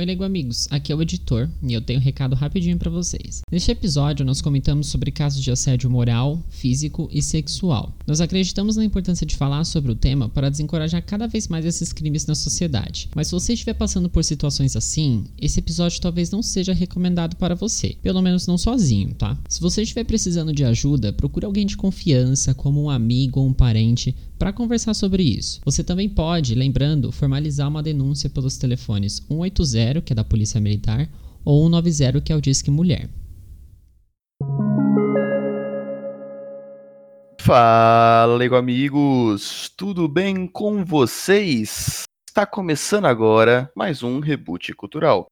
Oi, 0.00 0.06
Lego 0.06 0.24
amigos, 0.24 0.66
aqui 0.70 0.90
é 0.90 0.96
o 0.96 1.02
editor 1.02 1.46
e 1.62 1.74
eu 1.74 1.80
tenho 1.82 2.00
um 2.00 2.02
recado 2.02 2.34
rapidinho 2.34 2.78
para 2.78 2.90
vocês. 2.90 3.42
Neste 3.52 3.70
episódio, 3.70 4.24
nós 4.24 4.40
comentamos 4.40 4.86
sobre 4.86 5.10
casos 5.10 5.42
de 5.42 5.50
assédio 5.50 5.90
moral, 5.90 6.42
físico 6.48 7.06
e 7.12 7.20
sexual. 7.20 7.94
Nós 8.06 8.18
acreditamos 8.18 8.76
na 8.76 8.84
importância 8.86 9.26
de 9.26 9.36
falar 9.36 9.62
sobre 9.64 9.92
o 9.92 9.94
tema 9.94 10.26
para 10.26 10.48
desencorajar 10.48 11.04
cada 11.04 11.26
vez 11.26 11.48
mais 11.48 11.66
esses 11.66 11.92
crimes 11.92 12.24
na 12.24 12.34
sociedade. 12.34 13.10
Mas 13.14 13.26
se 13.26 13.32
você 13.32 13.52
estiver 13.52 13.74
passando 13.74 14.08
por 14.08 14.24
situações 14.24 14.74
assim, 14.74 15.24
esse 15.38 15.58
episódio 15.58 16.00
talvez 16.00 16.30
não 16.30 16.42
seja 16.42 16.72
recomendado 16.72 17.36
para 17.36 17.54
você, 17.54 17.94
pelo 18.00 18.22
menos 18.22 18.46
não 18.46 18.56
sozinho, 18.56 19.12
tá? 19.12 19.36
Se 19.50 19.60
você 19.60 19.82
estiver 19.82 20.04
precisando 20.04 20.50
de 20.50 20.64
ajuda, 20.64 21.12
procure 21.12 21.44
alguém 21.44 21.66
de 21.66 21.76
confiança, 21.76 22.54
como 22.54 22.82
um 22.82 22.88
amigo 22.88 23.38
ou 23.38 23.46
um 23.46 23.52
parente, 23.52 24.16
para 24.38 24.54
conversar 24.54 24.94
sobre 24.94 25.22
isso. 25.22 25.60
Você 25.66 25.84
também 25.84 26.08
pode, 26.08 26.54
lembrando, 26.54 27.12
formalizar 27.12 27.68
uma 27.68 27.82
denúncia 27.82 28.30
pelos 28.30 28.56
telefones 28.56 29.22
180, 29.28 29.89
que 30.00 30.12
é 30.12 30.16
da 30.16 30.22
Polícia 30.22 30.60
Militar, 30.60 31.08
ou 31.44 31.64
190, 31.64 32.20
que 32.20 32.32
é 32.32 32.36
o 32.36 32.40
Disque 32.40 32.70
Mulher. 32.70 33.08
Fala, 37.40 38.58
amigos! 38.58 39.72
Tudo 39.76 40.06
bem 40.06 40.46
com 40.46 40.84
vocês? 40.84 42.04
Está 42.28 42.46
começando 42.46 43.06
agora 43.06 43.68
mais 43.74 44.04
um 44.04 44.20
Reboot 44.20 44.72
Cultural. 44.74 45.26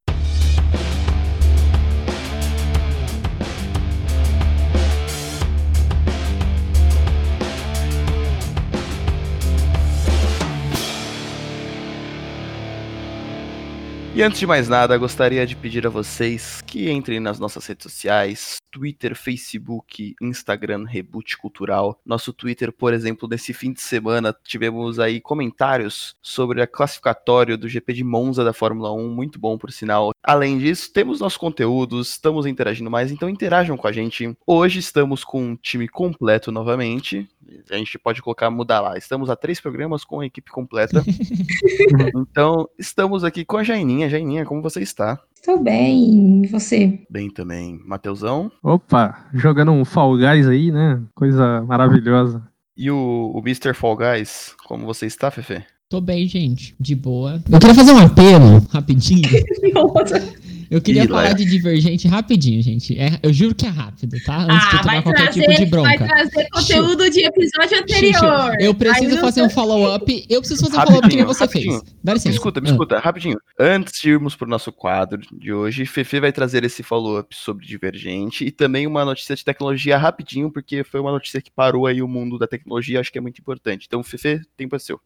E 14.18 14.22
antes 14.24 14.40
de 14.40 14.48
mais 14.48 14.68
nada, 14.68 14.98
gostaria 14.98 15.46
de 15.46 15.54
pedir 15.54 15.86
a 15.86 15.90
vocês 15.90 16.60
que 16.66 16.90
entrem 16.90 17.20
nas 17.20 17.38
nossas 17.38 17.64
redes 17.64 17.84
sociais, 17.84 18.56
Twitter, 18.68 19.15
Facebook, 19.15 20.16
Instagram, 20.20 20.84
Reboot 20.84 21.38
Cultural. 21.38 22.01
Nosso 22.04 22.32
Twitter, 22.32 22.73
por 22.73 22.93
exemplo, 22.93 23.28
nesse 23.28 23.54
fim 23.54 23.73
de 23.73 23.80
semana, 23.80 24.34
tivemos 24.43 24.98
aí 24.98 25.20
comentários 25.20 26.16
sobre 26.20 26.60
a 26.60 26.66
classificatório 26.66 27.56
do 27.56 27.68
GP 27.68 27.93
de 27.93 28.02
Monza 28.02 28.43
da 28.43 28.52
Fórmula 28.52 28.93
1, 28.93 29.09
muito 29.09 29.38
bom 29.38 29.56
por 29.56 29.70
sinal. 29.70 30.10
Além 30.21 30.59
disso, 30.59 30.93
temos 30.93 31.21
nossos 31.21 31.38
conteúdos, 31.38 32.10
estamos 32.10 32.45
interagindo 32.45 32.90
mais, 32.90 33.12
então 33.12 33.28
interajam 33.28 33.76
com 33.76 33.87
a 33.87 33.93
gente. 33.93 34.37
Hoje 34.45 34.80
estamos 34.80 35.23
com 35.23 35.43
um 35.50 35.56
time 35.56 35.87
completo 35.87 36.50
novamente. 36.50 37.28
A 37.71 37.77
gente 37.77 37.99
pode 37.99 38.23
colocar, 38.23 38.51
mudar 38.51 38.80
lá. 38.80 38.96
Estamos 38.96 39.30
a 39.30 39.37
três 39.37 39.60
programas 39.60 40.04
com 40.04 40.21
a 40.21 40.27
equipe 40.27 40.51
completa. 40.51 41.02
então, 42.15 42.68
estamos 42.79 43.24
aqui 43.24 43.45
com 43.45 43.57
a 43.57 43.65
Jaininha. 43.65 44.09
Jaininha, 44.09 44.45
como 44.45 44.63
você 44.63 44.80
está? 44.80 45.21
Estou 45.35 45.63
bem, 45.63 46.45
e 46.45 46.46
você? 46.49 47.01
Bem 47.09 47.30
também. 47.30 47.80
Mateusão? 47.85 48.51
Opa, 48.63 49.29
jogando 49.32 49.73
um 49.73 49.85
Fall 49.85 50.16
Guys 50.16 50.46
aí, 50.46 50.71
né? 50.71 51.01
Coisa 51.15 51.63
maravilhosa. 51.63 52.43
E 52.77 52.90
o, 52.90 53.32
o 53.35 53.38
Mr. 53.40 53.73
Fall 53.74 53.96
Guys, 53.96 54.55
como 54.66 54.85
você 54.85 55.07
está, 55.07 55.30
Fefe? 55.30 55.62
Tô 55.88 56.01
bem, 56.01 56.27
gente. 56.27 56.77
De 56.79 56.95
boa. 56.95 57.43
Eu 57.51 57.59
queria 57.59 57.74
fazer 57.74 57.93
um 57.93 57.99
apelo, 57.99 58.59
rapidinho. 58.71 59.29
Eu 60.71 60.80
queria 60.83 61.05
Ih, 61.05 61.09
falar 61.09 61.23
Léo. 61.23 61.35
de 61.37 61.45
Divergente 61.47 62.07
rapidinho, 62.09 62.63
gente. 62.63 62.99
É, 62.99 63.19
eu 63.23 63.33
juro 63.33 63.55
que 63.55 63.65
é 63.65 63.69
rápido, 63.71 64.16
tá? 64.25 64.43
Antes 64.43 64.56
Ah, 64.56 64.71
vai 64.71 64.83
tomar 64.83 65.03
qualquer 65.03 65.22
trazer, 65.25 65.41
tipo 65.41 65.55
de 65.56 65.66
bronca. 65.66 65.88
vai 65.88 66.09
trazer 66.09 66.49
conteúdo 66.50 67.11
de 67.11 67.21
episódio 67.25 67.78
anterior. 67.78 68.12
Xuxa, 68.15 68.56
eu 68.61 68.75
preciso 68.75 69.15
não 69.15 69.21
fazer 69.22 69.43
um 69.43 69.50
follow-up. 69.50 70.27
Eu 70.28 70.41
preciso 70.41 70.61
fazer 70.66 70.77
um 70.77 70.81
follow-up 70.87 71.09
que 71.09 71.16
nem 71.16 71.25
você 71.25 71.44
rapidinho. 71.44 71.81
fez. 71.81 71.94
Dá 72.05 72.12
licença. 72.12 72.28
Me 72.28 72.34
escuta, 72.34 72.61
me 72.61 72.69
Ah. 72.69 72.72
escuta, 72.72 72.99
rapidinho. 72.99 73.39
Antes 73.59 74.00
de 74.00 74.11
irmos 74.11 74.37
pro 74.37 74.47
nosso 74.49 74.71
quadro 74.71 75.21
de 75.33 75.53
hoje, 75.53 75.87
Fefe 75.87 76.21
vai 76.21 76.33
trazer 76.33 76.62
esse 76.65 76.83
follow-up 76.83 77.34
sobre 77.34 77.66
Divergente 77.66 78.44
e 78.44 78.50
também 78.50 78.87
uma 78.87 79.05
notícia 79.05 79.34
de 79.34 79.44
tecnologia 79.44 79.97
rapidinho, 79.97 80.50
porque 80.50 80.84
foi 80.84 81.00
uma 81.00 81.12
notícia 81.12 81.41
que 81.41 81.50
parou 81.50 81.87
aí 81.87 82.03
o 82.03 82.09
mundo 82.09 82.39
da 82.39 82.47
tecnologia, 82.47 83.01
acho 83.01 83.11
que 83.11 83.19
é 83.19 83.21
muito 83.23 83.39
importante. 83.41 83.87
Então, 83.87 84.03
Fefe, 84.03 84.41
tempo 84.57 84.77
é 84.77 84.78
seu. 84.78 85.01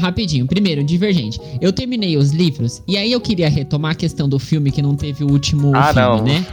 Rapidinho. 0.00 0.46
Primeiro, 0.46 0.82
Divergente. 0.82 1.40
Eu 1.60 1.72
terminei 1.72 2.16
os 2.16 2.30
livros 2.32 2.82
e 2.88 2.96
aí 2.96 3.12
eu 3.12 3.20
queria 3.20 3.48
retomar 3.48 3.92
a 3.92 3.94
questão 3.94 4.28
do 4.28 4.38
filme 4.38 4.70
que 4.72 4.82
não 4.82 4.96
teve 4.96 5.22
o 5.24 5.30
último 5.30 5.72
Ah, 5.74 5.92
filme, 5.92 6.00
não. 6.18 6.24
né? 6.24 6.46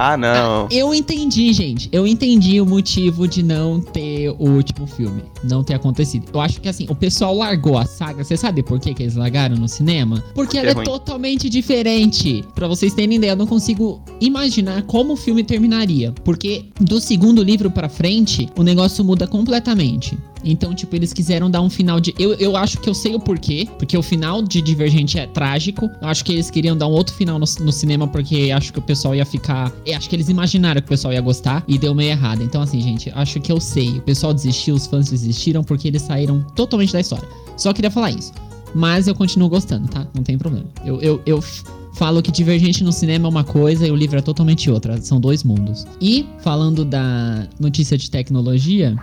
Ah, 0.00 0.16
não. 0.16 0.68
Eu 0.70 0.94
entendi, 0.94 1.52
gente. 1.52 1.88
Eu 1.90 2.06
entendi 2.06 2.60
o 2.60 2.64
motivo 2.66 3.26
de 3.26 3.42
não 3.42 3.80
ter 3.80 4.28
o 4.38 4.48
último 4.48 4.86
filme. 4.86 5.22
Não 5.42 5.64
ter 5.64 5.74
acontecido. 5.74 6.26
Eu 6.32 6.40
acho 6.40 6.60
que 6.60 6.68
assim, 6.68 6.86
o 6.88 6.94
pessoal 6.94 7.34
largou 7.36 7.76
a 7.76 7.84
saga. 7.84 8.22
Você 8.22 8.36
sabe 8.36 8.62
por 8.62 8.78
que, 8.78 8.94
que 8.94 9.02
eles 9.02 9.16
largaram 9.16 9.56
no 9.56 9.66
cinema? 9.66 10.18
Porque 10.34 10.34
Porque 10.34 10.58
ela 10.58 10.68
é 10.68 10.70
é, 10.70 10.74
ruim. 10.74 10.84
totalmente 10.84 11.50
diferente. 11.50 12.44
Pra 12.54 12.68
vocês 12.68 12.94
terem 12.94 13.16
ideia, 13.16 13.32
eu 13.32 13.36
não 13.36 13.46
consigo 13.48 14.00
imaginar 14.20 14.82
como 14.82 15.14
o 15.14 15.16
filme 15.16 15.42
terminaria. 15.42 16.12
Porque 16.24 16.66
do 16.80 17.00
segundo 17.00 17.42
livro 17.42 17.68
pra 17.68 17.88
frente, 17.88 18.48
o 18.56 18.62
negócio 18.62 19.04
muda 19.04 19.26
completamente. 19.26 20.16
Então, 20.44 20.74
tipo, 20.74 20.94
eles 20.94 21.12
quiseram 21.12 21.50
dar 21.50 21.60
um 21.60 21.70
final 21.70 22.00
de. 22.00 22.14
Eu, 22.18 22.34
eu 22.34 22.56
acho 22.56 22.78
que 22.78 22.88
eu 22.88 22.94
sei 22.94 23.14
o 23.14 23.20
porquê. 23.20 23.68
Porque 23.78 23.96
o 23.96 24.02
final 24.02 24.42
de 24.42 24.60
Divergente 24.60 25.18
é 25.18 25.26
trágico. 25.26 25.90
Eu 26.00 26.08
acho 26.08 26.24
que 26.24 26.32
eles 26.32 26.50
queriam 26.50 26.76
dar 26.76 26.86
um 26.86 26.92
outro 26.92 27.14
final 27.14 27.38
no, 27.38 27.46
no 27.60 27.72
cinema. 27.72 28.06
Porque 28.06 28.50
acho 28.54 28.72
que 28.72 28.78
o 28.78 28.82
pessoal 28.82 29.14
ia 29.14 29.24
ficar. 29.24 29.72
Eu 29.84 29.96
acho 29.96 30.08
que 30.08 30.16
eles 30.16 30.28
imaginaram 30.28 30.80
que 30.80 30.86
o 30.86 30.90
pessoal 30.90 31.12
ia 31.12 31.20
gostar. 31.20 31.64
E 31.66 31.78
deu 31.78 31.94
meio 31.94 32.10
errado. 32.10 32.42
Então, 32.42 32.62
assim, 32.62 32.80
gente, 32.80 33.10
acho 33.14 33.40
que 33.40 33.50
eu 33.50 33.60
sei. 33.60 33.98
O 33.98 34.02
pessoal 34.02 34.32
desistiu, 34.32 34.74
os 34.74 34.86
fãs 34.86 35.10
desistiram. 35.10 35.62
Porque 35.62 35.88
eles 35.88 36.02
saíram 36.02 36.44
totalmente 36.54 36.92
da 36.92 37.00
história. 37.00 37.28
Só 37.56 37.72
queria 37.72 37.90
falar 37.90 38.10
isso. 38.10 38.32
Mas 38.74 39.08
eu 39.08 39.14
continuo 39.14 39.48
gostando, 39.48 39.88
tá? 39.88 40.06
Não 40.14 40.22
tem 40.22 40.36
problema. 40.36 40.66
Eu, 40.84 41.00
eu, 41.00 41.22
eu 41.24 41.42
falo 41.98 42.22
que 42.22 42.30
Divergente 42.30 42.84
no 42.84 42.92
cinema 42.92 43.26
é 43.26 43.28
uma 43.28 43.44
coisa 43.44 43.86
e 43.86 43.90
o 43.90 43.96
livro 43.96 44.18
é 44.18 44.22
totalmente 44.22 44.70
outra. 44.70 45.00
São 45.00 45.20
dois 45.20 45.42
mundos. 45.42 45.86
E, 46.00 46.26
falando 46.40 46.84
da 46.84 47.46
notícia 47.58 47.98
de 47.98 48.10
tecnologia. 48.10 48.96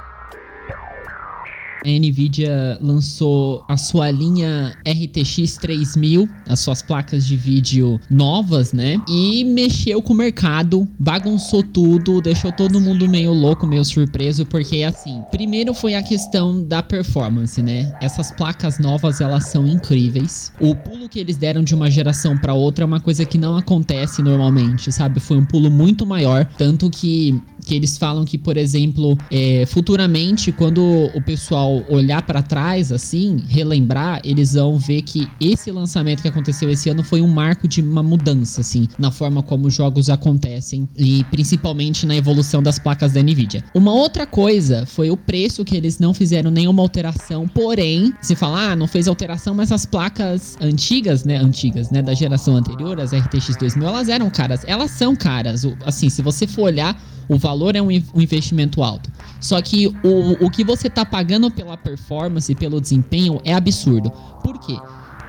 A 1.86 2.00
Nvidia 2.00 2.80
lançou 2.82 3.64
a 3.68 3.78
sua 3.78 4.10
linha 4.10 4.76
RTX 4.88 5.58
3000, 5.58 6.28
as 6.50 6.60
suas 6.60 6.82
placas 6.82 7.28
de 7.28 7.38
vídeo 7.38 8.02
novas, 8.10 8.74
né? 8.74 9.00
E 9.08 9.44
mexeu 9.44 10.02
com 10.02 10.14
o 10.14 10.16
mercado, 10.16 10.88
bagunçou 10.98 11.62
tudo, 11.62 12.22
deixou 12.22 12.52
todo 12.52 12.82
mundo 12.82 13.08
meio 13.08 13.32
louco, 13.32 13.68
meio 13.68 13.86
surpreso, 13.86 14.48
porque 14.48 14.82
assim, 14.82 15.22
primeiro 15.30 15.76
foi 15.76 15.94
a 15.94 16.02
questão 16.02 16.64
da 16.64 16.82
performance, 16.82 17.62
né? 17.62 17.96
Essas 18.02 18.32
placas 18.32 18.80
novas, 18.80 19.22
elas 19.22 19.50
são 19.50 19.68
incríveis. 19.68 20.52
O 20.60 20.76
pulo 20.76 21.08
que 21.08 21.20
eles 21.20 21.38
deram 21.38 21.64
de 21.64 21.76
uma 21.76 21.92
geração 21.92 22.36
para 22.36 22.56
outra 22.56 22.84
é 22.84 22.88
uma 22.88 23.00
coisa 23.00 23.26
que 23.26 23.38
não 23.38 23.56
acontece 23.56 24.24
normalmente, 24.24 24.92
sabe? 24.92 25.20
Foi 25.20 25.38
um 25.38 25.46
pulo 25.46 25.70
muito 25.70 26.04
maior, 26.04 26.46
tanto 26.58 26.90
que 26.90 27.40
que 27.66 27.76
eles 27.76 27.98
falam 27.98 28.24
que, 28.24 28.38
por 28.38 28.56
exemplo, 28.56 29.18
é, 29.32 29.66
futuramente, 29.66 30.52
quando 30.52 30.82
o 31.14 31.22
pessoal 31.22 31.84
olhar 31.90 32.22
pra 32.22 32.42
trás, 32.42 32.92
assim, 32.92 33.44
relembrar, 33.48 34.22
eles 34.24 34.54
vão 34.54 34.78
ver 34.78 35.02
que 35.02 35.28
esse 35.42 35.72
lançamento 35.72 36.22
que 36.22 36.28
aconteceu 36.28 36.70
esse 36.70 36.90
ano 36.90 37.04
foi 37.04 37.22
um 37.22 37.28
marco 37.28 37.68
de 37.68 37.82
uma 37.82 38.04
mudança, 38.04 38.62
assim, 38.62 38.88
na 39.00 39.12
forma 39.12 39.42
como 39.42 39.68
os 39.68 39.74
jogos 39.74 40.10
acontecem 40.10 40.88
e 40.96 41.24
principalmente 41.26 42.06
na 42.06 42.16
evolução 42.16 42.62
das 42.62 42.78
placas 42.78 43.14
da 43.14 43.22
Nvidia. 43.22 43.64
Uma 43.74 43.94
outra 43.94 44.28
coisa 44.28 44.86
foi 44.86 45.10
o 45.10 45.18
preço 45.18 45.66
que 45.66 45.76
eles 45.76 45.98
não 45.98 46.14
fizeram 46.14 46.52
nenhuma 46.52 46.82
alteração, 46.82 47.48
porém, 47.48 48.14
se 48.22 48.36
falar, 48.36 48.72
ah, 48.72 48.76
não 48.76 48.88
fez 48.88 49.08
alteração, 49.08 49.56
mas 49.56 49.72
as 49.72 49.86
placas 49.86 50.56
antigas, 50.62 51.24
né, 51.24 51.38
antigas, 51.38 51.90
né, 51.90 52.02
da 52.02 52.14
geração 52.14 52.56
anterior, 52.56 53.00
as 53.00 53.12
RTX 53.12 53.56
2000, 53.58 53.88
elas 53.88 54.10
eram 54.10 54.30
caras, 54.30 54.62
elas 54.68 54.92
são 54.92 55.16
caras, 55.16 55.66
assim, 55.86 56.10
se 56.10 56.22
você 56.22 56.46
for 56.46 56.64
olhar 56.64 56.96
o 57.28 57.38
valor 57.38 57.76
é 57.76 57.82
um 57.82 57.90
um 58.14 58.22
investimento 58.22 58.84
alto. 58.84 59.12
Só 59.40 59.62
que 59.62 59.88
o, 59.88 60.46
o 60.46 60.50
que 60.50 60.64
você 60.64 60.90
tá 60.90 61.06
pagando 61.06 61.50
pela 61.52 61.78
performance 61.78 62.52
e 62.52 62.56
pelo 62.56 62.82
desempenho 62.82 63.40
é 63.44 63.54
absurdo. 63.54 64.12
Por 64.44 64.60
quê? 64.60 64.76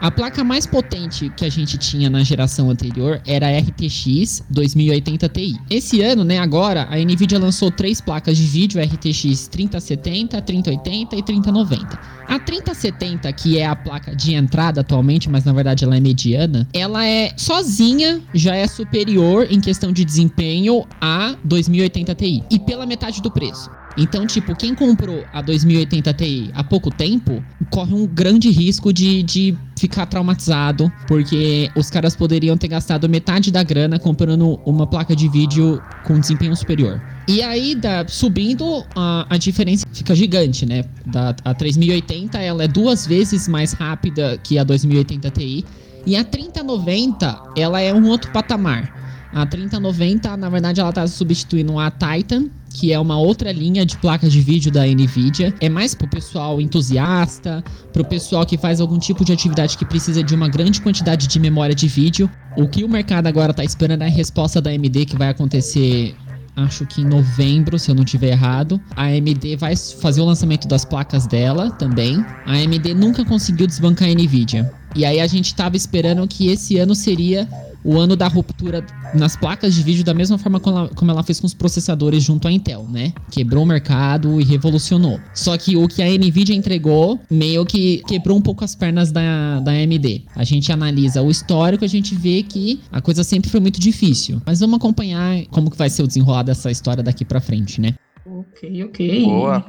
A 0.01 0.11
placa 0.11 0.45
mais 0.45 0.67
potente 0.67 1.31
que 1.37 1.45
a 1.45 1.49
gente 1.49 1.79
tinha 1.79 2.11
na 2.11 2.23
geração 2.23 2.71
anterior 2.71 3.21
era 3.27 3.49
a 3.49 3.59
RTX 3.59 4.45
2080 4.51 5.29
Ti. 5.31 5.57
Esse 5.71 6.03
ano, 6.03 6.23
né, 6.23 6.39
agora, 6.39 6.87
a 6.91 6.97
Nvidia 6.97 7.39
lançou 7.39 7.71
três 7.71 8.01
placas 8.01 8.37
de 8.37 8.45
vídeo 8.45 8.81
RTX 8.81 9.49
3070, 9.49 10.41
3080 10.43 11.17
e 11.17 11.23
3090. 11.23 11.99
A 12.29 12.39
3070, 12.39 13.33
que 13.33 13.59
é 13.59 13.67
a 13.67 13.75
placa 13.75 14.15
de 14.15 14.35
entrada 14.35 14.83
atualmente, 14.83 15.31
mas 15.31 15.45
na 15.45 15.53
verdade 15.53 15.85
ela 15.85 15.97
é 15.97 16.01
mediana, 16.01 16.69
ela 16.75 17.07
é 17.07 17.33
sozinha 17.37 18.21
já 18.35 18.55
é 18.55 18.67
superior 18.67 19.47
em 19.51 19.61
questão 19.61 19.93
de 19.93 20.05
desempenho 20.05 20.85
a 21.01 21.37
2080 21.43 22.15
Ti 22.15 22.45
e 22.51 22.59
pela 22.59 22.85
metade 22.85 23.23
do 23.23 23.31
preço. 23.31 23.71
Então, 23.97 24.27
tipo, 24.27 24.55
quem 24.55 24.75
comprou 24.75 25.25
a 25.33 25.41
2080 25.41 26.13
Ti 26.13 26.51
há 26.55 26.63
pouco 26.63 26.91
tempo 26.91 27.43
corre 27.71 27.95
um 27.95 28.07
grande 28.07 28.51
risco 28.51 28.93
de, 28.93 29.23
de 29.23 29.57
ficar 29.79 30.07
traumatizado, 30.07 30.93
porque 31.07 31.71
os 31.75 31.89
caras 31.91 32.15
poderiam 32.15 32.57
ter 32.57 32.69
gastado 32.69 33.09
metade 33.09 33.51
da 33.51 33.63
grana 33.63 33.99
comprando 33.99 34.61
uma 34.67 34.87
placa 34.87 35.17
de 35.17 35.29
vídeo 35.29 35.81
com 36.05 36.21
desempenho 36.21 36.55
superior. 36.55 37.03
E 37.29 37.43
aí, 37.43 37.75
da, 37.75 38.07
subindo, 38.07 38.85
a, 38.95 39.27
a 39.29 39.37
diferença 39.37 39.87
fica 39.93 40.15
gigante, 40.15 40.67
né? 40.67 40.85
Da, 41.07 41.35
a 41.45 41.55
3080 41.55 42.39
ela 42.39 42.65
é 42.65 42.69
duas 42.69 43.07
vezes 43.07 43.49
mais 43.49 43.73
rápida 43.73 44.39
que 44.43 44.59
a 44.59 44.65
2080 44.65 45.31
Ti. 45.31 45.65
E 46.07 46.17
a 46.17 46.23
3090, 46.23 47.53
ela 47.57 47.81
é 47.81 47.93
um 47.93 48.07
outro 48.07 48.31
patamar. 48.31 49.06
A 49.37 49.45
3090, 49.45 50.35
na 50.39 50.49
verdade, 50.49 50.81
ela 50.81 50.91
tá 50.91 51.07
substituindo 51.07 51.79
a 51.79 51.91
Titan, 51.91 52.47
que 52.71 52.91
é 52.91 52.99
uma 52.99 53.19
outra 53.19 53.53
linha 53.53 53.85
de 53.85 53.99
placas 53.99 54.33
de 54.33 54.41
vídeo 54.41 54.73
da 54.73 54.87
Nvidia. 54.87 55.55
É 55.61 55.69
mais 55.69 55.95
pro 55.95 56.09
pessoal 56.09 56.59
entusiasta, 56.59 57.63
pro 57.93 58.03
pessoal 58.03 58.47
que 58.47 58.57
faz 58.57 58.81
algum 58.81 58.99
tipo 58.99 59.27
de 59.27 59.35
atividade 59.35 59.77
que 59.77 59.85
precisa 59.85 60.23
de 60.23 60.35
uma 60.35 60.49
grande 60.49 60.81
quantidade 60.81 61.27
de 61.27 61.39
memória 61.39 61.75
de 61.75 61.87
vídeo. 61.87 62.31
O 62.57 62.67
que 62.67 62.83
o 62.83 62.89
mercado 62.89 63.27
agora 63.27 63.53
tá 63.53 63.63
esperando 63.63 64.01
é 64.01 64.07
a 64.07 64.11
resposta 64.11 64.59
da 64.59 64.71
AMD 64.71 65.05
que 65.05 65.19
vai 65.19 65.29
acontecer 65.29 66.17
acho 66.57 66.87
que 66.87 67.03
em 67.03 67.05
novembro, 67.05 67.79
se 67.79 67.91
eu 67.91 67.95
não 67.95 68.05
tiver 68.05 68.29
errado. 68.29 68.81
A 68.97 69.05
AMD 69.05 69.57
vai 69.57 69.77
fazer 69.77 70.23
o 70.23 70.25
lançamento 70.25 70.67
das 70.67 70.87
placas 70.87 71.27
dela 71.27 71.71
também. 71.73 72.25
A 72.47 72.53
AMD 72.53 72.95
nunca 72.95 73.23
conseguiu 73.23 73.67
desbancar 73.67 74.09
a 74.09 74.13
Nvidia. 74.15 74.73
E 74.97 75.05
aí 75.05 75.21
a 75.21 75.27
gente 75.27 75.55
tava 75.55 75.77
esperando 75.77 76.27
que 76.27 76.49
esse 76.49 76.79
ano 76.79 76.95
seria 76.95 77.47
o 77.87 77.99
ano 77.99 78.17
da 78.17 78.27
ruptura 78.27 78.85
nas 79.15 79.37
placas 79.37 79.75
de 79.75 79.83
vídeo 79.83 80.03
da 80.03 80.13
mesma 80.13 80.39
forma 80.39 80.59
como 80.59 80.79
ela, 80.79 80.89
como 80.89 81.11
ela, 81.11 81.23
fez 81.23 81.39
com 81.39 81.47
os 81.47 81.55
processadores 81.55 82.23
junto 82.25 82.49
à 82.49 82.51
Intel, 82.51 82.85
né? 82.91 83.13
Quebrou 83.31 83.63
o 83.63 83.67
mercado 83.67 84.41
e 84.41 84.45
revolucionou. 84.45 85.21
Só 85.33 85.57
que 85.57 85.77
o 85.77 85.87
que 85.87 86.03
a 86.03 86.07
Nvidia 86.07 86.57
entregou 86.57 87.21
meio 87.31 87.65
que 87.65 88.03
quebrou 88.09 88.37
um 88.37 88.41
pouco 88.41 88.65
as 88.65 88.75
pernas 88.75 89.13
da, 89.13 89.61
da 89.61 89.71
AMD. 89.71 90.25
A 90.35 90.43
gente 90.43 90.73
analisa 90.73 91.23
o 91.23 91.31
histórico, 91.31 91.85
a 91.85 91.89
gente 91.89 92.15
vê 92.15 92.43
que 92.43 92.81
a 92.91 93.01
coisa 93.01 93.23
sempre 93.23 93.51
foi 93.51 93.61
muito 93.61 93.79
difícil. 93.79 94.43
Mas 94.45 94.59
vamos 94.59 94.79
acompanhar 94.79 95.45
como 95.51 95.71
que 95.71 95.77
vai 95.77 95.89
ser 95.89 96.03
o 96.03 96.09
desenrolar 96.09 96.43
dessa 96.43 96.71
história 96.73 97.03
daqui 97.03 97.25
para 97.25 97.41
frente, 97.41 97.81
né? 97.81 97.95
Ok, 98.27 98.85
ok. 98.85 99.25
Boa. 99.25 99.65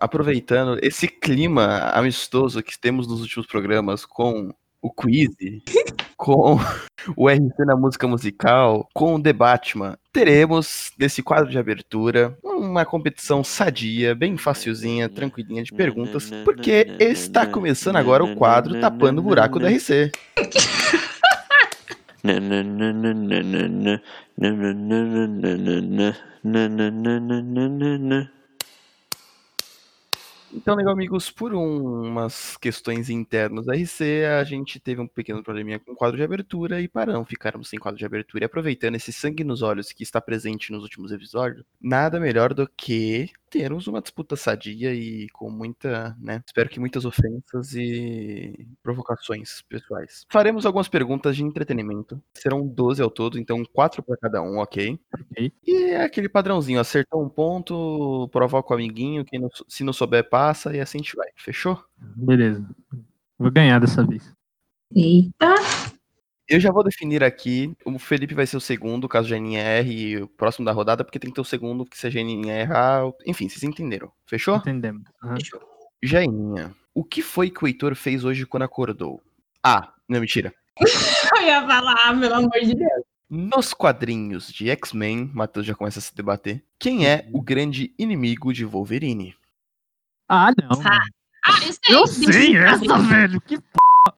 Aproveitando 0.00 0.78
esse 0.80 1.08
clima 1.08 1.90
amistoso 1.92 2.62
que 2.62 2.78
temos 2.78 3.06
nos 3.06 3.20
últimos 3.20 3.46
programas 3.46 4.06
com 4.06 4.54
o 4.80 4.90
quiz, 4.90 5.30
com 6.16 6.58
o 7.16 7.28
RC 7.28 7.64
na 7.64 7.76
música 7.76 8.06
musical, 8.06 8.88
com 8.94 9.14
o 9.14 9.22
The 9.22 9.32
Batman, 9.32 9.96
teremos 10.12 10.92
nesse 10.98 11.22
quadro 11.22 11.50
de 11.50 11.58
abertura 11.58 12.36
uma 12.42 12.84
competição 12.84 13.42
sadia, 13.42 14.14
bem 14.14 14.36
facilzinha, 14.36 15.08
tranquilinha 15.08 15.62
de 15.62 15.72
perguntas, 15.72 16.30
porque 16.44 16.86
está 16.98 17.46
começando 17.46 17.96
agora 17.96 18.24
o 18.24 18.34
quadro 18.36 18.80
Tapando 18.80 19.20
o 19.20 19.24
Buraco 19.24 19.58
do 19.58 19.66
RC. 19.66 20.10
Então, 30.50 30.74
legal, 30.74 30.94
amigos, 30.94 31.30
por 31.30 31.52
um- 31.54 32.06
umas 32.08 32.56
questões 32.56 33.10
internas 33.10 33.66
da 33.66 33.74
RC, 33.74 34.24
a 34.40 34.42
gente 34.44 34.80
teve 34.80 34.98
um 34.98 35.06
pequeno 35.06 35.42
probleminha 35.42 35.78
com 35.78 35.92
o 35.92 35.94
quadro 35.94 36.16
de 36.16 36.22
abertura 36.22 36.80
e 36.80 36.88
paramos, 36.88 37.28
ficarmos 37.28 37.68
sem 37.68 37.78
quadro 37.78 37.98
de 37.98 38.06
abertura. 38.06 38.44
E 38.44 38.46
aproveitando 38.46 38.94
esse 38.94 39.12
sangue 39.12 39.44
nos 39.44 39.60
olhos 39.60 39.92
que 39.92 40.02
está 40.02 40.22
presente 40.22 40.72
nos 40.72 40.82
últimos 40.82 41.12
episódios, 41.12 41.64
nada 41.78 42.18
melhor 42.18 42.54
do 42.54 42.66
que 42.66 43.30
termos 43.50 43.86
uma 43.86 44.00
disputa 44.00 44.36
sadia 44.36 44.94
e 44.94 45.28
com 45.30 45.50
muita, 45.50 46.16
né, 46.20 46.42
espero 46.46 46.68
que 46.68 46.78
muitas 46.80 47.04
ofensas 47.04 47.74
e 47.74 48.66
provocações 48.82 49.62
pessoais. 49.68 50.24
Faremos 50.30 50.66
algumas 50.66 50.88
perguntas 50.88 51.36
de 51.36 51.44
entretenimento, 51.44 52.22
serão 52.34 52.66
12 52.66 53.02
ao 53.02 53.10
todo, 53.10 53.38
então 53.38 53.62
4 53.72 54.02
para 54.02 54.16
cada 54.16 54.42
um, 54.42 54.58
ok? 54.58 54.98
Ok. 55.14 55.52
E 55.66 55.84
é 55.90 56.02
aquele 56.02 56.28
padrãozinho, 56.28 56.80
acertou 56.80 57.22
um 57.24 57.28
ponto, 57.28 58.28
provoca 58.32 58.72
o 58.72 58.76
amiguinho, 58.76 59.24
quem 59.24 59.40
não- 59.40 59.50
se 59.68 59.82
não 59.84 59.92
souber 59.92 60.28
passa 60.28 60.74
e 60.76 60.80
assim 60.80 60.98
a 60.98 61.02
gente 61.02 61.16
vai. 61.16 61.28
Fechou? 61.36 61.82
Beleza. 61.98 62.68
Vou 63.38 63.50
ganhar 63.50 63.78
dessa 63.78 64.04
vez. 64.04 64.32
Eita. 64.94 65.54
Eu 66.48 66.58
já 66.58 66.72
vou 66.72 66.82
definir 66.82 67.22
aqui, 67.22 67.76
o 67.84 67.98
Felipe 67.98 68.34
vai 68.34 68.46
ser 68.46 68.56
o 68.56 68.60
segundo, 68.60 69.06
caso 69.08 69.26
a 69.26 69.30
Janinha 69.30 69.60
erre, 69.60 70.22
o 70.22 70.28
próximo 70.28 70.64
da 70.64 70.72
rodada, 70.72 71.04
porque 71.04 71.18
tem 71.18 71.30
que 71.30 71.34
ter 71.34 71.40
o 71.40 71.44
segundo, 71.44 71.84
que 71.84 71.98
se 71.98 72.06
a 72.06 72.10
Janinha 72.10 72.58
errar, 72.60 73.02
enfim, 73.26 73.48
vocês 73.48 73.62
entenderam. 73.62 74.10
Fechou? 74.26 74.56
Entendemos. 74.56 75.02
Aham. 75.22 75.36
Jaininha, 76.02 76.74
o 76.94 77.04
que 77.04 77.20
foi 77.20 77.50
que 77.50 77.62
o 77.62 77.66
Heitor 77.66 77.94
fez 77.94 78.24
hoje 78.24 78.46
quando 78.46 78.62
acordou? 78.62 79.20
Ah, 79.62 79.92
não, 80.08 80.20
mentira. 80.20 80.54
Eu 81.36 81.42
ia 81.42 81.66
falar, 81.66 82.18
pelo 82.18 82.34
amor 82.34 82.60
de 82.60 82.74
Deus. 82.74 83.04
Nos 83.28 83.74
quadrinhos 83.74 84.48
de 84.50 84.70
X-Men, 84.70 85.30
Matheus 85.34 85.66
já 85.66 85.74
começa 85.74 85.98
a 85.98 86.02
se 86.02 86.14
debater, 86.14 86.64
quem 86.78 87.06
é 87.06 87.28
o 87.32 87.42
grande 87.42 87.92
inimigo 87.98 88.54
de 88.54 88.64
Wolverine? 88.64 89.36
Ah, 90.26 90.50
não. 90.58 90.80
Ah, 90.82 91.04
Ah, 91.44 91.60
eu 91.64 91.72
sei. 91.72 91.94
Eu 91.94 92.06
sei 92.06 92.56
essa, 92.56 92.98
velho. 92.98 93.40
Que 93.40 93.58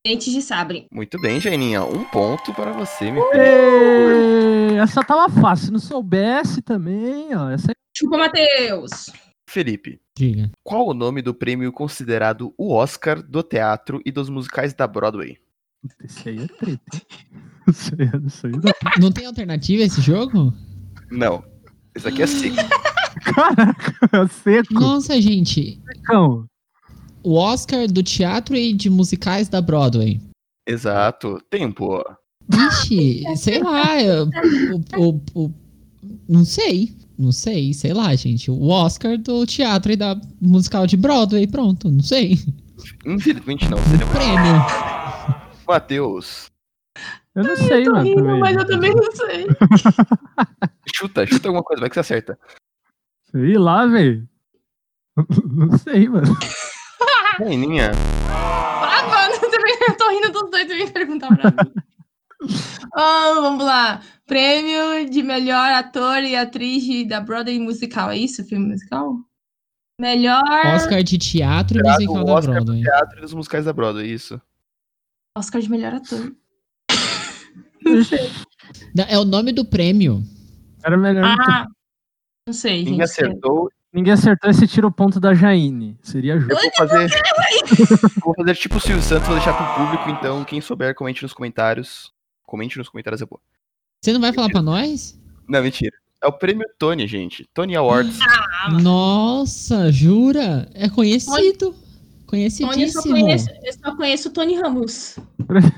Dente 0.04 0.30
de 0.30 0.42
sabre. 0.42 0.86
Muito 0.92 1.18
bem, 1.20 1.40
Jaininha, 1.40 1.82
um 1.84 2.04
ponto 2.04 2.52
para 2.54 2.72
você, 2.72 3.10
meu 3.10 3.24
Ê, 3.34 4.76
Essa 4.76 5.02
tava 5.02 5.28
fácil. 5.40 5.66
Se 5.66 5.72
não 5.72 5.78
soubesse 5.78 6.62
também, 6.62 7.34
ó. 7.34 7.50
Essa 7.50 7.72
Chupa, 7.96 8.16
Matheus. 8.18 9.10
Felipe, 9.48 10.00
Diga. 10.16 10.50
qual 10.62 10.86
o 10.86 10.94
nome 10.94 11.20
do 11.22 11.34
prêmio 11.34 11.72
considerado 11.72 12.54
o 12.56 12.72
Oscar 12.72 13.20
do 13.20 13.42
teatro 13.42 14.00
e 14.06 14.12
dos 14.12 14.28
musicais 14.30 14.72
da 14.72 14.86
Broadway? 14.86 15.38
Esse 16.04 16.28
aí 16.28 16.38
é 16.38 16.46
treta. 16.46 16.82
aí, 17.98 18.08
é- 18.08 18.26
esse 18.26 18.46
aí 18.46 18.52
não. 18.52 18.72
Não 19.00 19.12
tem 19.12 19.26
alternativa 19.26 19.82
esse 19.82 20.00
jogo? 20.00 20.52
Não, 21.10 21.42
esse 21.94 22.06
aqui 22.06 22.22
é 22.22 22.26
seco. 22.26 22.56
Caraca, 23.34 24.28
seco. 24.28 24.72
Nossa, 24.74 25.20
gente. 25.20 25.80
Cão. 26.04 26.46
O 27.22 27.34
Oscar 27.34 27.86
do 27.86 28.02
teatro 28.02 28.56
e 28.56 28.72
de 28.72 28.88
musicais 28.90 29.48
da 29.48 29.60
Broadway. 29.60 30.20
Exato, 30.66 31.40
tempo. 31.50 32.02
Vixe, 32.48 33.24
sei 33.36 33.58
lá. 33.62 34.00
eu- 34.02 34.28
o, 34.96 35.08
o- 35.34 35.44
o- 35.46 35.54
não 36.28 36.44
sei. 36.44 36.94
Não 37.18 37.32
sei, 37.32 37.74
sei 37.74 37.92
lá, 37.92 38.14
gente. 38.14 38.50
O 38.50 38.68
Oscar 38.68 39.18
do 39.18 39.44
teatro 39.44 39.92
e 39.92 39.96
da 39.96 40.18
musical 40.40 40.86
de 40.86 40.96
Broadway, 40.96 41.46
pronto, 41.46 41.90
não 41.90 42.00
sei. 42.02 42.38
Infelizmente 43.04 43.68
não, 43.68 43.76
seria 43.76 44.06
Prêmio. 44.06 45.44
Matheus. 45.68 46.50
Eu 47.34 47.44
não 47.44 47.56
sei, 47.56 47.84
Tô 47.84 47.92
mano. 47.92 48.04
rindo, 48.04 48.22
também. 48.22 48.40
mas 48.40 48.56
eu 48.56 48.66
também 48.66 48.94
não 48.94 49.12
sei. 49.12 49.46
Chuta, 50.96 51.26
chuta 51.26 51.48
alguma 51.48 51.62
coisa, 51.62 51.80
vai 51.80 51.88
que 51.90 51.94
você 51.94 52.00
acerta. 52.00 52.38
Sei 53.30 53.56
lá, 53.58 53.86
velho. 53.86 54.26
Não 55.46 55.76
sei, 55.78 56.08
mano. 56.08 56.36
Jaininha, 57.40 57.90
Ah, 58.28 59.06
mano, 59.08 59.34
eu 59.42 59.50
também 59.50 59.76
eu 59.88 59.96
tô 59.96 60.10
rindo 60.10 60.30
dos 60.32 60.50
dois, 60.50 60.66
vem 60.68 60.88
perguntar 60.88 61.28
pra 61.36 61.50
mim. 61.50 61.72
Ah, 62.94 63.32
vamos 63.34 63.64
lá. 63.64 64.00
Prêmio 64.26 65.08
de 65.10 65.22
melhor 65.22 65.70
ator 65.72 66.22
e 66.24 66.34
atriz 66.34 66.82
de- 66.82 67.04
da 67.04 67.20
Broadway 67.20 67.58
musical. 67.60 68.10
É 68.10 68.16
isso? 68.16 68.42
Filme 68.44 68.66
musical? 68.68 69.14
Melhor. 70.00 70.42
Oscar 70.74 71.02
de 71.02 71.18
teatro 71.18 71.78
e 71.78 71.82
musical 71.82 72.24
da 72.24 72.32
Oscar 72.32 72.54
do 72.58 72.64
Broadway. 72.64 72.82
teatro 72.82 73.18
e 73.18 73.20
dos 73.20 73.34
musicais 73.34 73.66
da 73.66 73.72
Broadway, 73.74 74.10
isso. 74.10 74.40
Oscar 75.36 75.60
de 75.60 75.70
melhor 75.70 75.94
ator. 75.94 76.34
Não 77.84 78.02
sei. 78.02 78.30
É 79.06 79.18
o 79.18 79.24
nome 79.24 79.52
do 79.52 79.64
prêmio. 79.64 80.22
Era 80.82 80.96
melhor. 80.96 81.24
Ah, 81.24 81.66
não 82.46 82.54
sei, 82.54 82.78
Ninguém 82.78 82.92
gente. 82.94 83.02
acertou. 83.02 83.70
Ninguém 83.92 84.12
acertou 84.12 84.48
esse 84.50 84.66
tira 84.68 84.86
o 84.86 84.92
ponto 84.92 85.18
da 85.18 85.34
Jaine. 85.34 85.98
Seria 86.02 86.34
Eu 86.34 86.40
justo. 86.40 86.54
vou 86.54 86.70
fazer. 86.76 87.10
vou 88.24 88.34
fazer 88.34 88.54
tipo 88.54 88.76
o 88.76 88.80
Silvio 88.80 89.02
Santos, 89.02 89.26
vou 89.26 89.36
deixar 89.36 89.52
pro 89.52 89.84
público, 89.84 90.08
então 90.10 90.44
quem 90.44 90.60
souber, 90.60 90.94
comente 90.94 91.22
nos 91.22 91.32
comentários. 91.32 92.12
Comente 92.44 92.78
nos 92.78 92.88
comentários, 92.88 93.20
é 93.20 93.26
boa. 93.26 93.40
Você 94.00 94.12
não 94.12 94.20
vai 94.20 94.32
falar 94.32 94.48
pra 94.50 94.62
nós? 94.62 95.18
Não, 95.48 95.62
mentira. 95.62 95.92
É 96.22 96.26
o 96.26 96.32
prêmio 96.32 96.66
Tony, 96.78 97.06
gente. 97.06 97.48
Tony 97.52 97.74
Awards. 97.76 98.18
Ah. 98.22 98.70
Nossa, 98.80 99.90
jura? 99.90 100.68
É 100.74 100.88
conhecido. 100.88 101.74
Tony, 102.28 102.44
eu 102.44 102.50
só 102.50 102.66
Conhecidíssimo. 102.68 103.02
conheço, 103.14 103.48
eu 103.64 103.72
só 103.72 103.96
conheço 103.96 104.28
o 104.28 104.32
Tony 104.32 104.54
Ramos. 104.54 105.18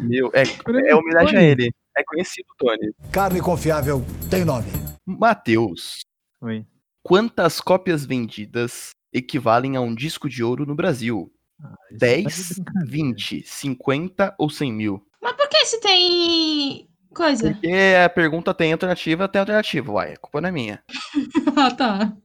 Meu, 0.01 0.31
é, 0.35 0.43
é 0.91 0.95
homenagem 0.95 1.39
a 1.39 1.43
ele. 1.43 1.73
É 1.97 2.03
conhecido, 2.05 2.47
Tony. 2.59 2.93
Carne 3.11 3.41
confiável 3.41 4.05
tem 4.29 4.45
nome. 4.45 4.67
Matheus, 5.07 6.01
Oi. 6.43 6.67
Quantas 7.03 7.61
cópias 7.61 8.05
vendidas 8.05 8.95
equivalem 9.13 9.77
a 9.77 9.81
um 9.81 9.95
disco 9.95 10.29
de 10.29 10.43
ouro 10.43 10.65
no 10.65 10.75
Brasil? 10.75 11.33
Ah, 11.63 11.75
isso 11.91 11.99
10, 11.99 12.25
tá 12.25 12.31
de 12.31 12.55
brincadeira. 12.55 12.91
20, 12.91 13.43
50 13.47 14.35
ou 14.39 14.51
100 14.51 14.73
mil? 14.73 15.07
Mas 15.21 15.33
por 15.35 15.49
que 15.49 15.65
se 15.67 15.81
tem 15.81 16.89
coisa? 17.15 17.53
Porque 17.53 17.73
a 18.05 18.09
pergunta 18.09 18.53
tem 18.55 18.73
alternativa, 18.73 19.29
tem 19.29 19.41
alternativa, 19.41 19.93
uai. 19.93 20.15
A 20.15 20.17
culpa 20.17 20.41
não 20.41 20.49
é 20.49 20.53
minha. 20.53 20.83
Ah, 21.55 21.71
tá. 21.71 22.17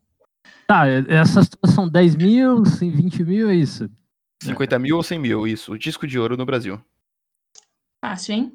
Tá, 0.66 0.88
essas 0.88 1.50
são 1.74 1.88
10 1.88 2.16
mil, 2.16 2.64
20 2.64 3.24
mil, 3.24 3.50
é 3.50 3.56
isso. 3.56 3.90
50 4.42 4.80
mil 4.80 4.98
ou 4.98 5.04
100 5.04 5.20
mil, 5.20 5.48
isso. 5.48 5.74
O 5.74 5.78
disco 5.78 6.08
de 6.08 6.18
ouro 6.18 6.38
no 6.38 6.46
Brasil. 6.46 6.82
Fácil, 8.02 8.36
hein? 8.36 8.54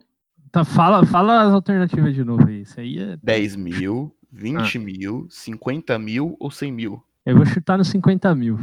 Tá, 0.51 0.65
fala, 0.65 1.05
fala 1.07 1.43
as 1.43 1.53
alternativas 1.53 2.15
de 2.15 2.25
novo 2.25 2.47
aí. 2.47 2.63
Isso 2.63 2.79
aí 2.79 2.99
é. 2.99 3.17
10 3.23 3.57
mil, 3.57 4.15
Ah. 4.33 4.39
20 4.39 4.79
mil, 4.79 5.27
50 5.31 5.99
mil 5.99 6.37
ou 6.41 6.51
100 6.51 6.73
mil. 6.73 7.03
Eu 7.25 7.37
vou 7.37 7.47
chutar 7.47 7.77
nos 7.79 7.89
50 7.89 8.35
mil. 8.35 8.59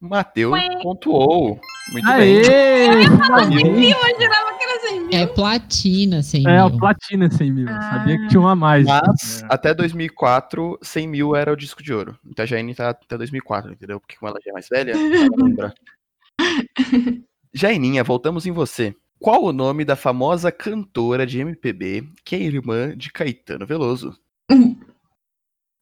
Matheus 0.00 0.58
pontuou. 0.82 1.60
Muito 1.92 2.04
bem. 2.06 2.14
Aê! 2.38 3.02
finalmente. 3.04 3.64
Eu 3.64 3.78
imaginava 3.78 4.58
que 4.58 4.64
era 4.64 4.80
100 4.88 5.00
mil. 5.00 5.10
É 5.18 5.26
platina, 5.26 6.22
100 6.22 6.46
É, 6.46 6.56
mil. 6.56 6.66
o 6.66 6.78
platina 6.78 7.30
100 7.30 7.52
mil. 7.52 7.68
Ah. 7.68 7.80
Sabia 7.80 8.18
que 8.18 8.28
tinha 8.28 8.40
uma 8.40 8.52
a 8.52 8.56
mais. 8.56 8.86
Mas 8.86 9.42
É. 9.42 9.46
até 9.48 9.72
2004, 9.74 10.78
100 10.82 11.08
mil 11.08 11.34
era 11.36 11.52
o 11.52 11.56
disco 11.56 11.82
de 11.82 11.92
ouro. 11.94 12.18
Então 12.26 12.42
a 12.42 12.46
Jaine 12.46 12.74
tá 12.74 12.90
até 12.90 13.16
2004, 13.16 13.72
entendeu? 13.72 13.98
Porque 14.00 14.16
como 14.16 14.30
ela 14.30 14.38
já 14.44 14.50
é 14.50 14.52
mais 14.52 14.68
velha, 14.68 14.92
ela 14.92 15.36
lembra. 15.44 15.74
Jaininha, 17.54 18.04
voltamos 18.04 18.46
em 18.46 18.52
você. 18.52 18.94
Qual 19.18 19.44
o 19.44 19.52
nome 19.52 19.84
da 19.84 19.96
famosa 19.96 20.52
cantora 20.52 21.26
de 21.26 21.40
MPB 21.40 22.06
que 22.22 22.36
é 22.36 22.40
irmã 22.42 22.94
de 22.96 23.10
Caetano 23.10 23.66
Veloso? 23.66 24.18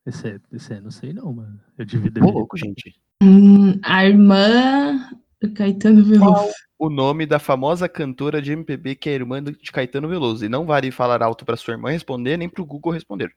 Esse, 0.06 0.28
é- 0.28 0.40
esse 0.52 0.72
é, 0.74 0.80
não 0.80 0.90
sei 0.90 1.12
não, 1.12 1.32
mano. 1.32 1.60
Eu 1.78 1.84
devia 1.84 2.10
Ô, 2.24 2.30
louco, 2.30 2.56
gente. 2.56 2.94
Hum, 3.22 3.78
a 3.82 4.04
irmã 4.04 5.08
do 5.40 5.52
Caetano 5.54 6.04
Veloso. 6.04 6.52
O 6.78 6.90
nome 6.90 7.24
da 7.24 7.38
famosa 7.38 7.88
cantora 7.88 8.42
de 8.42 8.52
MPB 8.52 8.96
que 8.96 9.08
é 9.08 9.14
irmã 9.14 9.42
de 9.42 9.72
Caetano 9.72 10.08
Veloso. 10.08 10.44
E 10.44 10.48
não 10.48 10.66
vale 10.66 10.90
falar 10.90 11.22
alto 11.22 11.44
pra 11.44 11.56
sua 11.56 11.72
irmã 11.72 11.90
responder, 11.90 12.36
nem 12.36 12.48
pro 12.48 12.66
Google 12.66 12.92
responder. 12.92 13.34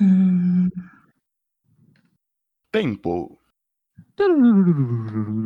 Hum, 0.00 0.68
Tempo. 2.70 3.38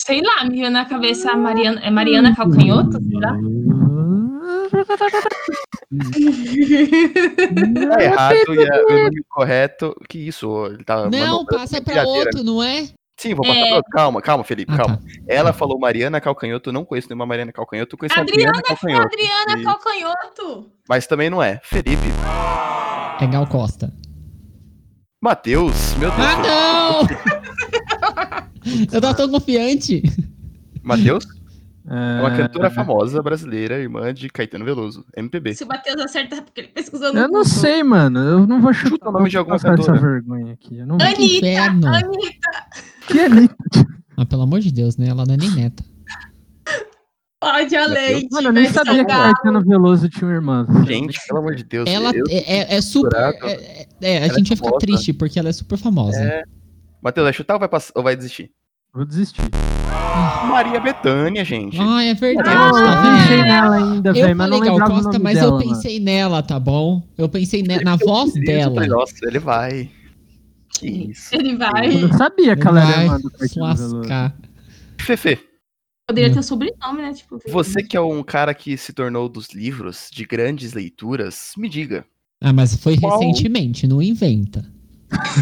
sei 0.05 0.23
lá, 0.23 0.45
me 0.45 0.57
veio 0.57 0.71
na 0.71 0.85
cabeça 0.85 1.33
a 1.33 1.37
Mariana. 1.37 1.81
É 1.81 1.91
Mariana 1.91 2.37
Calcanhoto? 2.37 2.99
Será? 3.03 3.37
Tá 7.91 8.03
errado 8.03 8.55
e 8.55 8.71
a- 8.71 8.85
o 8.85 9.05
nome 9.05 9.23
correto. 9.29 9.95
Que 10.09 10.19
isso? 10.19 10.67
Ele 10.67 10.85
tá 10.85 10.97
Não, 10.97 11.05
mandando- 11.11 11.47
passa 11.47 11.81
pra 11.81 12.03
outro, 12.05 12.43
não 12.43 12.63
é? 12.63 12.89
Sim, 13.19 13.35
vou 13.35 13.47
passar 13.47 13.59
É. 13.61 13.67
pra 13.69 13.77
outro. 13.77 13.91
Calma, 13.93 14.21
calma, 14.21 14.45
Felipe, 14.45 14.73
Ah, 14.75 14.77
calma. 14.77 14.97
tá. 14.97 15.03
Ela 15.27 15.53
falou 15.53 15.79
Mariana 15.79 16.21
Calcanhoto, 16.21 16.69
eu 16.69 16.73
não 16.75 16.85
conheço 16.85 17.09
nenhuma 17.09 17.25
Mariana 17.25 17.51
Calcanhoto, 17.53 17.97
conheço 17.97 18.19
a 18.19 18.23
Adriana 18.23 18.61
Calcanhoto. 18.63 19.07
Adriana 19.07 19.59
E- 19.61 19.65
Calcanhoto. 19.65 20.71
Mas 20.89 21.07
também 21.07 21.31
não 21.31 21.43
é. 21.43 21.61
Felipe. 21.63 22.09
É 23.21 23.27
Gal 23.27 23.47
Costa. 23.47 23.91
Matheus, 25.23 25.95
meu 25.95 26.11
Deus. 26.11 26.23
Ah, 26.23 26.37
não! 26.43 27.07
Eu 28.93 29.01
tava 29.01 29.15
tão 29.15 29.31
confiante. 29.31 30.03
Matheus 30.83 31.25
é 31.89 32.21
uma 32.21 32.35
É, 32.35 32.37
cantora 32.37 32.71
famosa 32.71 33.23
brasileira, 33.23 33.79
irmã 33.79 34.13
de 34.13 34.29
Caetano 34.29 34.65
Veloso, 34.65 35.05
MPB. 35.17 35.55
Se 35.55 35.65
o 35.65 35.69
Matheus 35.69 36.01
acerta, 36.01 36.37
é 36.37 36.41
porque 36.41 36.61
ele 36.63 36.69
pesquisou 36.69 37.13
no 37.13 37.19
Eu 37.21 37.29
não 37.29 37.45
sei, 37.45 37.83
mano. 37.83 38.19
Eu 38.21 38.47
não 38.47 38.61
vou 38.61 38.73
chutar. 38.73 38.91
Chuta 38.91 39.09
o 39.09 39.13
nome 39.13 39.29
de 39.29 39.35
vou 39.37 39.41
alguma 39.41 39.57
passar 39.57 39.75
essa 39.75 39.93
cantora. 39.93 40.01
vergonha 40.13 40.53
aqui. 40.53 40.79
Eu 40.79 40.87
não. 40.87 40.97
Anitta, 41.01 41.23
inferno. 41.47 41.87
Anitta, 41.87 42.67
Que 43.07 43.21
Anitta? 43.21 43.87
Ah, 44.17 44.25
pelo 44.27 44.43
amor 44.43 44.61
de 44.61 44.73
Deus, 44.73 44.97
né? 44.97 45.09
Ela 45.09 45.25
não 45.27 45.35
é 45.35 45.37
nem 45.37 45.51
neta. 45.51 45.85
Cláudia 47.41 47.87
Leite. 47.87 48.29
Mano, 48.33 48.49
eu 48.49 48.53
nem 48.53 48.67
sabia 48.69 49.05
que. 49.05 49.11
Caetano 49.13 49.63
Veloso 49.63 50.09
tinha 50.09 50.27
uma 50.27 50.35
irmã. 50.35 50.67
Gente, 50.87 51.21
pelo 51.29 51.41
amor 51.41 51.55
de 51.55 51.65
Deus. 51.65 51.89
Ela 51.89 52.11
eu- 52.15 52.25
é, 52.31 52.59
é- 52.61 52.77
é 52.77 52.81
super. 52.81 53.15
É, 53.15 53.29
é- 53.29 53.89
é, 54.01 54.17
a 54.19 54.25
Ela 54.25 54.27
é 54.33 54.35
gente 54.35 54.49
vai 54.49 54.57
ficar 54.57 54.79
triste 54.79 55.13
porque 55.13 55.39
ela 55.39 55.51
é 55.51 55.53
super 55.53 55.77
famosa. 55.77 56.19
É. 56.19 56.43
Matheus, 57.03 57.25
vai 57.25 57.33
chutar 57.35 57.55
ou 57.55 57.61
vai, 57.61 57.69
pass- 57.69 57.93
ou 57.95 58.03
vai 58.03 58.17
desistir? 58.17 58.51
Vou 58.93 59.05
desistir. 59.05 59.43
Maria 60.49 60.81
Bethânia, 60.81 61.45
gente. 61.45 61.77
Ah, 61.81 62.03
é 62.03 62.15
verdade, 62.15 62.49
Ah, 62.49 62.71
tá 62.71 62.79
eu 63.13 63.19
pensei 63.19 63.43
nela 63.43 63.77
ainda, 63.77 64.11
Eu 64.11 64.15
velho, 64.15 64.37
mas 64.37 64.51
não 64.51 64.59
falei 64.59 64.79
Gal 64.79 64.89
Costa, 64.89 65.13
nome 65.13 65.19
mas 65.25 65.35
dela, 65.35 65.47
eu 65.49 65.53
mano. 65.53 65.69
pensei 65.69 66.01
nela, 66.01 66.43
tá 66.43 66.59
bom? 66.61 67.03
Eu 67.19 67.29
pensei 67.29 67.63
ne- 67.63 67.81
na 67.81 67.97
voz 67.97 68.35
Eu 68.37 68.43
dela. 68.43 68.75
falei, 68.75 68.89
Nossa, 68.89 69.15
ele 69.23 69.39
vai. 69.39 69.91
Que 70.79 70.89
isso. 71.11 71.35
Ele 71.35 71.53
Eu 71.53 71.59
vai. 71.59 71.89
não 71.99 72.13
sabia 72.13 72.57
que 72.57 72.67
ela 72.67 72.81
era 72.83 73.03
irmã 73.03 73.19
Vai 73.59 73.79
do. 73.79 74.03
Fefe, 74.99 75.39
Poderia 76.09 76.33
ter 76.33 76.39
o 76.39 76.43
sobrenome, 76.43 77.03
né? 77.03 77.13
Tipo, 77.15 77.41
você 77.49 77.83
que 77.83 77.97
é 77.97 78.01
um 78.01 78.23
cara 78.23 78.55
que 78.55 78.77
se 78.77 78.93
tornou 78.93 79.29
dos 79.29 79.49
livros, 79.53 80.09
de 80.13 80.25
grandes 80.25 80.73
leituras, 80.73 81.53
me 81.59 81.69
diga, 81.69 82.05
Ah, 82.41 82.53
mas 82.53 82.77
foi 82.77 82.97
Qual- 82.99 83.19
recentemente, 83.19 83.87
não 83.89 84.01
inventa. 84.01 84.65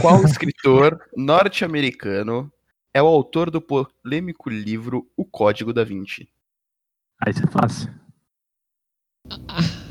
qual 0.00 0.24
escritor 0.24 0.98
norte-americano 1.16 2.50
é 2.94 3.02
o 3.02 3.06
autor 3.06 3.50
do 3.50 3.60
polêmico 3.60 4.48
livro 4.48 5.06
O 5.16 5.24
Código 5.24 5.72
da 5.72 5.82
Vinci? 5.84 6.28
Ah, 7.20 7.28
isso 7.30 7.42
é 7.42 7.46
fácil. 7.48 7.92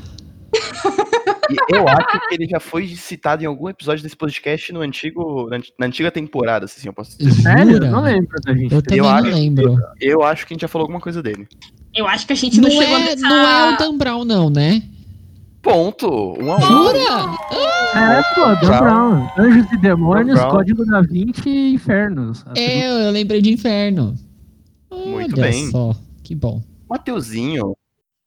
E 1.50 1.76
eu 1.76 1.86
acho 1.86 2.28
que 2.28 2.34
ele 2.34 2.46
já 2.46 2.58
foi 2.58 2.88
citado 2.88 3.42
em 3.42 3.46
algum 3.46 3.68
episódio 3.68 4.02
desse 4.02 4.16
podcast 4.16 4.72
no 4.72 4.80
antigo, 4.80 5.48
na, 5.78 5.86
antiga 5.86 6.10
temporada, 6.10 6.66
se 6.66 6.78
assim 6.78 6.88
eu 6.88 6.92
posso 6.92 7.18
dizer. 7.18 7.42
Sério? 7.42 7.72
Jura? 7.74 7.90
Não 7.90 8.02
lembro 8.02 8.40
da 8.42 8.54
gente. 8.54 8.72
Eu 8.72 8.80
também 8.82 8.98
Eu 8.98 9.04
não 9.04 9.10
acho- 9.10 9.28
lembro. 9.28 9.78
Eu 10.00 10.22
acho 10.22 10.46
que 10.46 10.52
a 10.52 10.54
gente 10.54 10.62
já 10.62 10.68
falou 10.68 10.84
alguma 10.84 11.00
coisa 11.00 11.22
dele. 11.22 11.46
Eu 11.94 12.06
acho 12.06 12.26
que 12.26 12.32
a 12.32 12.36
gente 12.36 12.60
não, 12.60 12.68
Não 12.70 12.76
chegou 12.80 12.96
é, 12.96 13.04
nessa... 13.04 13.28
não 13.28 13.46
é 13.46 13.74
o 13.74 13.78
Dan 13.78 13.98
Brown, 13.98 14.24
não, 14.24 14.48
né? 14.48 14.82
Ponto! 15.60 16.08
Um 16.40 16.52
a 16.52 16.56
um. 16.56 16.60
Jura? 16.60 17.36
É, 17.94 18.34
pô, 18.34 18.46
Dan 18.56 18.78
Brown. 18.78 18.80
Brown. 18.80 19.30
Anjos 19.38 19.72
e 19.72 19.76
Demônios. 19.76 20.40
Código 20.40 20.84
da 20.84 21.00
Vinci 21.00 21.48
e 21.48 21.74
Infernos. 21.74 22.44
É, 22.56 23.06
eu 23.06 23.10
lembrei 23.12 23.40
de 23.40 23.52
Inferno. 23.52 24.14
Muito 24.90 25.34
Olha 25.34 25.50
bem. 25.50 25.70
só, 25.70 25.94
que 26.22 26.34
bom. 26.34 26.62
Mateuzinho, 26.88 27.76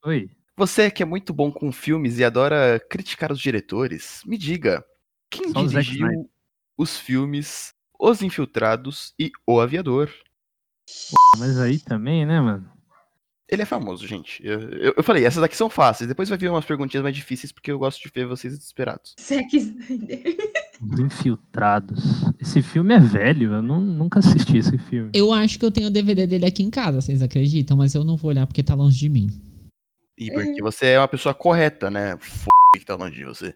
Oi. 0.04 0.30
você 0.56 0.90
que 0.90 1.02
é 1.02 1.06
muito 1.06 1.32
bom 1.32 1.50
com 1.50 1.70
filmes 1.70 2.18
e 2.18 2.24
adora 2.24 2.80
criticar 2.88 3.30
os 3.30 3.38
diretores, 3.40 4.22
me 4.26 4.38
diga, 4.38 4.84
quem 5.30 5.52
Só 5.52 5.62
dirigiu 5.64 6.30
os 6.76 6.96
filmes 6.98 7.74
Os 7.98 8.22
Infiltrados 8.22 9.12
e 9.18 9.30
O 9.46 9.60
Aviador? 9.60 10.10
Mas 11.38 11.58
aí 11.58 11.78
também, 11.78 12.24
né, 12.24 12.40
mano? 12.40 12.70
Ele 13.50 13.62
é 13.62 13.64
famoso, 13.64 14.06
gente. 14.06 14.44
Eu, 14.46 14.60
eu- 14.60 14.94
eu 14.98 15.02
falei, 15.02 15.24
essas 15.24 15.42
aqui 15.42 15.56
são 15.56 15.70
fáceis. 15.70 16.06
Depois 16.06 16.28
vai 16.28 16.36
vir 16.36 16.50
umas 16.50 16.64
perguntinhas 16.66 17.02
mais 17.02 17.16
difíceis, 17.16 17.50
porque 17.50 17.70
eu 17.72 17.78
gosto 17.78 18.02
de 18.02 18.10
ver 18.14 18.26
vocês 18.26 18.52
desesperados. 18.56 19.14
Zack 19.20 19.56
Snyder. 19.56 20.36
Os 20.82 21.00
Infiltrados. 21.00 22.04
Esse 22.38 22.60
filme 22.62 22.94
é 22.94 23.00
velho, 23.00 23.54
eu 23.54 23.62
não- 23.62 23.80
nunca 23.80 24.18
assisti 24.18 24.58
esse 24.58 24.76
filme. 24.78 25.10
Eu 25.14 25.32
acho 25.32 25.58
que 25.58 25.64
eu 25.64 25.70
tenho 25.70 25.88
o 25.88 25.90
DVD 25.90 26.26
dele 26.26 26.44
aqui 26.46 26.62
em 26.62 26.70
casa, 26.70 27.00
vocês 27.00 27.22
acreditam? 27.22 27.76
Mas 27.76 27.94
eu 27.94 28.04
não 28.04 28.16
vou 28.16 28.30
olhar 28.30 28.46
porque 28.46 28.62
tá 28.62 28.74
longe 28.74 28.98
de 28.98 29.08
mim. 29.08 29.28
E 30.18 30.30
porque 30.32 30.60
você 30.60 30.86
é 30.88 30.98
uma 31.00 31.08
pessoa 31.08 31.32
correta, 31.34 31.90
né? 31.90 32.12
F 32.20 32.46
que 32.76 32.84
tá 32.84 32.96
longe 32.96 33.16
de 33.16 33.24
você. 33.24 33.54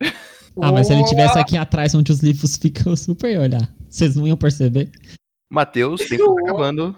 Ah, 0.58 0.72
mas 0.72 0.86
se 0.86 0.94
ele 0.94 1.04
tivesse 1.04 1.38
aqui 1.38 1.54
atrás 1.54 1.94
onde 1.94 2.10
os 2.10 2.20
livros 2.20 2.56
ficam, 2.56 2.90
eu 2.90 2.96
super 2.96 3.30
ia 3.30 3.42
olhar. 3.42 3.74
Vocês 3.90 4.16
não 4.16 4.26
iam 4.26 4.38
perceber? 4.38 4.90
Matheus, 5.52 6.00
tempo 6.08 6.34
tá 6.34 6.40
acabando. 6.40 6.96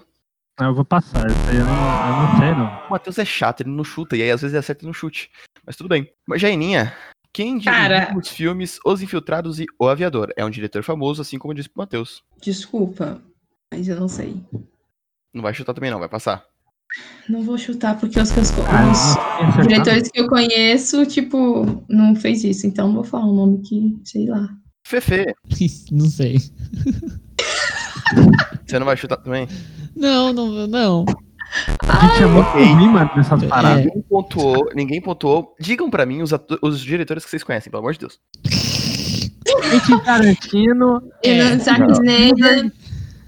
Eu 0.59 0.73
vou 0.75 0.83
passar, 0.85 1.25
isso 1.29 1.49
aí 1.49 1.55
eu 1.57 1.65
não, 1.65 1.73
eu 1.73 2.13
não 2.33 2.39
sei, 2.39 2.51
não. 2.51 2.87
O 2.87 2.91
Matheus 2.91 3.17
é 3.17 3.25
chato, 3.25 3.61
ele 3.61 3.69
não 3.69 3.83
chuta, 3.83 4.17
e 4.17 4.21
aí 4.21 4.31
às 4.31 4.41
vezes 4.41 4.53
ele 4.53 4.59
acerta 4.59 4.85
no 4.85 4.93
chute. 4.93 5.29
Mas 5.65 5.75
tudo 5.75 5.87
bem. 5.89 6.07
Mas 6.27 6.41
Jaininha, 6.41 6.93
quem 7.31 7.57
dirigiu 7.57 8.17
os 8.17 8.27
filmes 8.27 8.79
Os 8.85 9.01
Infiltrados 9.01 9.59
e 9.59 9.65
O 9.79 9.87
Aviador? 9.87 10.33
É 10.35 10.43
um 10.43 10.49
diretor 10.49 10.83
famoso, 10.83 11.21
assim 11.21 11.37
como 11.39 11.53
disse 11.53 11.69
pro 11.69 11.81
Matheus. 11.81 12.23
Desculpa, 12.41 13.21
mas 13.73 13.87
eu 13.87 13.99
não 13.99 14.07
sei. 14.07 14.43
Não 15.33 15.41
vai 15.43 15.53
chutar 15.53 15.73
também 15.73 15.91
não, 15.91 15.99
vai 15.99 16.09
passar. 16.09 16.43
Não 17.29 17.43
vou 17.43 17.55
chutar 17.57 17.99
porque 17.99 18.19
os, 18.19 18.31
que 18.31 18.39
eu- 18.39 18.43
os 18.43 18.51
Ah, 18.51 18.57
tinha 18.57 19.47
acertado. 19.47 19.67
diretores 19.67 20.09
que 20.11 20.19
eu 20.19 20.27
conheço, 20.27 21.05
tipo, 21.05 21.83
não 21.87 22.15
fez 22.15 22.43
isso. 22.43 22.65
Então 22.65 22.87
não 22.87 22.95
vou 22.95 23.03
falar 23.03 23.25
um 23.27 23.35
nome 23.35 23.61
que, 23.61 23.97
sei 24.03 24.25
lá. 24.25 24.49
Fefe, 24.87 25.23
não 25.91 26.07
sei. 26.07 26.37
você 28.65 28.79
não 28.79 28.85
vai 28.87 28.97
chutar 28.97 29.17
também? 29.17 29.47
Não, 29.99 30.31
não, 30.31 30.65
não. 30.65 31.05
A 31.81 32.07
gente 32.07 32.23
é 32.23 32.25
muito 32.25 32.47
ruim, 32.51 32.87
mano, 32.87 33.11
nessas 33.17 33.43
paradas. 33.43 33.79
É. 33.79 33.85
Ninguém 33.85 34.01
pontuou, 34.03 34.69
ninguém 34.73 35.01
pontuou. 35.01 35.55
Digam 35.59 35.89
pra 35.89 36.05
mim 36.05 36.21
os, 36.21 36.31
os 36.61 36.79
diretores 36.79 37.25
que 37.25 37.29
vocês 37.29 37.43
conhecem, 37.43 37.69
pelo 37.69 37.81
amor 37.81 37.93
de 37.93 37.99
Deus. 37.99 38.19
Quentin 39.69 39.99
Tarantino, 39.99 41.03
É, 41.23 41.57
Zack 41.57 41.81
não. 41.81 41.91
Snyder. 41.91 42.71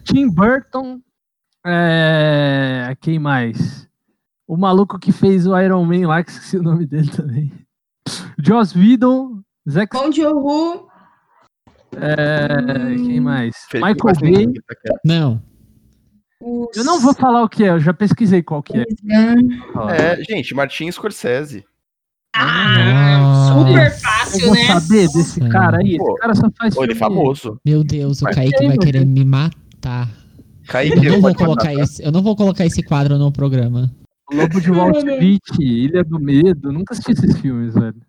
Tim 0.06 0.30
Burton, 0.30 1.02
é... 1.66 2.96
quem 3.02 3.20
mais? 3.20 3.88
O 4.48 4.56
maluco 4.56 4.98
que 4.98 5.12
fez 5.12 5.46
o 5.46 5.58
Iron 5.60 5.84
Man 5.84 6.08
lá, 6.08 6.24
que 6.24 6.32
esqueci 6.32 6.58
o 6.58 6.64
nome 6.64 6.86
dele 6.86 7.10
também. 7.10 7.52
Joss 8.40 8.78
Whedon, 8.78 9.42
Zack... 9.70 9.96
Joe 10.14 10.34
É... 11.98 12.96
Quem 12.96 13.20
mais? 13.20 13.56
Felipe, 13.70 13.94
Michael 13.94 14.16
Bay. 14.22 14.32
ninguém 14.32 14.62
Não. 16.42 16.68
Eu 16.76 16.84
não 16.84 17.00
vou 17.00 17.14
falar 17.14 17.44
o 17.44 17.50
que 17.50 17.64
é, 17.64 17.70
eu 17.70 17.80
já 17.80 17.94
pesquisei 17.94 18.42
qual 18.42 18.64
que 18.64 18.78
é. 18.78 18.86
É, 19.92 20.24
gente, 20.24 20.54
Martin 20.54 20.92
Scorsese. 20.92 21.66
Ah, 22.34 23.54
super 23.54 23.92
fácil. 23.92 24.22
fácil, 24.32 24.46
vou 24.48 24.56
né? 24.56 24.66
saber 24.66 25.08
desse 25.10 25.40
cara 25.50 25.78
aí? 25.80 25.98
Pô, 25.98 26.12
Esse 26.12 26.22
cara 26.22 26.36
só 26.36 26.50
faz 26.58 26.76
Pô, 26.76 26.84
ele 26.84 26.94
é 26.94 26.96
famoso. 26.96 27.60
Meu 27.66 27.84
Deus, 27.84 28.22
o 28.22 28.26
Mas 28.26 28.36
Kaique 28.36 28.68
vai 28.68 28.78
querer 28.78 29.06
me 29.06 29.26
matar. 29.26 30.10
Kaique, 30.68 31.06
Eu 31.06 31.14
não 31.14 31.22
vou 31.22 31.36
colocar 31.36 31.70
matar, 31.70 31.84
esse, 31.84 32.04
eu 32.04 32.12
não 32.12 32.22
vou 32.22 32.36
colocar 32.36 32.66
esse 32.66 32.82
quadro 32.82 33.18
no 33.18 33.32
programa. 33.32 33.92
Lobo 34.32 34.62
de 34.62 34.72
Wall 34.72 34.92
Street, 34.92 35.42
Ilha 35.60 36.04
do 36.04 36.20
Medo. 36.20 36.72
Nunca 36.72 36.94
assisti 36.94 37.12
esses 37.12 37.38
filmes, 37.40 37.74
velho. 37.74 38.02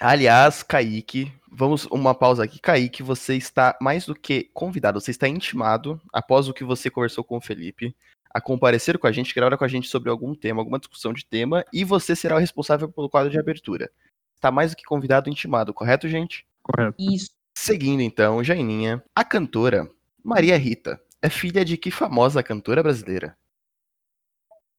Aliás, 0.00 0.64
Kaique, 0.64 1.30
vamos 1.54 1.86
uma 1.86 2.14
pausa 2.14 2.42
aqui. 2.42 2.58
Kaique, 2.60 3.02
você 3.02 3.36
está 3.36 3.76
mais 3.80 4.06
do 4.06 4.14
que 4.14 4.50
convidado, 4.52 5.00
você 5.00 5.12
está 5.12 5.28
intimado, 5.28 6.00
após 6.12 6.48
o 6.48 6.52
que 6.52 6.64
você 6.64 6.90
conversou 6.90 7.22
com 7.22 7.36
o 7.36 7.40
Felipe, 7.40 7.94
a 8.30 8.40
comparecer 8.40 8.98
com 8.98 9.06
a 9.06 9.12
gente, 9.12 9.34
gravar 9.34 9.56
com 9.56 9.64
a 9.64 9.68
gente 9.68 9.88
sobre 9.88 10.10
algum 10.10 10.34
tema, 10.34 10.60
alguma 10.60 10.78
discussão 10.78 11.12
de 11.12 11.24
tema, 11.24 11.64
e 11.72 11.84
você 11.84 12.16
será 12.16 12.34
o 12.34 12.40
responsável 12.40 12.90
pelo 12.90 13.08
quadro 13.08 13.30
de 13.30 13.38
abertura. 13.38 13.90
Está 14.34 14.50
mais 14.50 14.72
do 14.72 14.76
que 14.76 14.84
convidado 14.84 15.28
e 15.28 15.32
intimado, 15.32 15.72
correto, 15.72 16.08
gente? 16.08 16.44
Correto. 16.62 16.96
Isso. 16.98 17.30
Seguindo 17.56 18.02
então, 18.02 18.42
Jaininha, 18.42 19.02
a 19.14 19.24
cantora 19.24 19.88
Maria 20.22 20.58
Rita 20.58 21.00
é 21.22 21.30
filha 21.30 21.64
de 21.64 21.76
que 21.76 21.90
famosa 21.90 22.42
cantora 22.42 22.82
brasileira? 22.82 23.36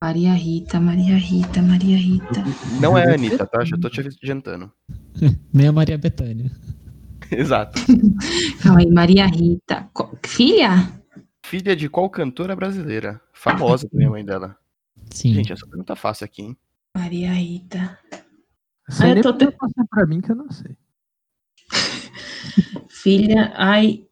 Maria 0.03 0.33
Rita, 0.33 0.79
Maria 0.79 1.17
Rita, 1.17 1.61
Maria 1.61 1.97
Rita. 1.97 2.43
Não 2.81 2.97
é 2.97 3.09
a 3.09 3.13
Anitta, 3.13 3.47
tá? 3.47 3.63
Já 3.63 3.77
tô 3.77 3.89
te 3.89 4.01
adiantando. 4.01 4.71
Nem 5.53 5.67
a 5.67 5.71
Maria 5.71 5.97
Bethânia. 5.97 6.51
Exato. 7.31 7.79
Calma 8.61 8.79
aí, 8.79 8.91
Maria 8.91 9.25
Rita. 9.25 9.89
Filha? 10.25 10.91
Filha 11.45 11.75
de 11.75 11.89
qual 11.89 12.09
cantora 12.09 12.55
brasileira? 12.55 13.21
Famosa 13.33 13.87
também 13.89 14.07
a 14.07 14.11
mãe 14.11 14.25
dela. 14.25 14.57
Sim. 15.11 15.33
Gente, 15.33 15.53
essa 15.53 15.65
pergunta 15.65 15.93
é 15.93 15.95
fácil 15.95 16.25
aqui, 16.25 16.41
hein? 16.41 16.57
Maria 16.95 17.33
Rita. 17.33 17.97
Essa 18.87 19.03
Ah, 19.03 19.07
aí 19.07 19.17
eu 19.17 19.21
tô 19.23 19.51
passar 19.51 19.85
pra 19.89 20.05
mim 20.05 20.21
que 20.21 20.31
eu 20.31 20.35
não 20.35 20.49
sei. 20.49 20.75
Filha. 22.89 23.51
Ai. 23.55 24.05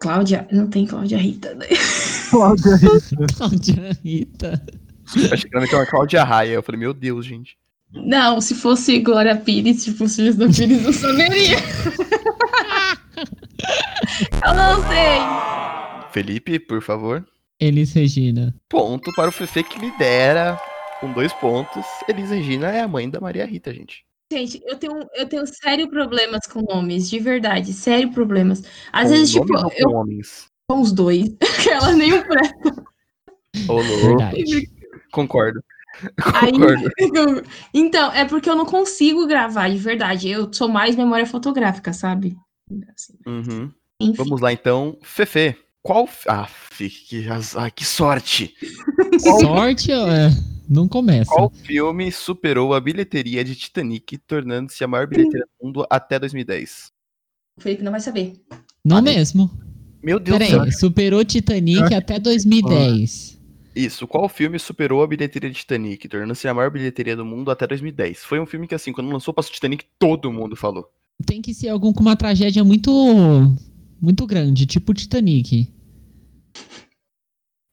Cláudia. 0.00 0.46
Não 0.52 0.68
tem 0.68 0.86
Cláudia 0.86 1.18
Rita. 1.18 1.54
né? 1.54 1.66
Cláudia 2.30 2.76
Rita. 2.76 3.26
Cláudia 3.36 3.98
Rita. 4.04 4.66
Eu 5.16 5.32
achei 5.32 5.50
que 5.50 5.56
era 5.56 5.66
uma 5.66 5.86
Cláudia 5.86 6.24
Raia. 6.24 6.52
Eu 6.54 6.62
falei, 6.62 6.78
meu 6.78 6.92
Deus, 6.92 7.24
gente. 7.24 7.56
Não, 7.92 8.40
se 8.40 8.54
fosse 8.54 8.98
Glória 9.00 9.36
Pires, 9.36 9.84
tipo, 9.84 10.04
os 10.04 10.14
filhos 10.14 10.36
da 10.36 10.46
Pires, 10.46 10.84
eu 10.84 10.92
saberia. 10.92 11.56
eu 14.46 14.54
não 14.54 14.76
sei. 14.88 15.18
Felipe, 16.12 16.58
por 16.58 16.82
favor. 16.82 17.26
Elis 17.60 17.92
Regina. 17.92 18.54
Ponto 18.68 19.10
para 19.14 19.28
o 19.28 19.32
Fefe 19.32 19.64
que 19.64 19.78
lidera 19.78 20.60
com 21.00 21.12
dois 21.12 21.32
pontos. 21.34 21.84
Elis 22.08 22.30
Regina 22.30 22.68
é 22.70 22.80
a 22.80 22.88
mãe 22.88 23.08
da 23.08 23.20
Maria 23.20 23.46
Rita, 23.46 23.72
gente. 23.72 24.04
Gente, 24.30 24.60
eu 24.66 24.76
tenho, 24.76 25.00
eu 25.14 25.26
tenho 25.26 25.46
sério 25.46 25.88
problemas 25.88 26.46
com 26.46 26.60
nomes, 26.60 27.08
de 27.08 27.18
verdade, 27.18 27.72
sério 27.72 28.12
problemas. 28.12 28.62
Às 28.92 29.04
Com 29.04 29.14
vezes, 29.14 29.32
tipo, 29.32 29.56
ou 29.56 29.70
com 29.70 29.76
eu 29.78 29.90
homens. 29.90 30.46
com 30.68 30.82
os 30.82 30.92
dois, 30.92 31.30
que 31.62 31.70
ela 31.70 31.92
nem 31.92 32.12
o 32.12 32.22
pré. 32.22 32.52
Ô, 33.66 33.80
louco. 33.80 34.06
Verdade. 34.06 34.70
Concordo. 35.10 35.60
Aí, 36.34 36.52
então, 37.74 38.12
é 38.12 38.24
porque 38.24 38.48
eu 38.48 38.56
não 38.56 38.66
consigo 38.66 39.26
gravar, 39.26 39.68
de 39.68 39.78
verdade. 39.78 40.28
Eu 40.28 40.52
sou 40.52 40.68
mais 40.68 40.96
memória 40.96 41.26
fotográfica, 41.26 41.92
sabe? 41.92 42.36
Assim, 42.94 43.14
Uhum. 43.26 43.70
enfim. 44.00 44.14
Vamos 44.16 44.40
lá, 44.40 44.52
então. 44.52 44.96
Fefe, 45.02 45.56
qual... 45.82 46.08
Ah, 46.26 46.46
fi- 46.46 46.90
que, 46.90 47.28
azar, 47.28 47.72
que 47.72 47.84
sorte. 47.84 48.54
Sorte, 49.40 49.90
é, 49.90 50.30
não 50.68 50.86
começa. 50.86 51.32
Qual 51.32 51.50
filme 51.50 52.12
superou 52.12 52.72
a 52.74 52.80
bilheteria 52.80 53.42
de 53.42 53.54
Titanic, 53.56 54.16
tornando-se 54.18 54.84
a 54.84 54.88
maior 54.88 55.06
bilheteria 55.06 55.44
do 55.44 55.66
mundo 55.66 55.86
até 55.90 56.18
2010? 56.18 56.92
O 57.58 57.60
Felipe 57.62 57.82
não 57.82 57.90
vai 57.90 58.00
saber. 58.00 58.34
Não 58.84 58.98
Ah, 58.98 59.02
mesmo. 59.02 59.50
Meu 60.02 60.20
Deus 60.20 60.38
do 60.38 60.44
céu. 60.44 60.58
Peraí, 60.60 60.72
superou 60.72 61.24
Titanic 61.24 61.92
até 61.92 62.18
2010. 62.18 63.37
Isso, 63.78 64.08
qual 64.08 64.28
filme 64.28 64.58
superou 64.58 65.04
a 65.04 65.06
bilheteria 65.06 65.48
de 65.48 65.54
Titanic, 65.54 66.08
tornando-se 66.08 66.48
a 66.48 66.52
maior 66.52 66.68
bilheteria 66.68 67.14
do 67.14 67.24
mundo 67.24 67.48
até 67.48 67.64
2010? 67.64 68.24
Foi 68.24 68.40
um 68.40 68.46
filme 68.46 68.66
que, 68.66 68.74
assim, 68.74 68.92
quando 68.92 69.08
lançou 69.08 69.32
passou 69.32 69.52
Titanic, 69.52 69.84
todo 69.96 70.32
mundo 70.32 70.56
falou. 70.56 70.90
Tem 71.24 71.40
que 71.40 71.54
ser 71.54 71.68
algum 71.68 71.92
com 71.92 72.00
uma 72.00 72.16
tragédia 72.16 72.64
muito 72.64 72.90
muito 74.00 74.26
grande, 74.26 74.66
tipo 74.66 74.92
Titanic. 74.92 75.72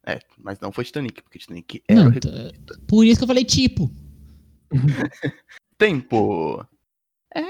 É, 0.05 0.19
mas 0.37 0.59
não 0.59 0.71
foi 0.71 0.83
Titanic, 0.85 1.23
porque 1.23 1.39
Titanic 1.39 1.81
era 1.87 2.03
Não, 2.03 2.11
por 2.85 3.03
isso 3.03 3.17
que 3.17 3.23
eu 3.23 3.27
falei 3.27 3.43
tipo. 3.43 3.89
Tempo. 5.75 6.63
É, 7.33 7.41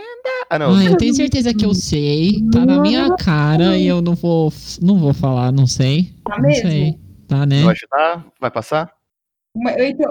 ah, 0.50 0.58
não. 0.58 0.76
Ah, 0.76 0.86
eu 0.86 0.96
tenho 0.96 1.14
certeza 1.14 1.54
que 1.54 1.66
eu 1.66 1.74
sei, 1.74 2.42
tá 2.54 2.66
na 2.66 2.80
minha 2.80 3.14
cara 3.18 3.78
e 3.78 3.86
eu 3.86 4.02
não 4.02 4.16
vou 4.16 4.52
não 4.82 4.98
vou 4.98 5.14
falar, 5.14 5.52
não 5.52 5.68
sei. 5.68 6.14
Tá 6.24 6.42
Não 6.42 6.54
sei. 6.54 7.05
Tá, 7.28 7.46
né? 7.46 7.64
Vai 7.64 7.76
chutar? 7.76 8.26
Vai 8.40 8.52
passar? 8.52 8.92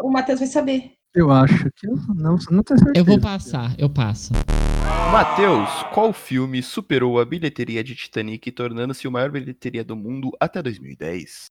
O 0.02 0.10
Matheus 0.10 0.38
vai 0.40 0.48
saber. 0.48 0.92
Eu 1.14 1.30
acho 1.30 1.70
que 1.76 1.86
eu 1.86 1.94
não, 2.14 2.36
não 2.50 2.62
tenho 2.62 2.78
certeza. 2.80 2.92
Eu 2.96 3.04
vou 3.04 3.20
passar, 3.20 3.74
eu 3.78 3.88
passo. 3.88 4.32
Matheus, 5.12 5.68
qual 5.92 6.12
filme 6.12 6.60
superou 6.62 7.20
a 7.20 7.24
bilheteria 7.24 7.84
de 7.84 7.94
Titanic, 7.94 8.50
tornando-se 8.50 9.06
a 9.06 9.10
maior 9.10 9.30
bilheteria 9.30 9.84
do 9.84 9.94
mundo 9.94 10.30
até 10.40 10.60
2010? 10.60 11.46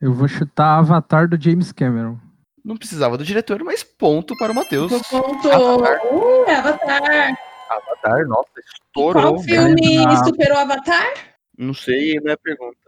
Eu 0.00 0.14
vou 0.14 0.28
chutar 0.28 0.78
Avatar 0.78 1.28
do 1.28 1.38
James 1.40 1.72
Cameron. 1.72 2.18
Não 2.64 2.76
precisava 2.76 3.18
do 3.18 3.24
diretor, 3.24 3.62
mas 3.64 3.82
ponto 3.82 4.34
para 4.38 4.52
o 4.52 4.54
Matheus. 4.54 4.92
Eu 4.92 5.00
ponto. 5.02 5.50
Avatar. 5.50 6.00
Uh, 6.06 6.50
Avatar. 6.50 7.38
Avatar, 7.70 8.26
nossa, 8.28 8.48
Qual 8.94 9.10
estourou. 9.12 9.38
filme 9.42 10.04
Ah. 10.06 10.24
superou 10.24 10.58
Avatar? 10.58 11.12
Não 11.58 11.74
sei, 11.74 12.18
não 12.20 12.32
é 12.32 12.36
pergunta. 12.36 12.78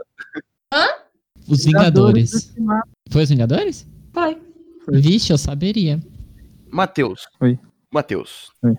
Os 1.49 1.65
Vingadores. 1.65 2.31
do 2.31 2.39
Cinema. 2.41 2.83
Foi 3.11 3.23
os 3.23 3.29
Vingadores? 3.29 3.87
Foi. 4.13 4.41
Vixe, 4.93 5.33
eu 5.33 5.39
saberia. 5.39 6.01
Matheus. 6.71 7.27
Oi. 7.41 7.59
Matheus. 7.93 8.51
Oi. 8.63 8.77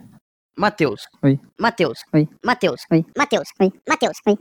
Matheus. 0.57 1.01
Oi. 1.23 1.39
Mateus. 1.59 1.99
Oi. 2.13 2.27
Mateus. 2.45 2.81
Oi. 2.91 3.05
Mateus. 3.17 3.47
Oi. 3.59 3.71
Mateus. 3.87 4.17
Oi. 4.27 4.37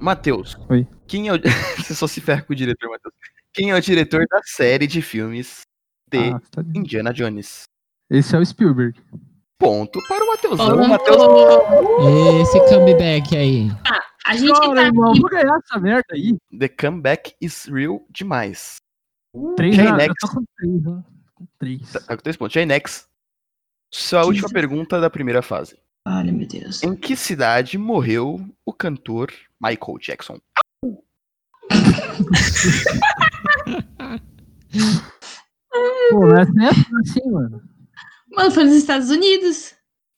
Matheus. 0.00 0.56
Oi. 0.68 0.86
Quem 1.06 1.28
é 1.28 1.32
o. 1.32 1.38
Você 1.78 1.94
só 1.94 2.06
se 2.06 2.20
ferra 2.20 2.42
com 2.42 2.52
o 2.52 2.56
diretor, 2.56 2.88
Matheus. 2.90 3.14
Quem 3.52 3.70
é 3.70 3.74
o 3.74 3.80
diretor 3.80 4.24
da 4.30 4.40
série 4.44 4.86
de 4.86 5.02
filmes 5.02 5.62
de 6.10 6.18
Ah, 6.18 6.40
tá 6.50 6.62
de- 6.62 6.78
Indiana 6.78 7.12
Jones? 7.12 7.62
Esse 8.10 8.34
é 8.34 8.38
o 8.38 8.44
Spielberg. 8.44 8.98
Ponto 9.58 9.98
para 10.06 10.24
o 10.24 10.28
Matheusão. 10.28 10.66
Ponto. 10.68 10.80
O 10.82 10.88
Matheus 10.88 12.42
Esse 12.42 12.60
comeback 12.68 13.36
aí. 13.36 13.68
A 14.26 14.36
gente 14.36 14.52
Chora, 14.52 14.82
tá 14.82 14.86
irmão, 14.86 15.10
aqui. 15.10 15.20
vou 15.20 15.30
ganhar 15.30 15.58
essa 15.58 15.80
merda 15.80 16.04
aí. 16.12 16.36
The 16.56 16.68
comeback 16.68 17.34
is 17.40 17.64
real 17.64 18.04
demais. 18.10 18.76
Três 19.56 19.76
com 19.76 20.44
ó. 20.86 21.02
Com 21.34 21.46
três. 21.58 21.92
Tá 21.92 22.16
com 22.16 22.22
três 22.22 22.36
pontos. 22.36 22.54
Jainex. 22.54 23.08
Sua 23.92 24.20
Jesus. 24.20 24.26
última 24.26 24.48
pergunta 24.50 25.00
da 25.00 25.10
primeira 25.10 25.42
fase. 25.42 25.76
Olha, 26.06 26.32
meu 26.32 26.46
Deus. 26.46 26.82
Em 26.82 26.94
que 26.94 27.16
cidade 27.16 27.76
morreu 27.78 28.40
o 28.64 28.72
cantor 28.72 29.32
Michael 29.60 29.98
Jackson? 30.00 30.38
Pô, 36.10 36.26
mas 36.26 36.54
não 36.54 36.64
é 36.64 36.70
assim, 37.00 37.30
mano. 37.30 37.77
Mano, 38.38 38.52
foi 38.52 38.64
nos 38.64 38.76
Estados 38.76 39.10
Unidos. 39.10 39.74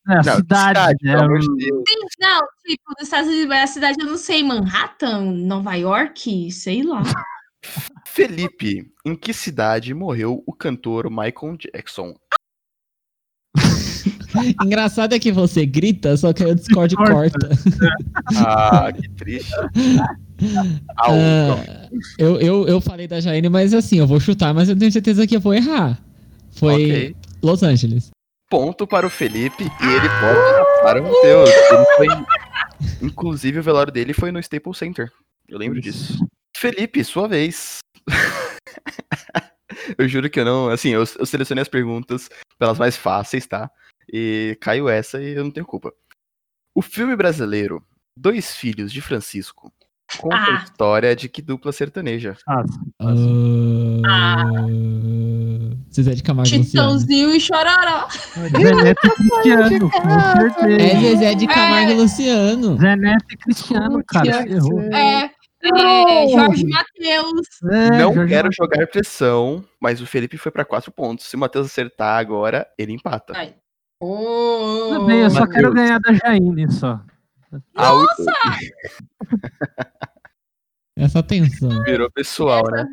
É 0.07 0.13
a 0.13 0.21
Não, 0.21 0.35
cidade, 0.35 0.97
né? 1.03 1.13
pelo 1.13 1.23
amor 1.23 1.39
de 1.39 1.47
Deus. 1.57 1.83
Sim, 1.89 1.99
Não, 2.19 2.39
tipo, 2.67 2.83
nos 2.99 3.03
Estados 3.07 3.27
Unidos, 3.29 3.47
mas 3.47 3.63
a 3.63 3.73
cidade 3.73 3.97
eu 3.99 4.05
não 4.05 4.17
sei, 4.17 4.43
Manhattan, 4.43 5.21
Nova 5.21 5.73
York, 5.73 6.51
sei 6.51 6.83
lá. 6.83 7.01
Felipe, 8.05 8.93
em 9.03 9.15
que 9.15 9.33
cidade 9.33 9.91
morreu 9.93 10.43
o 10.45 10.53
cantor 10.53 11.09
Michael 11.09 11.57
Jackson? 11.57 12.13
Engraçado 14.63 15.13
é 15.13 15.19
que 15.19 15.31
você 15.31 15.65
grita, 15.65 16.15
só 16.15 16.31
que 16.31 16.43
o 16.45 16.53
Discord 16.53 16.95
Corta. 16.95 17.49
corta. 17.49 17.49
Ah, 18.37 18.91
que 18.93 19.09
triste. 19.09 19.51
Ah, 20.97 21.89
eu, 22.19 22.39
eu, 22.39 22.67
eu 22.67 22.79
falei 22.81 23.07
da 23.07 23.19
Jaine, 23.19 23.49
mas 23.49 23.73
assim, 23.73 23.97
eu 23.97 24.05
vou 24.05 24.19
chutar, 24.19 24.53
mas 24.53 24.69
eu 24.69 24.77
tenho 24.77 24.91
certeza 24.91 25.25
que 25.25 25.35
eu 25.35 25.41
vou 25.41 25.53
errar. 25.53 25.99
Foi 26.51 26.73
ok. 26.73 27.15
Los 27.43 27.63
Angeles. 27.63 28.11
Ponto 28.49 28.85
para 28.85 29.07
o 29.07 29.09
Felipe 29.09 29.63
e 29.63 29.85
ele 29.85 30.09
pode 30.19 30.81
para 30.83 31.01
o 31.01 31.03
Matheus. 31.03 31.49
Ele 31.49 31.85
foi... 31.95 32.07
Inclusive, 33.01 33.59
o 33.59 33.63
velório 33.63 33.91
dele 33.91 34.13
foi 34.13 34.31
no 34.31 34.39
Staples 34.39 34.77
Center. 34.77 35.11
Eu 35.47 35.57
lembro 35.57 35.81
disso. 35.81 36.25
Felipe, 36.55 37.03
sua 37.03 37.27
vez. 37.27 37.79
eu 39.97 40.07
juro 40.07 40.29
que 40.29 40.39
eu 40.39 40.45
não. 40.45 40.69
Assim, 40.69 40.89
eu, 40.89 40.99
eu 40.99 41.25
selecionei 41.25 41.61
as 41.63 41.67
perguntas 41.67 42.29
pelas 42.59 42.77
mais 42.77 42.95
fáceis, 42.95 43.47
tá? 43.47 43.71
E 44.11 44.57
caiu 44.61 44.87
essa 44.87 45.21
e 45.21 45.33
eu 45.33 45.43
não 45.43 45.51
tenho 45.51 45.65
culpa. 45.65 45.91
O 46.75 46.81
filme 46.81 47.15
brasileiro 47.15 47.83
Dois 48.15 48.55
Filhos 48.55 48.91
de 48.91 49.01
Francisco 49.01 49.73
conta 50.19 50.35
a 50.35 50.55
Ah. 50.59 50.63
história 50.63 51.15
de 51.15 51.29
que 51.29 51.41
dupla 51.41 51.71
sertaneja? 51.71 52.35
Fácil. 52.45 52.81
Ah, 54.05 54.43
Zezé 55.93 56.13
de 56.15 56.23
Camargo 56.23 56.53
e 56.53 56.57
Luciano. 56.59 56.89
Chitãozinho 56.99 57.35
e 57.35 57.39
Chororó. 57.39 58.07
Zé 58.09 58.73
Neto 58.75 59.07
e 59.07 59.09
Cristiano, 59.15 59.89
com 59.91 60.09
certeza. 60.09 60.81
É 60.81 60.99
Zezé 61.01 61.35
de 61.35 61.47
Camargo 61.47 61.91
e 61.91 61.95
Luciano. 61.95 62.77
Zé 62.77 62.95
Neto 62.95 63.25
e 63.31 63.37
Cristiano, 63.37 64.03
cara. 64.07 64.43
você 64.43 64.49
Errou. 64.53 64.81
É, 64.81 65.31
é, 65.63 66.27
Jorge 66.29 66.65
Matheus. 66.65 67.47
É, 67.71 67.89
não 67.91 68.13
Jorge 68.13 68.29
quero 68.29 68.47
Matheus. 68.47 68.55
jogar 68.55 68.87
pressão, 68.87 69.63
mas 69.81 70.01
o 70.01 70.05
Felipe 70.07 70.37
foi 70.37 70.51
pra 70.51 70.65
4 70.65 70.91
pontos. 70.91 71.25
Se 71.25 71.35
o 71.35 71.39
Matheus 71.39 71.67
acertar 71.67 72.17
agora, 72.19 72.65
ele 72.77 72.93
empata. 72.93 73.33
Ai. 73.35 73.53
Ô, 74.01 74.87
Tudo 74.93 75.05
bem, 75.05 75.19
eu 75.19 75.29
só 75.29 75.41
Matheus. 75.41 75.55
quero 75.55 75.73
ganhar 75.73 75.99
da 75.99 76.13
Jaine 76.13 76.71
só. 76.71 76.99
A 77.75 77.93
u- 77.93 78.05
Essa 80.95 81.23
tensão. 81.23 81.83
Virou 81.83 82.09
pessoal, 82.11 82.63
né? 82.71 82.85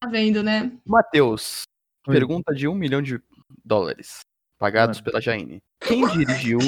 Tá 0.00 0.08
vendo, 0.08 0.42
né? 0.42 0.70
Matheus, 0.86 1.62
pergunta 2.06 2.54
de 2.54 2.68
um 2.68 2.74
milhão 2.74 3.02
de 3.02 3.20
dólares, 3.64 4.20
pagados 4.58 4.98
Mano. 4.98 5.04
pela 5.04 5.20
Jaine. 5.20 5.62
Quem 5.80 6.06
dirigiu 6.08 6.58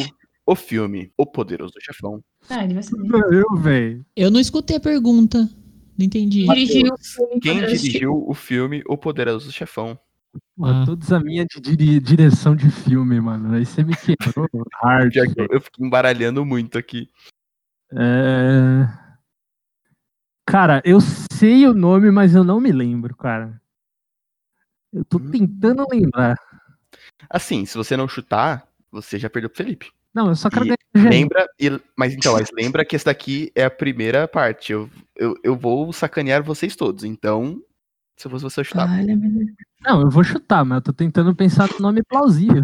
o 0.47 0.57
filme 0.57 1.13
O 1.17 1.27
Poderoso 1.27 1.75
Chefão? 1.81 2.23
Ah, 2.49 2.65
ele 2.65 2.75
vai 2.75 2.83
saber. 2.83 3.09
Eu, 3.33 3.57
velho. 3.57 4.05
Eu 4.17 4.31
não 4.31 4.41
escutei 4.41 4.77
a 4.77 4.81
pergunta. 4.81 5.49
Não 5.99 6.07
entendi. 6.07 6.47
Dirigiu 6.47 6.95
o 6.95 6.99
filme 6.99 7.41
Quem 7.41 7.55
Poderoso 7.55 7.83
dirigiu 7.83 8.25
o 8.27 8.35
filme 8.35 8.83
O 8.89 8.97
Poderoso 8.97 9.53
Chefão? 9.53 9.99
Ah. 10.63 10.85
todos 10.87 11.13
a 11.13 11.19
minha 11.21 11.45
de 11.47 11.99
direção 12.01 12.55
de 12.55 12.71
filme, 12.71 13.21
mano. 13.21 13.55
Aí 13.55 13.65
você 13.67 13.83
me 13.83 13.95
quebrou 13.97 14.47
hard. 14.83 15.13
Eu 15.51 15.61
fico 15.61 15.85
embaralhando 15.85 16.45
muito 16.45 16.79
aqui. 16.79 17.09
É... 17.93 18.87
Cara, 20.47 20.83
eu 20.85 20.99
sei 21.01 21.67
o 21.67 21.73
nome, 21.75 22.11
mas 22.11 22.35
eu 22.35 22.45
não 22.45 22.61
me 22.61 22.73
lembro, 22.73 23.17
cara. 23.17 23.61
Eu 24.93 25.05
tô 25.05 25.19
Hum. 25.19 25.31
tentando 25.31 25.87
lembrar. 25.91 26.37
Assim, 27.29 27.65
se 27.65 27.77
você 27.77 27.97
não 27.97 28.09
chutar, 28.09 28.67
você 28.91 29.19
já 29.19 29.31
perdeu 29.31 29.49
pro 29.49 29.57
Felipe. 29.59 29.91
Não, 30.13 30.29
eu 30.29 30.35
só 30.37 30.51
quero 30.51 30.67
E. 30.67 30.77
Lembra, 30.93 31.47
e- 31.59 31.81
mas 31.97 32.15
então, 32.15 32.33
mas 32.33 32.51
lembra 32.53 32.85
que 32.85 32.97
essa 32.97 33.05
daqui 33.07 33.53
é 33.55 33.65
a 33.65 33.71
primeira 33.71 34.27
parte. 34.27 34.73
Eu, 34.73 34.91
eu, 35.15 35.37
eu 35.45 35.57
vou 35.57 35.93
sacanear 35.93 36.43
vocês 36.43 36.75
todos. 36.75 37.05
Então, 37.05 37.63
se 38.21 38.27
eu 38.27 38.31
fosse 38.31 38.43
você 38.45 38.61
eu 38.61 38.65
chutava. 38.65 38.93
Olha, 38.93 39.17
meu 39.17 39.31
Deus. 39.31 39.51
Não, 39.81 40.01
eu 40.03 40.11
vou 40.11 40.23
chutar, 40.23 40.63
mas 40.65 40.77
eu 40.77 40.83
tô 40.83 40.93
tentando 40.93 41.35
pensar 41.35 41.69
no 41.73 41.79
nome 41.81 42.03
plausível. 42.03 42.63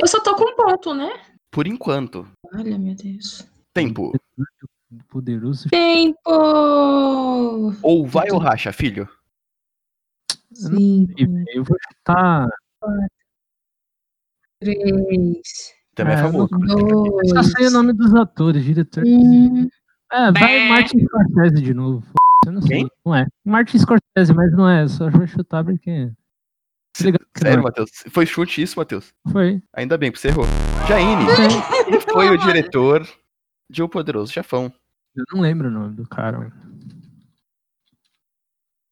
Eu 0.00 0.06
só 0.06 0.20
tô 0.20 0.34
com 0.36 0.44
um 0.44 0.54
ponto, 0.56 0.92
né? 0.94 1.08
Por 1.50 1.66
enquanto. 1.66 2.28
Olha, 2.54 2.78
meu 2.78 2.94
Deus. 2.94 3.46
Tempo. 3.72 4.12
Poderoso. 5.08 5.68
Tempo! 5.70 6.20
Ou 7.82 8.06
vai 8.06 8.30
ou 8.30 8.38
racha, 8.38 8.72
filho? 8.72 9.08
Cinco, 10.52 11.12
Eu 11.54 11.64
vou 11.64 11.76
chutar. 11.88 12.48
três, 14.60 15.74
Também 15.94 16.14
é, 16.14 16.18
É, 16.18 16.22
não- 16.22 16.30
famoso. 16.32 16.54
Eu 16.68 17.28
só 17.28 17.34
dois, 17.34 17.52
sei 17.52 17.66
o 17.68 17.70
nome 17.70 17.92
dos 17.92 18.14
atores, 18.14 18.64
diretor. 18.64 19.02
um. 19.06 19.68
É, 20.12 20.32
vai 20.32 20.68
Martin 20.68 20.98
Scorsese 21.06 21.62
de 21.62 21.72
novo. 21.72 22.04
Eu 22.46 22.52
não 22.52 22.62
sei. 22.62 22.78
Quem? 22.78 22.90
Não 23.04 23.14
é. 23.14 23.26
Martin 23.44 23.78
Scorsese, 23.78 24.32
mas 24.34 24.52
não 24.52 24.68
é. 24.68 24.88
Só 24.88 25.10
vou 25.10 25.26
chutar 25.26 25.64
porque. 25.64 26.10
Ligado 27.00 27.26
que 27.34 27.40
Sério, 27.40 27.62
Matheus? 27.62 27.90
Foi 28.10 28.26
chute 28.26 28.62
isso, 28.62 28.78
Matheus? 28.78 29.12
é. 29.26 29.30
Foi. 29.30 29.62
Ainda 29.74 29.96
bem, 29.98 30.10
porque 30.10 30.20
você 30.22 30.28
errou. 30.28 30.44
Jaine, 30.88 31.24
quem 31.90 32.00
foi 32.00 32.30
o 32.30 32.38
diretor 32.38 33.06
de 33.70 33.82
O 33.82 33.88
Poderoso 33.88 34.32
Chefão? 34.32 34.72
Eu 35.14 35.24
não 35.32 35.40
lembro 35.42 35.68
o 35.68 35.70
nome 35.70 35.94
do 35.94 36.08
cara. 36.08 36.38
mano. 36.38 36.52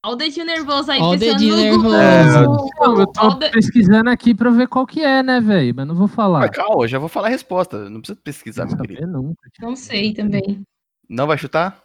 Olha 0.04 0.12
o 0.14 0.16
dedinho 0.16 0.46
nervoso 0.46 0.92
aí, 0.92 1.00
o 1.00 1.16
dedinho 1.16 1.56
nervoso. 1.56 2.68
Não, 2.78 3.00
eu 3.00 3.06
tô 3.08 3.30
de- 3.34 3.50
pesquisando 3.50 4.08
aqui 4.10 4.32
pra 4.34 4.48
ver 4.50 4.68
qual 4.68 4.86
que 4.86 5.02
é, 5.02 5.22
né, 5.22 5.40
velho? 5.40 5.74
Mas 5.74 5.86
não 5.88 5.94
vou 5.94 6.06
falar. 6.06 6.38
Mas 6.40 6.50
calma, 6.50 6.84
eu 6.84 6.88
já 6.88 6.98
vou 6.98 7.08
falar 7.08 7.26
a 7.26 7.30
resposta. 7.30 7.90
Não 7.90 8.00
precisa 8.00 8.20
pesquisar, 8.22 8.66
Não 8.66 8.76
meu 8.76 8.86
querido. 8.86 9.36
Não 9.60 9.74
sei 9.76 10.14
também. 10.14 10.62
Não 11.08 11.26
vai 11.26 11.36
chutar? 11.36 11.82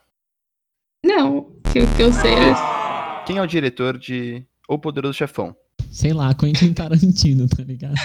Não, 1.05 1.51
que 1.71 1.79
o 1.79 1.95
que 1.95 2.01
eu 2.01 2.13
sei 2.13 2.33
é... 2.33 2.53
Quem 3.25 3.37
é 3.37 3.41
o 3.41 3.47
diretor 3.47 3.97
de 3.97 4.45
O 4.69 4.77
Poderoso 4.79 5.13
Chefão? 5.17 5.55
Sei 5.91 6.13
lá, 6.13 6.33
Quentin 6.33 6.73
Tarantino, 6.73 7.47
tá 7.47 7.63
ligado? 7.63 7.95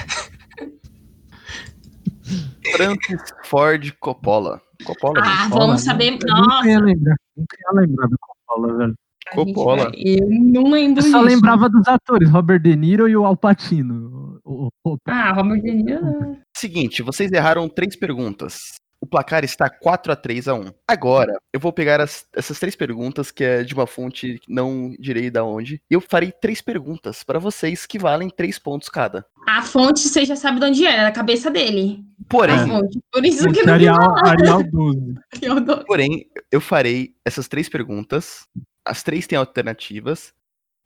Francis 2.77 3.23
Ford 3.45 3.93
Coppola. 4.01 4.61
Coppola, 4.85 5.15
Ah. 5.23 5.45
Coppola, 5.45 5.67
vamos 5.67 5.83
saber. 5.83 6.13
nunca- 6.13 6.27
Nunca 6.29 6.69
ia 6.69 6.75
Nossa, 6.75 6.85
lembrar. 6.87 7.17
Nunca 7.37 7.57
ia 7.61 7.81
lembrar 7.81 8.07
do 8.09 8.17
Coppola, 8.21 8.77
velho. 8.79 8.95
gente 9.35 9.35
Coppola. 9.55 9.85
vai- 9.85 9.93
eu 10.05 10.29
não 10.31 10.71
lembro 10.71 11.03
Eu 11.05 11.11
só 11.11 11.19
disso. 11.25 11.35
lembrava 11.37 11.69
dos 11.69 11.87
atores, 11.89 12.31
Robert 12.31 12.61
De 12.63 12.77
Niro 12.77 13.09
e 13.09 13.17
o 13.17 13.25
Al 13.25 13.37
Pacino. 13.37 14.41
O- 14.45 14.67
o- 14.85 14.93
o- 14.93 14.97
Ah, 15.07 15.33
Robert 15.33 15.61
De 15.63 15.73
Niro. 15.73 16.37
Seguinte, 16.57 17.03
vocês 17.03 17.31
erraram 17.33 17.69
três 17.69 17.97
perguntas. 17.97 18.75
O 19.01 19.07
placar 19.07 19.45
está 19.45 19.71
4 19.71 20.11
a 20.13 20.17
3 20.17 20.49
a 20.49 20.55
1. 20.55 20.73
Agora, 20.87 21.41
eu 21.53 21.61
vou 21.61 21.73
pegar 21.73 22.01
as- 22.01 22.27
essas 22.35 22.59
três 22.59 22.75
perguntas, 22.75 23.31
que 23.31 23.45
é 23.45 23.63
de 23.63 23.73
uma 23.73 23.87
fonte 23.87 24.41
que 24.41 24.53
não 24.53 24.93
direi 24.99 25.31
da 25.31 25.45
onde, 25.45 25.81
e 25.89 25.95
eu 25.95 26.01
farei 26.01 26.33
três 26.33 26.61
perguntas 26.61 27.23
para 27.23 27.39
vocês 27.39 27.87
que 27.87 27.97
valem 27.99 28.29
três 28.29 28.59
pontos 28.59 28.89
cada. 28.89 29.25
A 29.47 29.63
fonte 29.63 30.01
você 30.01 30.25
já 30.25 30.35
sabe 30.35 30.59
de 30.59 30.67
onde 30.67 30.85
é, 30.87 31.03
da 31.05 31.13
cabeça 31.13 31.49
dele. 31.51 32.05
Porém, 32.29 32.57
A 32.57 32.67
fonte. 32.67 32.99
Por 33.13 33.25
isso 33.25 33.49
que 33.53 33.63
não 33.65 33.75
Arial, 33.75 34.19
Arial 34.27 34.63
12. 34.65 35.15
eu 35.43 35.61
dou. 35.61 35.85
porém, 35.85 36.27
eu 36.51 36.61
farei 36.61 37.15
essas 37.25 37.47
três 37.47 37.69
perguntas. 37.69 38.47
As 38.85 39.03
três 39.03 39.27
têm 39.27 39.39
alternativas. 39.39 40.33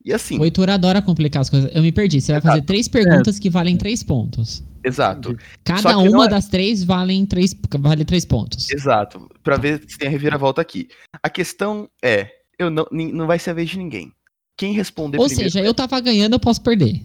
E 0.04 0.12
assim, 0.12 0.38
O 0.38 0.44
Heitor 0.44 0.68
adora 0.70 1.00
complicar 1.00 1.42
as 1.42 1.48
coisas. 1.50 1.70
Eu 1.74 1.82
me 1.82 1.92
perdi. 1.92 2.20
Você 2.20 2.32
vai 2.32 2.38
Exato. 2.40 2.54
fazer 2.54 2.62
três 2.66 2.88
perguntas 2.88 3.38
que 3.38 3.48
valem 3.48 3.76
três 3.76 4.02
pontos. 4.02 4.64
exato. 4.84 5.36
Cada 5.64 5.92
não 5.92 6.08
uma 6.10 6.24
é- 6.26 6.28
das 6.28 6.48
três 6.48 6.82
valem 6.82 7.24
três, 7.24 7.54
vale 7.78 8.04
três 8.04 8.24
pontos. 8.24 8.68
Exato. 8.70 9.28
Pra 9.42 9.56
ver 9.56 9.80
se 9.86 9.96
tem 9.96 10.08
a 10.08 10.10
reviravolta 10.10 10.60
aqui. 10.60 10.88
A 11.22 11.30
questão 11.30 11.88
é, 12.04 12.28
eu 12.58 12.68
não, 12.68 12.84
não 12.90 13.26
vai 13.28 13.38
ser 13.38 13.50
a 13.50 13.54
vez 13.54 13.70
de 13.70 13.78
ninguém. 13.78 14.12
Quem 14.58 14.72
responder 14.72 15.18
Ou 15.18 15.26
primeiro. 15.26 15.50
seja, 15.50 15.64
eu 15.64 15.72
tava 15.72 15.98
ganhando, 16.00 16.32
eu 16.34 16.40
posso 16.40 16.60
perder. 16.62 17.00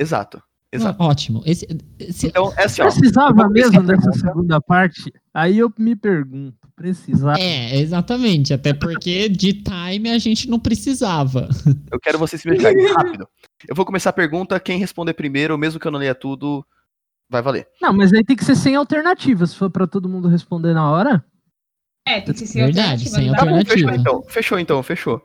Exato. 0.00 0.42
Exato. 0.72 1.02
Ah, 1.02 1.06
ótimo. 1.06 1.42
Esse, 1.46 1.66
esse- 1.98 2.26
Então, 2.26 2.52
é 2.56 2.64
assim, 2.64 2.82
ó. 2.82 2.86
eu 2.86 2.92
Precisava 2.92 3.48
mesmo 3.48 3.82
dessa 3.82 4.12
segunda 4.12 4.60
parte? 4.60 5.10
Aí 5.32 5.58
eu 5.58 5.72
me 5.78 5.96
pergunto, 5.96 6.57
precisava. 6.78 7.38
É, 7.38 7.76
exatamente. 7.78 8.54
Até 8.54 8.72
porque 8.72 9.28
de 9.28 9.52
time 9.62 10.10
a 10.10 10.18
gente 10.18 10.48
não 10.48 10.58
precisava. 10.58 11.48
Eu 11.92 11.98
quero 12.00 12.18
vocês 12.18 12.40
se 12.40 12.48
medicarem 12.48 12.86
rápido. 12.92 13.28
Eu 13.68 13.74
vou 13.74 13.84
começar 13.84 14.10
a 14.10 14.12
pergunta, 14.14 14.58
quem 14.60 14.78
responder 14.78 15.12
primeiro, 15.14 15.58
mesmo 15.58 15.80
que 15.80 15.86
eu 15.86 15.90
não 15.90 15.98
leia 15.98 16.14
tudo, 16.14 16.64
vai 17.28 17.42
valer. 17.42 17.66
Não, 17.82 17.92
mas 17.92 18.12
aí 18.12 18.22
tem 18.24 18.36
que 18.36 18.44
ser 18.44 18.54
sem 18.54 18.76
alternativas. 18.76 19.50
Se 19.50 19.56
for 19.56 19.68
pra 19.68 19.86
todo 19.86 20.08
mundo 20.08 20.28
responder 20.28 20.72
na 20.72 20.88
hora. 20.90 21.24
É, 22.06 22.20
tem 22.20 22.32
que 22.34 22.46
ser 22.46 22.64
Verdade, 22.66 23.04
alternativa, 23.04 23.10
sem 23.16 23.26
Tá 23.32 23.44
bom, 23.44 23.56
Alternativa. 23.56 23.74
fechou 23.74 23.90
então. 24.00 24.22
Fechou 24.22 24.58
então, 24.58 24.82
fechou. 24.82 25.24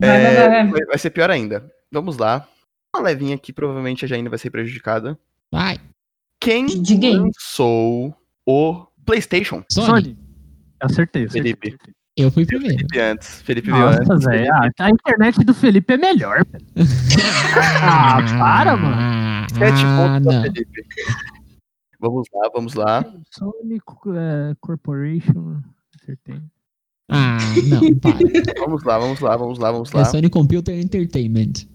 Vai, 0.00 0.08
É, 0.10 0.22
vai, 0.34 0.48
vai. 0.48 0.66
vai- 0.70 0.84
vai 0.86 0.98
ser 0.98 1.10
pior 1.10 1.30
ainda. 1.30 1.68
Vamos 1.90 2.18
lá. 2.18 2.46
Uma 2.94 3.02
levinha 3.04 3.34
aqui, 3.34 3.52
provavelmente 3.52 4.04
a 4.04 4.08
Jaine 4.08 4.28
vai 4.28 4.38
ser 4.38 4.50
prejudicada. 4.50 5.18
Vai, 5.50 5.78
Quem 6.38 6.66
De 6.66 6.94
game. 6.94 7.18
lançou 7.20 8.14
o 8.46 8.86
PlayStation? 9.06 9.64
Sony. 9.70 9.86
Sony. 9.86 10.18
Acertei, 10.82 11.24
acertei. 11.24 11.54
Felipe. 11.54 11.78
Eu 12.16 12.30
fui 12.30 12.44
primeiro. 12.44 12.76
Felipe 12.76 12.98
antes. 13.00 13.40
Felipe 13.42 13.70
veio 13.70 13.86
antes. 13.86 14.08
Nossa, 14.08 14.28
velho. 14.30 14.52
ah, 14.52 14.68
A 14.80 14.90
internet 14.90 15.38
do 15.44 15.54
Felipe 15.54 15.94
é 15.94 15.96
melhor. 15.96 16.44
velho. 16.44 16.66
Ah, 17.84 18.16
para, 18.38 18.76
mano. 18.76 19.46
Sete 19.58 19.82
ah, 19.84 19.96
pontos 19.96 20.22
pra 20.26 20.32
não. 20.32 20.42
Felipe. 20.42 20.82
Vamos 22.00 22.26
lá, 22.32 22.50
vamos 22.52 22.74
lá. 22.74 23.04
Sony 23.30 23.76
é, 24.16 24.54
Corporation. 24.60 25.60
Acertei. 26.00 26.40
Ah, 27.10 27.36
não, 27.68 27.98
para. 27.98 28.16
Vamos 28.58 28.82
lá, 28.84 28.98
vamos 28.98 29.20
lá, 29.20 29.36
vamos 29.36 29.58
lá, 29.58 29.70
vamos 29.70 29.92
lá. 29.92 30.00
É 30.00 30.04
Sony 30.06 30.30
Computer 30.30 30.74
Entertainment. 30.74 31.66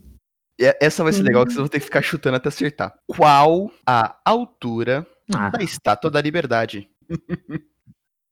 E 0.60 0.76
essa 0.82 1.04
vai 1.04 1.14
ser 1.14 1.22
legal 1.22 1.44
que 1.46 1.52
vocês 1.52 1.60
vão 1.60 1.68
ter 1.68 1.80
que 1.80 1.86
ficar 1.86 2.02
chutando 2.02 2.38
até 2.38 2.50
acertar. 2.50 2.94
Qual 3.06 3.72
a 3.86 4.18
altura 4.26 5.06
Ah, 5.34 5.50
da 5.52 5.62
Estátua 5.64 6.10
da 6.10 6.20
Liberdade? 6.22 6.90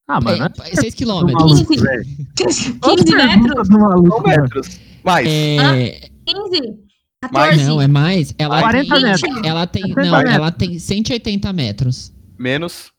ah 0.07 0.21
mano. 0.21 0.45
É, 0.63 0.75
6 0.75 0.93
do 0.93 0.97
quilômetros. 0.97 1.51
maluco, 1.51 1.75
velho. 1.81 2.05
15 2.35 2.79
Olha 2.81 2.93
as 2.93 3.05
metros? 3.05 3.15
perguntas 3.15 3.69
do 3.69 3.79
maluco, 3.79 4.27
metros? 4.27 4.79
Mais. 5.03 5.27
É, 5.27 6.09
15? 6.25 6.85
Mais 7.31 7.49
14? 7.49 7.63
não, 7.63 7.81
é 7.81 7.87
mais. 7.87 8.35
Ela 8.37 8.61
40 8.61 8.93
tem, 8.93 9.03
metros. 9.03 9.45
Ela 9.45 9.67
tem, 9.67 9.81
40 9.81 10.01
não, 10.11 10.17
metros. 10.17 10.35
ela 10.35 10.51
tem 10.51 10.79
180 10.79 11.53
metros. 11.53 12.13
Menos. 12.37 12.91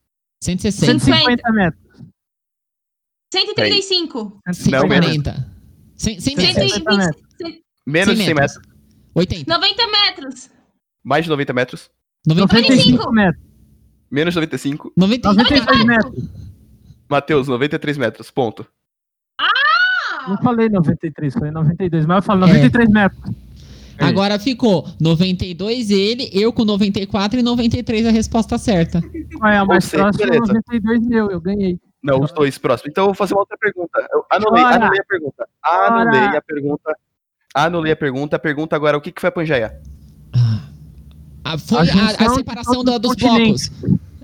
160. 0.43 0.99
150 0.99 1.51
metros. 1.51 1.87
135. 3.33 4.41
Não, 4.67 4.87
menos. 4.87 5.07
140. 5.09 5.57
100, 5.95 6.19
160 6.19 6.61
120, 6.61 6.97
metros. 6.97 7.23
Menos 7.85 8.17
de 8.17 8.23
100 8.23 8.33
metros. 8.33 8.59
80. 9.15 9.53
90 9.53 9.87
metros. 9.87 10.49
Mais 11.03 11.23
de 11.23 11.29
90 11.29 11.53
metros. 11.53 11.89
95. 12.27 12.97
95 12.97 13.11
metros. 13.11 13.43
Menos 14.11 14.33
de 14.33 14.39
95. 14.39 14.93
90, 14.95 15.33
92 15.33 15.85
metros. 15.85 16.46
Matheus, 17.09 17.47
93 17.47 17.97
metros. 17.97 18.29
Ponto. 18.31 18.65
Não 20.27 20.37
falei 20.39 20.67
93, 20.67 21.33
falei 21.33 21.51
92, 21.51 22.05
mas 22.05 22.17
eu 22.17 22.21
falo 22.21 22.43
É. 22.43 22.47
93 22.47 22.89
metros. 22.89 23.35
Agora 23.99 24.37
ficou 24.37 24.87
92 24.99 25.89
ele, 25.89 26.29
eu 26.33 26.53
com 26.53 26.63
94 26.63 27.39
e 27.39 27.41
93 27.43 28.05
a 28.05 28.11
resposta 28.11 28.57
certa. 28.57 29.01
Ué, 29.41 29.57
a 29.57 29.65
mais 29.65 29.89
próxima 29.89 30.25
é 30.25 30.29
beleza. 30.29 30.53
92 30.53 31.07
meu, 31.07 31.31
eu 31.31 31.41
ganhei. 31.41 31.79
Não, 32.03 32.19
os 32.19 32.31
dois 32.31 32.57
próximos. 32.57 32.91
Então 32.91 33.03
eu 33.05 33.07
vou 33.07 33.15
fazer 33.15 33.33
uma 33.33 33.39
outra 33.41 33.57
pergunta. 33.57 34.07
Eu 34.13 34.23
anulei, 34.29 34.63
Bora. 34.63 34.75
anulei 34.75 34.99
a 34.99 35.03
pergunta. 35.05 35.47
Anulei 35.63 36.21
Bora. 36.21 36.37
a 36.37 36.41
pergunta. 36.41 36.97
Anulei 37.55 37.91
a 37.91 37.95
pergunta. 37.95 38.35
A 38.35 38.39
pergunta 38.39 38.75
agora, 38.75 38.97
o 38.97 39.01
que, 39.01 39.11
que 39.11 39.19
foi 39.21 39.29
a 39.29 39.31
Pangeia? 39.31 39.81
Ah, 41.43 41.57
foi 41.57 41.77
A 41.89 42.25
a, 42.25 42.27
a 42.27 42.29
separação 42.35 42.79
os 42.83 42.99
dos 42.99 43.15
blocos. 43.15 43.71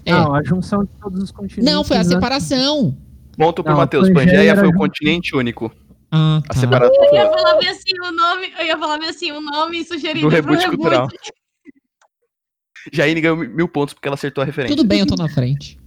É. 0.06 0.12
Não, 0.12 0.34
a 0.36 0.44
junção 0.44 0.84
de 0.84 0.90
todos 1.02 1.22
os 1.24 1.32
continentes. 1.32 1.72
Não, 1.72 1.84
foi 1.84 1.98
a 1.98 2.04
né? 2.04 2.10
separação. 2.10 2.98
Ponto 3.38 3.64
pro 3.64 3.76
Matheus. 3.76 4.10
Pangeia 4.12 4.54
foi 4.56 4.64
o 4.64 4.68
junto. 4.68 4.78
continente 4.78 5.36
único. 5.36 5.72
Ah, 6.12 6.42
A 6.50 6.54
tá. 6.54 6.60
separação 6.60 7.04
Eu 7.06 7.14
ia 7.16 7.30
falar 7.32 7.58
bem 7.58 7.70
assim 7.70 8.00
o 8.00 8.12
nome, 8.12 8.54
eu 8.60 8.66
ia 8.66 8.78
falar 8.78 9.00
bem 9.00 9.10
assim 9.10 9.32
o 9.32 9.42
nome 9.42 9.84
sugerido 9.84 10.20
do 10.22 10.28
pro 10.28 10.36
reboot 10.36 10.60
reboot. 10.60 10.78
cultural. 10.78 11.08
Jaine 12.92 13.22
ganhou 13.22 13.38
mil 13.38 13.68
pontos 13.68 13.94
porque 13.94 14.08
ela 14.08 14.16
acertou 14.16 14.42
a 14.42 14.46
referência. 14.46 14.76
Tudo 14.76 14.88
bem, 14.88 15.00
eu 15.00 15.08
tô 15.08 15.16
na 15.16 15.30
frente. 15.30 15.80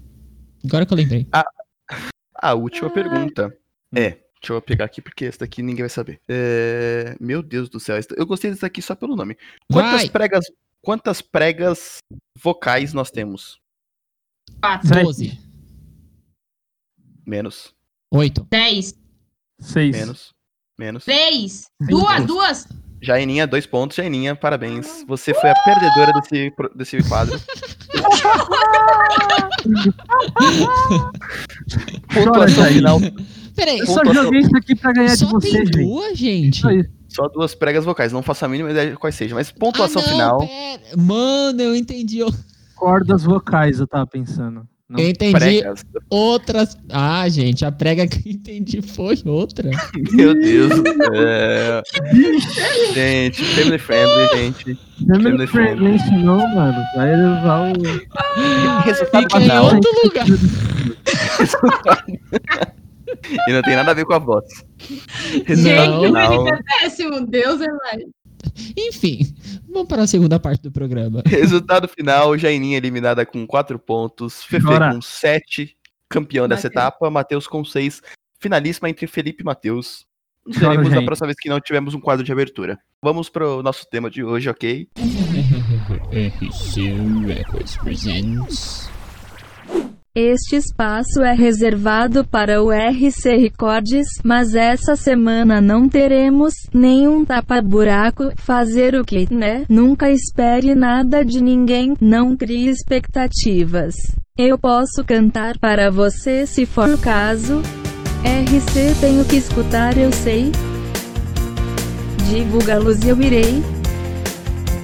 Agora 0.65 0.85
que 0.87 0.93
eu 0.93 0.97
lembrei. 0.97 1.29
A 2.35 2.55
última 2.55 2.91
pergunta 2.91 3.57
é. 3.95 4.19
Deixa 4.41 4.53
eu 4.53 4.61
pegar 4.63 4.85
aqui 4.85 5.01
porque 5.01 5.25
essa 5.25 5.41
daqui 5.41 5.63
ninguém 5.63 5.83
vai 5.83 5.89
saber. 5.89 6.21
É, 6.29 7.17
Meu 7.19 7.43
Deus 7.43 7.69
do 7.69 7.81
céu. 7.81 7.97
Eu 8.17 8.27
gostei 8.27 8.51
dessa 8.51 8.67
aqui 8.67 8.83
só 8.83 8.95
pelo 8.95 9.17
nome. 9.17 9.37
Quantas 9.73 10.03
Vai. 10.03 10.11
pregas, 10.11 10.45
quantas 10.83 11.21
pregas 11.23 11.99
vocais 12.41 12.93
nós 12.93 13.11
temos? 13.11 13.59
Quatro, 14.61 14.89
Sete. 14.89 15.03
12. 15.05 15.39
Menos. 17.27 17.75
8. 18.13 18.47
dez, 18.51 18.95
Seis. 19.61 19.97
Menos. 19.97 20.35
Menos. 20.79 21.05
três, 21.05 21.67
duas, 21.89 22.27
duas. 22.27 22.69
Jaininha, 23.01 23.47
dois 23.47 23.67
pontos. 23.67 23.97
Jaininha, 23.97 24.35
parabéns. 24.37 25.05
Você 25.09 25.33
foi 25.35 25.51
a 25.51 25.55
perdedora 25.65 26.13
desse, 26.21 26.53
desse 26.75 27.03
quadro. 27.09 27.41
Pontuação 32.13 32.65
final. 32.67 33.01
Peraí, 33.55 33.79
Eu 33.79 33.87
só 33.87 34.05
joguei 34.05 34.41
isso 34.41 34.57
aqui 34.57 34.75
pra 34.75 34.93
ganhar 34.93 35.15
de 35.15 35.19
só 35.21 35.27
você, 35.31 35.51
tem 35.51 35.67
gente. 35.67 35.83
duas, 35.83 36.19
gente? 36.19 36.61
Só. 36.61 36.69
Só 37.09 37.29
duas 37.29 37.55
pregas 37.55 37.85
vocais. 37.85 38.13
Não 38.13 38.23
faço 38.23 38.45
a 38.45 38.49
mínima 38.49 38.71
ideia 38.71 38.91
de 38.91 38.97
quais 38.97 39.15
sejam. 39.15 39.37
Mas 39.37 39.51
pontuação 39.51 40.03
ah, 40.03 40.05
não, 40.05 40.13
final. 40.13 40.39
pera. 40.39 40.83
Mano, 40.97 41.63
eu 41.63 41.75
entendi. 41.75 42.21
Cordas 42.77 43.25
vocais, 43.25 43.81
eu 43.81 43.87
tava 43.87 44.07
pensando. 44.07 44.67
Não. 44.89 45.01
Eu 45.01 45.11
entendi 45.11 45.33
Pregas. 45.33 45.85
outras. 46.09 46.79
Ah, 46.91 47.29
gente, 47.29 47.65
a 47.65 47.73
prega 47.73 48.07
que 48.07 48.29
eu 48.29 48.33
entendi 48.33 48.81
foi 48.81 49.17
outra. 49.25 49.69
Meu 50.13 50.33
Deus. 50.33 50.71
É... 51.13 51.83
gente, 52.95 53.45
family 53.45 53.79
friendly, 53.79 54.29
gente. 54.37 54.79
Family 55.09 55.47
friendly 55.49 55.97
isso 55.97 56.13
não, 56.13 56.39
mano. 56.55 56.79
Vai 56.95 57.17
levar 57.17 57.73
o. 57.73 57.75
Resultado 58.85 59.23
Fica 59.23 59.43
em 59.43 59.59
outro 59.59 59.91
lugar. 60.05 60.27
E 63.49 63.53
não 63.53 63.63
tem 63.63 63.77
nada 63.77 63.93
a 63.93 63.95
ver 63.95 64.05
com 64.05 64.15
a 64.15 64.19
voz. 64.19 64.45
Gente, 64.79 65.45
Resultado 65.47 66.01
o 66.01 66.05
final. 66.07 66.45
Felipe 66.45 66.51
é 66.51 66.81
péssimo, 66.81 67.27
Deus 67.27 67.61
é 67.61 67.73
mais. 67.73 68.03
Enfim, 68.77 69.35
vamos 69.69 69.89
para 69.89 70.03
a 70.03 70.07
segunda 70.07 70.39
parte 70.39 70.63
do 70.63 70.73
programa. 70.73 71.23
Resultado 71.27 71.89
final, 71.89 72.37
Jaininha 72.37 72.77
eliminada 72.77 73.25
com 73.27 73.47
4 73.47 73.79
pontos, 73.79 74.43
Fefe 74.45 74.65
Bora. 74.65 74.93
com 74.93 75.01
7, 75.01 75.77
campeão 76.09 76.49
dessa 76.49 76.69
Matheus. 76.69 76.85
etapa, 76.85 77.11
Matheus 77.11 77.47
com 77.47 77.65
6, 77.65 78.03
finalíssima 78.41 78.89
entre 78.89 79.07
Felipe 79.07 79.43
e 79.43 79.45
Matheus. 79.45 80.07
Nos 80.47 80.59
veremos 80.59 80.91
na 80.91 81.03
próxima 81.03 81.27
vez 81.27 81.39
que 81.39 81.49
não 81.49 81.61
tivermos 81.61 81.93
um 81.95 82.01
quadro 82.01 82.25
de 82.25 82.31
abertura. 82.31 82.79
Vamos 83.03 83.29
pro 83.29 83.63
nosso 83.63 83.85
tema 83.91 84.09
de 84.09 84.23
hoje, 84.23 84.49
ok? 84.49 84.89
RC 86.13 87.27
Records 87.27 87.77
presents. 87.79 88.96
Este 90.19 90.57
espaço 90.57 91.21
é 91.23 91.35
reservado 91.35 92.25
para 92.25 92.63
o 92.63 92.71
RC 92.71 93.37
Records, 93.37 94.07
mas 94.25 94.55
essa 94.55 94.97
semana 94.97 95.61
não 95.61 95.91
teremos 95.91 96.55
nenhum 96.73 97.23
tapa-buraco. 97.23 98.33
Fazer 98.37 98.95
o 98.95 99.05
que, 99.05 99.29
né? 99.31 99.67
Nunca 99.69 100.11
espere 100.11 100.75
nada 100.75 101.23
de 101.23 101.43
ninguém, 101.43 101.95
não 102.01 102.35
crie 102.35 102.71
expectativas. 102.71 103.95
Eu 104.39 104.57
posso 104.57 105.05
cantar 105.05 105.59
para 105.59 105.91
você 105.91 106.47
se 106.47 106.65
for 106.65 106.89
o 106.89 106.97
caso. 106.97 107.61
RC 108.25 108.99
tenho 108.99 109.23
que 109.23 109.37
escutar, 109.37 109.99
eu 109.99 110.11
sei. 110.13 110.51
Divulga-los 112.27 113.05
eu 113.05 113.21
irei. 113.21 113.63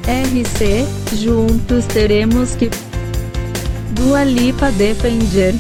RC, 0.05 1.17
juntos 1.17 1.87
teremos 1.87 2.55
que. 2.55 2.69
Dua 3.93 4.25
Lipa 4.25 4.71
Defender. 4.73 5.53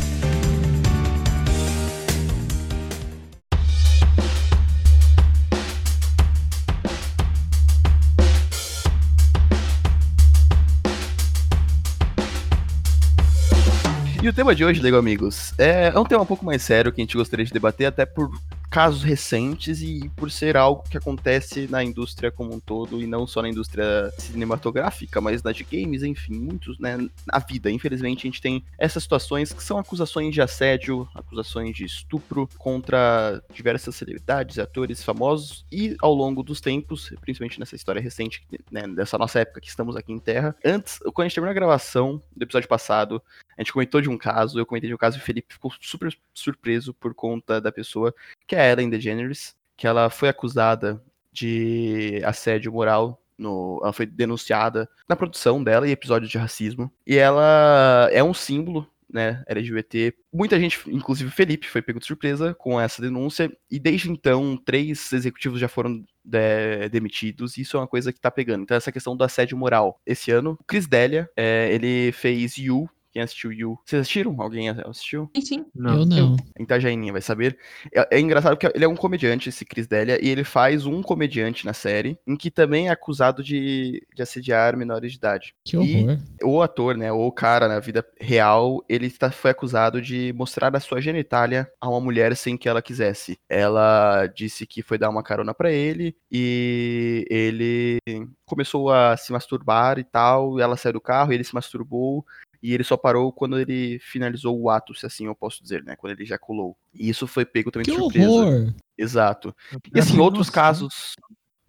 E 14.22 14.28
o 14.28 14.32
tema 14.32 14.54
de 14.54 14.64
hoje, 14.64 14.80
Lego 14.80 14.96
Amigos, 14.96 15.52
é, 15.58 15.88
é 15.92 15.98
um 15.98 16.04
tema 16.04 16.22
um 16.22 16.26
pouco 16.26 16.44
mais 16.44 16.62
sério 16.62 16.92
que 16.92 17.00
a 17.00 17.04
gente 17.04 17.16
gostaria 17.16 17.44
de 17.44 17.52
debater, 17.52 17.88
até 17.88 18.06
por 18.06 18.30
casos 18.70 19.02
recentes 19.02 19.82
e 19.82 20.08
por 20.16 20.30
ser 20.30 20.56
algo 20.56 20.84
que 20.88 20.96
acontece 20.96 21.66
na 21.68 21.84
indústria 21.84 22.30
como 22.30 22.54
um 22.54 22.60
todo, 22.60 23.02
e 23.02 23.06
não 23.06 23.26
só 23.26 23.42
na 23.42 23.48
indústria 23.48 24.10
cinematográfica, 24.16 25.20
mas 25.20 25.42
na 25.42 25.50
de 25.50 25.64
games, 25.64 26.04
enfim, 26.04 26.34
muitos, 26.34 26.78
né, 26.78 26.96
na 27.26 27.38
vida. 27.40 27.68
Infelizmente, 27.68 28.20
a 28.20 28.30
gente 28.30 28.40
tem 28.40 28.64
essas 28.78 29.02
situações 29.02 29.52
que 29.52 29.62
são 29.62 29.76
acusações 29.76 30.32
de 30.32 30.40
assédio, 30.40 31.06
acusações 31.14 31.76
de 31.76 31.84
estupro 31.84 32.48
contra 32.56 33.42
diversas 33.52 33.96
celebridades, 33.96 34.58
atores 34.58 35.02
famosos, 35.02 35.66
e 35.70 35.96
ao 36.00 36.14
longo 36.14 36.44
dos 36.44 36.60
tempos, 36.60 37.12
principalmente 37.20 37.58
nessa 37.58 37.74
história 37.74 38.00
recente, 38.00 38.42
né, 38.70 38.86
dessa 38.86 39.18
nossa 39.18 39.40
época 39.40 39.60
que 39.60 39.68
estamos 39.68 39.96
aqui 39.96 40.12
em 40.12 40.18
Terra, 40.18 40.56
antes, 40.64 40.98
quando 41.12 41.26
a 41.26 41.28
gente 41.28 41.34
terminou 41.34 41.50
a 41.50 41.54
gravação 41.54 42.22
do 42.34 42.42
episódio 42.44 42.68
passado, 42.68 43.20
a 43.58 43.60
gente 43.60 43.72
comentou 43.72 44.00
de 44.00 44.08
um 44.12 44.18
caso, 44.18 44.58
eu 44.58 44.66
comentei 44.66 44.88
de 44.88 44.94
um 44.94 44.98
caso 44.98 45.18
e 45.18 45.20
o 45.20 45.24
Felipe 45.24 45.54
ficou 45.54 45.72
super 45.80 46.16
surpreso 46.34 46.94
por 46.94 47.14
conta 47.14 47.60
da 47.60 47.72
pessoa, 47.72 48.14
que 48.46 48.54
é 48.54 48.60
a 48.60 48.72
Ellen 48.72 48.90
DeGeneres, 48.90 49.56
que 49.76 49.86
ela 49.86 50.10
foi 50.10 50.28
acusada 50.28 51.02
de 51.32 52.20
assédio 52.24 52.72
moral. 52.72 53.18
No, 53.38 53.80
ela 53.82 53.92
foi 53.92 54.06
denunciada 54.06 54.88
na 55.08 55.16
produção 55.16 55.64
dela 55.64 55.88
e 55.88 55.90
episódios 55.90 56.30
de 56.30 56.38
racismo. 56.38 56.92
E 57.04 57.16
ela 57.16 58.08
é 58.12 58.22
um 58.22 58.34
símbolo, 58.34 58.86
né, 59.12 59.42
LGBT. 59.46 60.14
Muita 60.32 60.58
gente, 60.58 60.80
inclusive 60.86 61.30
Felipe, 61.30 61.68
foi 61.68 61.82
pego 61.82 61.98
de 61.98 62.06
surpresa 62.06 62.54
com 62.54 62.80
essa 62.80 63.02
denúncia. 63.02 63.52
E 63.70 63.78
desde 63.78 64.10
então, 64.10 64.56
três 64.56 65.12
executivos 65.12 65.60
já 65.60 65.68
foram 65.68 66.04
é, 66.32 66.88
demitidos. 66.88 67.56
E 67.56 67.62
isso 67.62 67.76
é 67.76 67.80
uma 67.80 67.86
coisa 67.86 68.12
que 68.12 68.20
tá 68.20 68.30
pegando. 68.30 68.62
Então, 68.62 68.76
essa 68.76 68.92
questão 68.92 69.16
do 69.16 69.24
assédio 69.24 69.56
moral. 69.56 70.00
Esse 70.06 70.30
ano, 70.30 70.56
o 70.60 70.64
Chris 70.64 70.86
Delia, 70.86 71.28
é, 71.36 71.68
ele 71.72 72.12
fez 72.12 72.56
You. 72.56 72.88
Quem 73.12 73.22
assistiu 73.22 73.52
You? 73.52 73.78
Vocês 73.84 74.00
assistiram? 74.00 74.34
Alguém 74.40 74.70
assistiu? 74.70 75.30
Sim. 75.40 75.66
Não. 75.74 75.98
Eu 76.00 76.06
não. 76.06 76.36
Então 76.58 76.76
a 76.76 76.80
Jaininha 76.80 77.12
vai 77.12 77.20
saber. 77.20 77.58
É, 77.94 78.16
é 78.16 78.20
engraçado 78.20 78.56
porque 78.56 78.72
ele 78.74 78.84
é 78.84 78.88
um 78.88 78.96
comediante, 78.96 79.50
esse 79.50 79.64
Chris 79.66 79.86
Delia, 79.86 80.18
e 80.24 80.28
ele 80.28 80.44
faz 80.44 80.86
um 80.86 81.02
comediante 81.02 81.66
na 81.66 81.74
série, 81.74 82.18
em 82.26 82.36
que 82.36 82.50
também 82.50 82.88
é 82.88 82.90
acusado 82.90 83.42
de, 83.42 84.02
de 84.14 84.22
assediar 84.22 84.76
menores 84.76 85.12
de 85.12 85.18
idade. 85.18 85.54
Que 85.64 85.76
E- 85.76 85.78
horror. 85.78 86.18
O 86.42 86.62
ator, 86.62 86.96
né, 86.96 87.12
ou 87.12 87.26
o 87.26 87.32
cara 87.32 87.68
na 87.68 87.78
vida 87.80 88.04
real, 88.18 88.82
ele 88.88 89.10
tá, 89.10 89.30
foi 89.30 89.50
acusado 89.50 90.00
de 90.00 90.32
mostrar 90.34 90.74
a 90.74 90.80
sua 90.80 91.00
genitália 91.00 91.70
a 91.80 91.88
uma 91.88 92.00
mulher 92.00 92.34
sem 92.34 92.56
que 92.56 92.68
ela 92.68 92.80
quisesse. 92.80 93.38
Ela 93.48 94.26
disse 94.26 94.66
que 94.66 94.80
foi 94.82 94.96
dar 94.96 95.10
uma 95.10 95.22
carona 95.22 95.52
pra 95.52 95.70
ele 95.70 96.16
e 96.30 97.26
ele 97.28 97.98
começou 98.46 98.90
a 98.90 99.16
se 99.16 99.32
masturbar 99.32 99.98
e 99.98 100.04
tal, 100.04 100.58
e 100.58 100.62
ela 100.62 100.76
saiu 100.76 100.94
do 100.94 101.00
carro, 101.00 101.32
e 101.32 101.34
ele 101.34 101.44
se 101.44 101.54
masturbou. 101.54 102.24
E 102.62 102.72
ele 102.72 102.84
só 102.84 102.96
parou 102.96 103.32
quando 103.32 103.58
ele 103.58 103.98
finalizou 103.98 104.58
o 104.60 104.70
ato, 104.70 104.94
se 104.94 105.04
assim 105.04 105.26
eu 105.26 105.34
posso 105.34 105.62
dizer, 105.62 105.82
né? 105.82 105.96
Quando 105.96 106.12
ele 106.12 106.22
ejaculou. 106.22 106.76
E 106.94 107.08
isso 107.08 107.26
foi 107.26 107.44
pego 107.44 107.70
também 107.72 107.84
Que 107.84 107.90
de 107.90 107.96
surpresa. 107.98 108.30
horror. 108.30 108.74
Exato. 108.96 109.54
E 109.92 109.98
assim, 109.98 110.18
outros 110.18 110.48
casos 110.48 111.14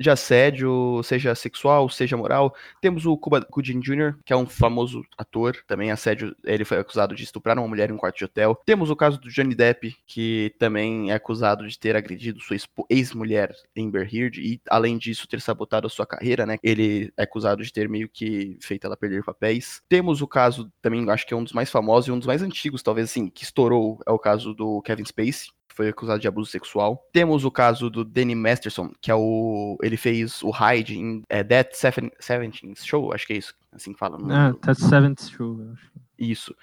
de 0.03 0.09
assédio, 0.09 1.01
seja 1.03 1.33
sexual, 1.33 1.89
seja 1.89 2.15
moral, 2.15 2.53
temos 2.81 3.05
o 3.05 3.17
Cuba 3.17 3.45
Gooding 3.49 3.79
Jr., 3.79 4.15
que 4.23 4.33
é 4.33 4.37
um 4.37 4.45
famoso 4.45 5.03
ator, 5.17 5.55
também 5.67 5.91
assédio, 5.91 6.35
ele 6.43 6.65
foi 6.65 6.77
acusado 6.77 7.15
de 7.15 7.23
estuprar 7.23 7.57
uma 7.57 7.67
mulher 7.67 7.89
em 7.89 7.93
um 7.93 7.97
quarto 7.97 8.17
de 8.17 8.25
hotel. 8.25 8.59
Temos 8.65 8.89
o 8.89 8.95
caso 8.95 9.19
do 9.19 9.29
Johnny 9.29 9.55
Depp, 9.55 9.95
que 10.05 10.53
também 10.59 11.11
é 11.11 11.15
acusado 11.15 11.67
de 11.67 11.79
ter 11.79 11.95
agredido 11.95 12.39
sua 12.39 12.57
ex-mulher 12.89 13.55
Amber 13.77 14.07
Heard 14.13 14.39
e 14.39 14.61
além 14.69 14.97
disso 14.97 15.27
ter 15.27 15.41
sabotado 15.41 15.87
a 15.87 15.89
sua 15.89 16.05
carreira, 16.05 16.45
né? 16.45 16.57
Ele 16.61 17.11
é 17.17 17.23
acusado 17.23 17.63
de 17.63 17.71
ter 17.71 17.87
meio 17.87 18.09
que 18.09 18.57
feito 18.61 18.85
ela 18.85 18.97
perder 18.97 19.23
papéis. 19.23 19.81
Temos 19.87 20.21
o 20.21 20.27
caso 20.27 20.71
também, 20.81 21.09
acho 21.09 21.25
que 21.25 21.33
é 21.33 21.37
um 21.37 21.43
dos 21.43 21.53
mais 21.53 21.71
famosos 21.71 22.07
e 22.07 22.11
um 22.11 22.19
dos 22.19 22.27
mais 22.27 22.41
antigos, 22.41 22.83
talvez 22.83 23.09
assim, 23.09 23.29
que 23.29 23.43
estourou, 23.43 23.99
é 24.05 24.11
o 24.11 24.19
caso 24.19 24.53
do 24.53 24.81
Kevin 24.81 25.05
Spacey, 25.05 25.49
foi 25.73 25.89
acusado 25.89 26.19
de 26.19 26.27
abuso 26.27 26.51
sexual. 26.51 27.07
Temos 27.11 27.43
o 27.43 27.51
caso 27.51 27.89
do 27.89 28.05
Danny 28.05 28.35
Masterson, 28.35 28.91
que 29.01 29.11
é 29.11 29.15
o. 29.15 29.77
Ele 29.81 29.97
fez 29.97 30.41
o 30.43 30.49
Hyde 30.49 30.97
em 30.97 31.23
é, 31.29 31.43
Death 31.43 31.73
Seventeen 32.19 32.75
Show, 32.75 33.11
acho 33.13 33.25
que 33.27 33.33
é 33.33 33.37
isso, 33.37 33.55
assim 33.71 33.93
que 33.93 33.99
fala. 33.99 34.17
Ah, 34.31 34.53
That 34.61 34.79
Seventh 34.79 35.29
Show, 35.29 35.59
eu 35.59 35.73
acho. 35.73 35.91
Isso. 36.17 36.55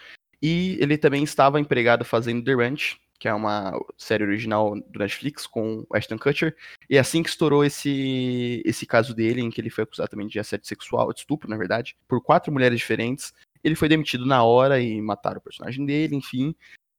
E 0.43 0.79
ele 0.81 0.97
também 0.97 1.23
estava 1.23 1.61
empregado 1.61 2.05
fazendo 2.05 2.43
The 2.43 2.55
Ranch, 2.55 2.99
que 3.19 3.29
é 3.29 3.35
uma 3.35 3.79
série 3.99 4.25
original 4.25 4.75
do 4.75 4.99
Netflix 4.99 5.47
com 5.47 5.85
o 5.89 5.97
Ashton 5.97 6.19
Kutcher. 6.19 6.57
E 6.89 6.97
assim 6.97 7.23
que 7.23 7.29
estourou 7.29 7.63
esse, 7.63 8.63
esse 8.65 8.87
caso 8.87 9.15
dele, 9.15 9.43
em 9.43 9.51
que 9.51 9.61
ele 9.61 9.69
foi 9.69 9.85
acusado 9.85 10.09
também 10.09 10.27
de 10.27 10.39
assédio 10.39 10.67
sexual, 10.67 11.13
de 11.13 11.21
estupro, 11.21 11.51
na 11.51 11.59
verdade, 11.59 11.97
por 12.09 12.23
quatro 12.23 12.51
mulheres 12.51 12.79
diferentes, 12.79 13.35
ele 13.63 13.75
foi 13.75 13.89
demitido 13.89 14.25
na 14.25 14.43
hora 14.43 14.81
e 14.81 15.03
mataram 15.03 15.39
o 15.39 15.43
personagem 15.43 15.85
dele, 15.85 16.17
enfim. 16.17 16.55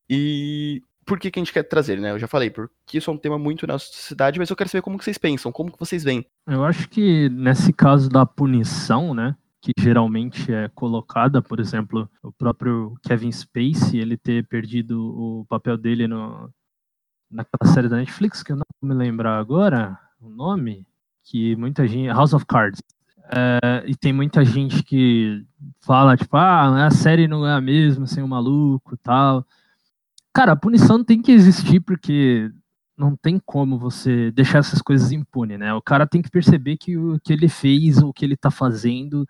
E 0.08 0.84
por 1.06 1.20
que, 1.20 1.32
que 1.32 1.40
a 1.40 1.42
gente 1.42 1.54
quer 1.54 1.64
trazer, 1.64 2.00
né? 2.00 2.12
Eu 2.12 2.20
já 2.20 2.28
falei, 2.28 2.50
porque 2.50 2.98
isso 2.98 3.10
é 3.10 3.14
um 3.14 3.18
tema 3.18 3.38
muito 3.38 3.66
na 3.66 3.78
sociedade, 3.78 4.40
mas 4.40 4.50
eu 4.50 4.56
quero 4.56 4.70
saber 4.70 4.82
como 4.82 4.98
que 4.98 5.04
vocês 5.04 5.18
pensam, 5.18 5.52
como 5.52 5.72
que 5.72 5.80
vocês 5.80 6.04
veem. 6.04 6.26
Eu 6.48 6.64
acho 6.64 6.88
que 6.90 7.30
nesse 7.30 7.74
caso 7.74 8.10
da 8.10 8.26
punição, 8.26 9.14
né, 9.14 9.36
que 9.62 9.72
geralmente 9.80 10.52
é 10.52 10.70
colocada, 10.70 11.42
por 11.42 11.60
exemplo, 11.60 12.10
o 12.24 12.32
próprio 12.32 12.96
Kevin 13.04 13.32
Spacey, 13.32 14.00
ele 14.00 14.18
ter 14.18 14.48
perdido 14.48 15.00
o 15.00 15.46
papel 15.48 15.78
dele 15.78 16.08
no, 16.08 16.50
naquela 17.30 17.72
série 17.72 17.88
da 17.88 17.98
Netflix, 17.98 18.42
que 18.44 18.52
eu 18.52 18.56
não 18.56 18.66
vou 18.82 18.90
me 18.90 18.96
lembrar 18.96 19.38
agora 19.38 19.98
o 20.20 20.30
nome, 20.30 20.86
que 21.24 21.56
muita 21.56 21.88
gente. 21.88 22.08
House 22.08 22.34
of 22.34 22.46
Cards. 22.46 22.82
É, 23.34 23.84
e 23.86 23.96
tem 23.96 24.12
muita 24.12 24.44
gente 24.44 24.84
que 24.84 25.46
fala, 25.80 26.18
tipo, 26.18 26.36
ah, 26.36 26.86
a 26.86 26.92
série 26.92 27.28
não 27.28 27.48
é 27.48 27.54
a 27.54 27.62
mesma 27.62 28.06
sem 28.06 28.24
o 28.24 28.28
maluco 28.28 28.98
tal. 28.98 29.46
Cara, 30.34 30.54
a 30.54 30.56
punição 30.56 31.04
tem 31.04 31.22
que 31.22 31.32
existir 31.32 31.80
porque 31.82 32.50
não 32.98 33.16
tem 33.16 33.40
como 33.46 33.78
você 33.78 34.32
deixar 34.32 34.60
essas 34.60 34.82
coisas 34.82 35.12
impune, 35.12 35.58
né? 35.58 35.74
O 35.74 35.82
cara 35.82 36.08
tem 36.08 36.22
que 36.22 36.30
perceber 36.30 36.78
que 36.78 36.98
o 36.98 37.20
que 37.20 37.34
ele 37.34 37.50
fez, 37.50 37.98
o 37.98 38.14
que 38.14 38.24
ele 38.24 38.38
tá 38.38 38.52
fazendo 38.52 39.28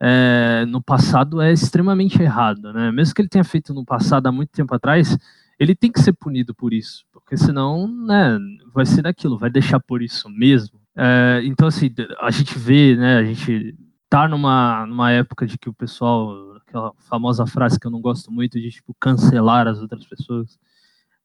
é, 0.00 0.64
no 0.66 0.82
passado 0.82 1.40
é 1.40 1.52
extremamente 1.52 2.20
errado, 2.22 2.72
né? 2.72 2.92
Mesmo 2.92 3.14
que 3.14 3.22
ele 3.22 3.28
tenha 3.28 3.44
feito 3.44 3.74
no 3.74 3.84
passado 3.84 4.26
há 4.26 4.32
muito 4.32 4.50
tempo 4.50 4.74
atrás, 4.74 5.16
ele 5.58 5.74
tem 5.74 5.90
que 5.90 6.00
ser 6.00 6.12
punido 6.12 6.54
por 6.54 6.72
isso, 6.72 7.04
porque 7.12 7.36
senão, 7.36 7.88
né, 7.88 8.38
vai 8.74 8.84
ser 8.84 9.02
daquilo, 9.02 9.38
vai 9.38 9.50
deixar 9.50 9.80
por 9.80 10.02
isso 10.02 10.28
mesmo. 10.28 10.78
É, 10.94 11.40
então, 11.44 11.68
assim, 11.68 11.92
a 12.20 12.30
gente 12.30 12.58
vê, 12.58 12.96
né, 12.96 13.18
a 13.18 13.24
gente 13.24 13.74
tá 14.08 14.28
numa, 14.28 14.86
numa 14.86 15.10
época 15.12 15.46
de 15.46 15.58
que 15.58 15.68
o 15.68 15.74
pessoal, 15.74 16.55
aquela 16.76 16.92
famosa 16.98 17.46
frase 17.46 17.80
que 17.80 17.86
eu 17.86 17.90
não 17.90 18.00
gosto 18.00 18.30
muito, 18.30 18.60
de, 18.60 18.70
tipo, 18.70 18.94
cancelar 19.00 19.66
as 19.66 19.80
outras 19.80 20.04
pessoas, 20.06 20.58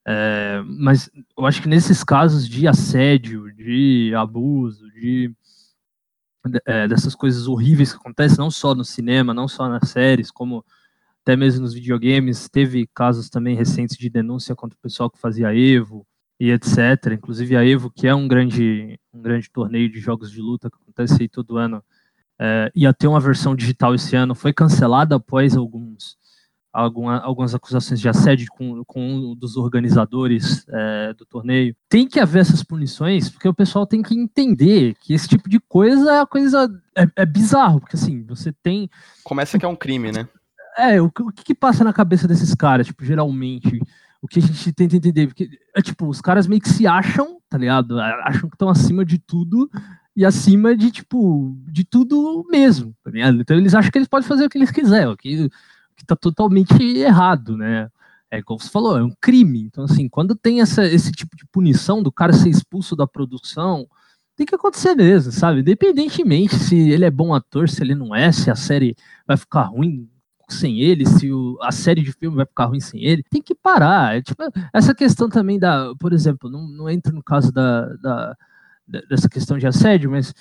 é, 0.05 0.63
mas 0.65 1.09
eu 1.37 1.45
acho 1.45 1.61
que 1.61 1.67
nesses 1.67 2.03
casos 2.03 2.47
de 2.47 2.67
assédio, 2.67 3.53
de 3.53 4.13
abuso, 4.15 4.89
de 4.91 5.31
é, 6.65 6.87
dessas 6.87 7.13
coisas 7.13 7.47
horríveis 7.47 7.91
que 7.91 7.99
acontecem 7.99 8.39
não 8.39 8.49
só 8.49 8.73
no 8.73 8.83
cinema, 8.83 9.31
não 9.31 9.47
só 9.47 9.69
nas 9.69 9.89
séries, 9.89 10.31
como 10.31 10.65
até 11.21 11.35
mesmo 11.35 11.61
nos 11.61 11.73
videogames, 11.75 12.49
teve 12.49 12.87
casos 12.95 13.29
também 13.29 13.55
recentes 13.55 13.95
de 13.95 14.09
denúncia 14.09 14.55
contra 14.55 14.75
o 14.75 14.81
pessoal 14.81 15.07
que 15.09 15.19
fazia 15.19 15.55
Evo 15.55 16.03
e 16.39 16.49
etc. 16.49 17.13
Inclusive 17.13 17.55
a 17.55 17.63
Evo, 17.63 17.91
que 17.91 18.07
é 18.07 18.15
um 18.15 18.27
grande, 18.27 18.99
um 19.13 19.21
grande 19.21 19.51
torneio 19.51 19.87
de 19.91 19.99
jogos 19.99 20.31
de 20.31 20.41
luta 20.41 20.67
que 20.67 20.77
acontece 20.81 21.21
aí 21.21 21.29
todo 21.29 21.57
ano, 21.57 21.83
é, 22.41 22.71
ia 22.75 22.91
ter 22.93 23.07
uma 23.07 23.19
versão 23.19 23.55
digital 23.55 23.93
esse 23.93 24.15
ano, 24.15 24.33
foi 24.33 24.51
cancelada 24.51 25.15
após 25.15 25.55
alguns 25.55 26.19
alguma, 26.73 27.19
algumas 27.19 27.53
acusações 27.53 27.99
de 27.99 28.07
assédio 28.07 28.47
com, 28.49 28.81
com 28.85 29.01
um 29.31 29.35
dos 29.35 29.57
organizadores 29.57 30.65
é, 30.69 31.13
do 31.13 31.25
torneio. 31.25 31.75
Tem 31.89 32.07
que 32.07 32.17
haver 32.19 32.39
essas 32.39 32.63
punições, 32.63 33.29
porque 33.29 33.47
o 33.47 33.53
pessoal 33.53 33.85
tem 33.85 34.01
que 34.01 34.15
entender 34.15 34.95
que 35.01 35.13
esse 35.13 35.27
tipo 35.27 35.49
de 35.49 35.59
coisa 35.59 36.21
é 36.21 36.25
coisa 36.25 36.69
é, 36.97 37.05
é 37.17 37.25
bizarro, 37.25 37.81
porque 37.81 37.95
assim, 37.97 38.23
você 38.23 38.53
tem 38.53 38.89
Começa 39.23 39.59
que 39.59 39.65
é 39.65 39.67
um 39.67 39.75
crime, 39.75 40.11
né? 40.11 40.27
é, 40.77 41.01
o, 41.01 41.11
que- 41.11 41.23
o 41.23 41.31
que, 41.31 41.43
que 41.43 41.53
passa 41.53 41.83
na 41.83 41.91
cabeça 41.91 42.25
desses 42.27 42.55
caras, 42.55 42.87
tipo, 42.87 43.03
geralmente? 43.03 43.81
O 44.21 44.27
que 44.27 44.39
a 44.39 44.41
gente 44.41 44.71
tenta 44.71 44.95
entender? 44.95 45.27
Porque, 45.27 45.49
é 45.75 45.81
tipo, 45.81 46.07
os 46.07 46.21
caras 46.21 46.47
meio 46.47 46.61
que 46.61 46.69
se 46.69 46.87
acham, 46.87 47.39
tá 47.49 47.57
ligado? 47.57 47.99
Acham 47.99 48.47
que 48.49 48.55
estão 48.55 48.69
acima 48.69 49.03
de 49.03 49.17
tudo 49.17 49.69
e 50.21 50.25
acima 50.25 50.75
de, 50.77 50.91
tipo, 50.91 51.55
de 51.67 51.83
tudo 51.83 52.45
mesmo, 52.49 52.95
tá? 53.03 53.11
Então 53.39 53.57
eles 53.57 53.73
acham 53.73 53.89
que 53.91 53.97
eles 53.97 54.07
podem 54.07 54.27
fazer 54.27 54.45
o 54.45 54.49
que 54.49 54.57
eles 54.57 54.69
quiserem, 54.69 55.15
que, 55.17 55.49
que 55.95 56.05
tá 56.05 56.15
totalmente 56.15 56.81
errado, 56.83 57.57
né? 57.57 57.89
É 58.29 58.41
como 58.41 58.59
você 58.59 58.69
falou, 58.69 58.97
é 58.97 59.03
um 59.03 59.11
crime. 59.19 59.61
Então, 59.63 59.83
assim, 59.83 60.07
quando 60.07 60.35
tem 60.35 60.61
essa, 60.61 60.85
esse 60.85 61.11
tipo 61.11 61.35
de 61.35 61.45
punição 61.47 62.01
do 62.03 62.11
cara 62.11 62.31
ser 62.33 62.49
expulso 62.49 62.95
da 62.95 63.07
produção, 63.07 63.87
tem 64.35 64.45
que 64.45 64.53
acontecer 64.55 64.93
mesmo, 64.95 65.31
sabe? 65.31 65.61
Independentemente 65.61 66.55
se 66.55 66.77
ele 66.91 67.03
é 67.05 67.11
bom 67.11 67.33
ator, 67.33 67.67
se 67.67 67.81
ele 67.81 67.95
não 67.95 68.15
é, 68.15 68.31
se 68.31 68.49
a 68.51 68.55
série 68.55 68.95
vai 69.27 69.35
ficar 69.37 69.63
ruim 69.63 70.07
sem 70.47 70.79
ele, 70.81 71.05
se 71.07 71.31
o- 71.31 71.57
a 71.61 71.71
série 71.71 72.01
de 72.03 72.11
filme 72.11 72.35
vai 72.37 72.45
ficar 72.45 72.65
ruim 72.65 72.79
sem 72.79 73.03
ele, 73.03 73.23
tem 73.29 73.41
que 73.41 73.55
parar. 73.55 74.15
É, 74.17 74.21
tipo, 74.21 74.41
essa 74.73 74.93
questão 74.93 75.27
também 75.29 75.57
da, 75.59 75.93
por 75.99 76.13
exemplo, 76.13 76.49
não, 76.49 76.67
não 76.67 76.89
entra 76.89 77.11
no 77.11 77.23
caso 77.23 77.51
da- 77.51 77.87
da- 77.95 78.37
dessa 79.09 79.29
questão 79.29 79.57
de 79.57 79.67
assédio, 79.67 80.11
mas 80.11 80.33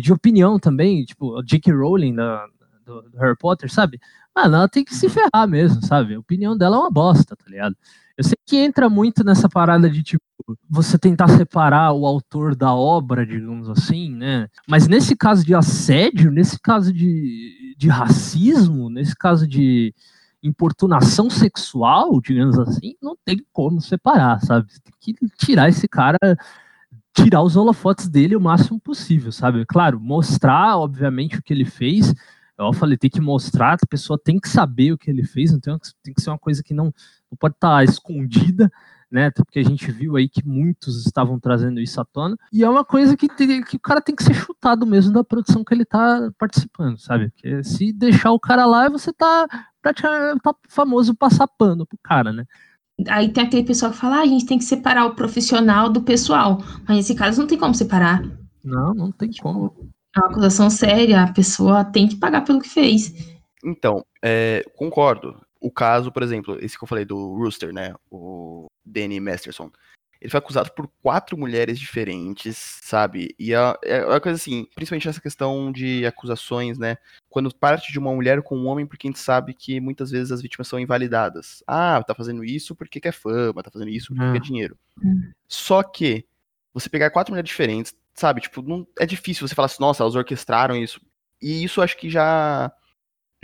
de 0.00 0.12
opinião 0.12 0.58
também, 0.58 1.04
tipo, 1.04 1.38
a 1.38 1.42
J.K. 1.42 1.72
Rowling 1.72 2.14
da, 2.14 2.46
do, 2.84 3.02
do 3.02 3.18
Harry 3.18 3.36
Potter, 3.36 3.70
sabe? 3.72 4.00
Mano, 4.34 4.56
ela 4.56 4.68
tem 4.68 4.84
que 4.84 4.94
se 4.94 5.08
ferrar 5.08 5.48
mesmo, 5.48 5.84
sabe? 5.84 6.14
A 6.14 6.18
opinião 6.18 6.56
dela 6.56 6.76
é 6.76 6.80
uma 6.80 6.90
bosta, 6.90 7.34
tá 7.34 7.44
ligado? 7.48 7.76
Eu 8.16 8.24
sei 8.24 8.36
que 8.46 8.56
entra 8.56 8.88
muito 8.88 9.24
nessa 9.24 9.48
parada 9.48 9.90
de, 9.90 10.02
tipo, 10.02 10.24
você 10.68 10.98
tentar 10.98 11.28
separar 11.28 11.92
o 11.92 12.06
autor 12.06 12.54
da 12.54 12.72
obra, 12.72 13.26
digamos 13.26 13.68
assim, 13.68 14.14
né? 14.14 14.48
Mas 14.66 14.86
nesse 14.86 15.16
caso 15.16 15.44
de 15.44 15.54
assédio, 15.54 16.30
nesse 16.30 16.58
caso 16.60 16.92
de, 16.92 17.74
de 17.76 17.88
racismo, 17.88 18.88
nesse 18.88 19.14
caso 19.14 19.46
de 19.46 19.94
importunação 20.42 21.28
sexual, 21.28 22.20
digamos 22.20 22.58
assim, 22.58 22.94
não 23.02 23.16
tem 23.24 23.44
como 23.52 23.80
separar, 23.80 24.40
sabe? 24.40 24.72
Você 24.72 24.80
tem 24.80 24.94
que 25.00 25.36
tirar 25.36 25.68
esse 25.68 25.88
cara, 25.88 26.18
tirar 27.16 27.42
os 27.42 27.56
holofotes 27.56 28.08
dele 28.08 28.36
o 28.36 28.40
máximo 28.40 28.78
possível, 28.78 29.32
sabe? 29.32 29.64
Claro, 29.66 29.98
mostrar, 29.98 30.76
obviamente, 30.76 31.38
o 31.38 31.42
que 31.42 31.52
ele 31.52 31.64
fez. 31.64 32.14
Eu 32.58 32.72
falei, 32.72 32.96
tem 32.96 33.10
que 33.10 33.20
mostrar, 33.20 33.74
a 33.74 33.86
pessoa 33.86 34.18
tem 34.18 34.38
que 34.38 34.48
saber 34.48 34.92
o 34.92 34.98
que 34.98 35.10
ele 35.10 35.24
fez, 35.24 35.50
então 35.52 35.78
tem 36.02 36.14
que 36.14 36.22
ser 36.22 36.30
uma 36.30 36.38
coisa 36.38 36.62
que 36.62 36.72
não, 36.72 36.86
não 36.86 37.36
pode 37.38 37.54
estar 37.54 37.84
escondida, 37.84 38.70
né? 39.10 39.30
Porque 39.30 39.58
a 39.58 39.62
gente 39.62 39.90
viu 39.92 40.16
aí 40.16 40.26
que 40.28 40.46
muitos 40.46 41.04
estavam 41.04 41.38
trazendo 41.38 41.80
isso 41.80 42.00
à 42.00 42.04
tona. 42.04 42.36
E 42.52 42.64
é 42.64 42.68
uma 42.68 42.84
coisa 42.84 43.14
que, 43.16 43.28
tem- 43.28 43.62
que 43.62 43.76
o 43.76 43.80
cara 43.80 44.00
tem 44.00 44.14
que 44.16 44.22
ser 44.24 44.32
chutado 44.34 44.86
mesmo 44.86 45.12
da 45.12 45.22
produção 45.22 45.62
que 45.64 45.74
ele 45.74 45.84
tá 45.84 46.30
participando, 46.38 46.98
sabe? 46.98 47.30
Porque 47.30 47.62
se 47.62 47.92
deixar 47.92 48.32
o 48.32 48.40
cara 48.40 48.64
lá, 48.64 48.88
você 48.88 49.12
tá 49.12 49.46
praticamente 49.82 50.40
tá 50.42 50.54
famoso 50.68 51.14
passar 51.14 51.46
pano 51.46 51.86
pro 51.86 51.98
cara, 52.02 52.32
né? 52.32 52.44
Aí 53.08 53.28
tem 53.30 53.44
aquele 53.44 53.64
pessoal 53.64 53.92
que 53.92 53.98
fala, 53.98 54.16
ah, 54.16 54.22
a 54.22 54.26
gente 54.26 54.46
tem 54.46 54.58
que 54.58 54.64
separar 54.64 55.06
o 55.06 55.14
profissional 55.14 55.90
do 55.90 56.02
pessoal. 56.02 56.58
Mas 56.88 56.96
nesse 56.96 57.14
caso 57.14 57.40
não 57.40 57.46
tem 57.46 57.58
como 57.58 57.74
separar. 57.74 58.22
Não, 58.64 58.94
não 58.94 59.12
tem 59.12 59.30
como. 59.40 59.74
É 60.16 60.20
uma 60.20 60.28
acusação 60.28 60.70
séria, 60.70 61.22
a 61.22 61.32
pessoa 61.32 61.84
tem 61.84 62.08
que 62.08 62.16
pagar 62.16 62.42
pelo 62.42 62.60
que 62.60 62.68
fez. 62.68 63.12
Então, 63.62 64.04
é, 64.22 64.64
concordo. 64.76 65.38
O 65.60 65.70
caso, 65.70 66.10
por 66.10 66.22
exemplo, 66.22 66.56
esse 66.60 66.78
que 66.78 66.84
eu 66.84 66.88
falei 66.88 67.04
do 67.04 67.34
Rooster, 67.36 67.72
né? 67.72 67.94
O 68.10 68.66
Danny 68.84 69.20
Masterson. 69.20 69.70
Ele 70.20 70.30
foi 70.30 70.38
acusado 70.38 70.70
por 70.72 70.88
quatro 71.02 71.36
mulheres 71.36 71.78
diferentes, 71.78 72.56
sabe? 72.82 73.34
E 73.38 73.52
é, 73.52 73.58
é 73.84 74.06
uma 74.06 74.20
coisa 74.20 74.36
assim, 74.36 74.66
principalmente 74.74 75.08
essa 75.08 75.20
questão 75.20 75.70
de 75.70 76.06
acusações, 76.06 76.78
né? 76.78 76.96
Quando 77.28 77.54
parte 77.54 77.92
de 77.92 77.98
uma 77.98 78.14
mulher 78.14 78.42
com 78.42 78.56
um 78.56 78.66
homem, 78.66 78.86
porque 78.86 79.06
a 79.06 79.10
gente 79.10 79.18
sabe 79.20 79.54
que 79.54 79.80
muitas 79.80 80.10
vezes 80.10 80.32
as 80.32 80.40
vítimas 80.40 80.68
são 80.68 80.80
invalidadas. 80.80 81.62
Ah, 81.66 82.02
tá 82.02 82.14
fazendo 82.14 82.44
isso 82.44 82.74
porque 82.74 83.00
quer 83.00 83.12
fama, 83.12 83.62
tá 83.62 83.70
fazendo 83.70 83.90
isso 83.90 84.08
porque 84.14 84.24
É. 84.24 84.32
quer 84.32 84.40
dinheiro. 84.40 84.78
Hum. 85.02 85.30
Só 85.48 85.82
que 85.82 86.24
você 86.72 86.88
pegar 86.88 87.10
quatro 87.10 87.32
mulheres 87.32 87.48
diferentes, 87.48 87.94
sabe? 88.14 88.40
Tipo, 88.40 88.62
não, 88.62 88.86
é 88.98 89.06
difícil 89.06 89.46
você 89.46 89.54
falar 89.54 89.66
assim, 89.66 89.80
nossa, 89.80 90.02
elas 90.02 90.14
orquestraram 90.14 90.76
isso. 90.76 91.00
E 91.40 91.62
isso 91.62 91.82
acho 91.82 91.96
que 91.96 92.08
já 92.08 92.72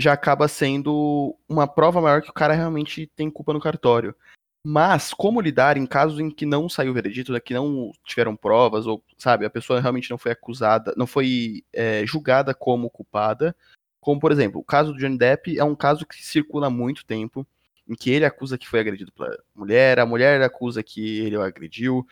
já 0.00 0.14
acaba 0.14 0.48
sendo 0.48 1.38
uma 1.48 1.66
prova 1.68 2.00
maior 2.00 2.22
que 2.22 2.30
o 2.30 2.32
cara 2.32 2.54
realmente 2.54 3.06
tem 3.14 3.30
culpa 3.30 3.52
no 3.52 3.60
cartório. 3.60 4.16
Mas 4.64 5.12
como 5.12 5.40
lidar 5.40 5.76
em 5.76 5.84
casos 5.86 6.20
em 6.20 6.30
que 6.30 6.46
não 6.46 6.68
saiu 6.68 6.92
o 6.92 6.94
veredito, 6.94 7.32
né, 7.32 7.40
que 7.40 7.52
não 7.52 7.90
tiveram 8.04 8.36
provas, 8.36 8.86
ou, 8.86 9.02
sabe, 9.18 9.44
a 9.44 9.50
pessoa 9.50 9.80
realmente 9.80 10.10
não 10.10 10.18
foi 10.18 10.30
acusada, 10.30 10.94
não 10.96 11.06
foi 11.06 11.64
é, 11.72 12.06
julgada 12.06 12.54
como 12.54 12.88
culpada. 12.88 13.56
Como, 14.00 14.20
por 14.20 14.30
exemplo, 14.30 14.60
o 14.60 14.64
caso 14.64 14.92
do 14.92 14.98
Johnny 14.98 15.18
Depp 15.18 15.58
é 15.58 15.64
um 15.64 15.74
caso 15.74 16.06
que 16.06 16.24
circula 16.24 16.68
há 16.68 16.70
muito 16.70 17.04
tempo, 17.04 17.46
em 17.88 17.94
que 17.94 18.10
ele 18.10 18.24
acusa 18.24 18.56
que 18.56 18.68
foi 18.68 18.78
agredido 18.80 19.10
pela 19.12 19.36
mulher, 19.54 19.98
a 19.98 20.06
mulher 20.06 20.40
acusa 20.42 20.82
que 20.82 21.20
ele 21.20 21.36
o 21.36 21.42
agrediu, 21.42 22.06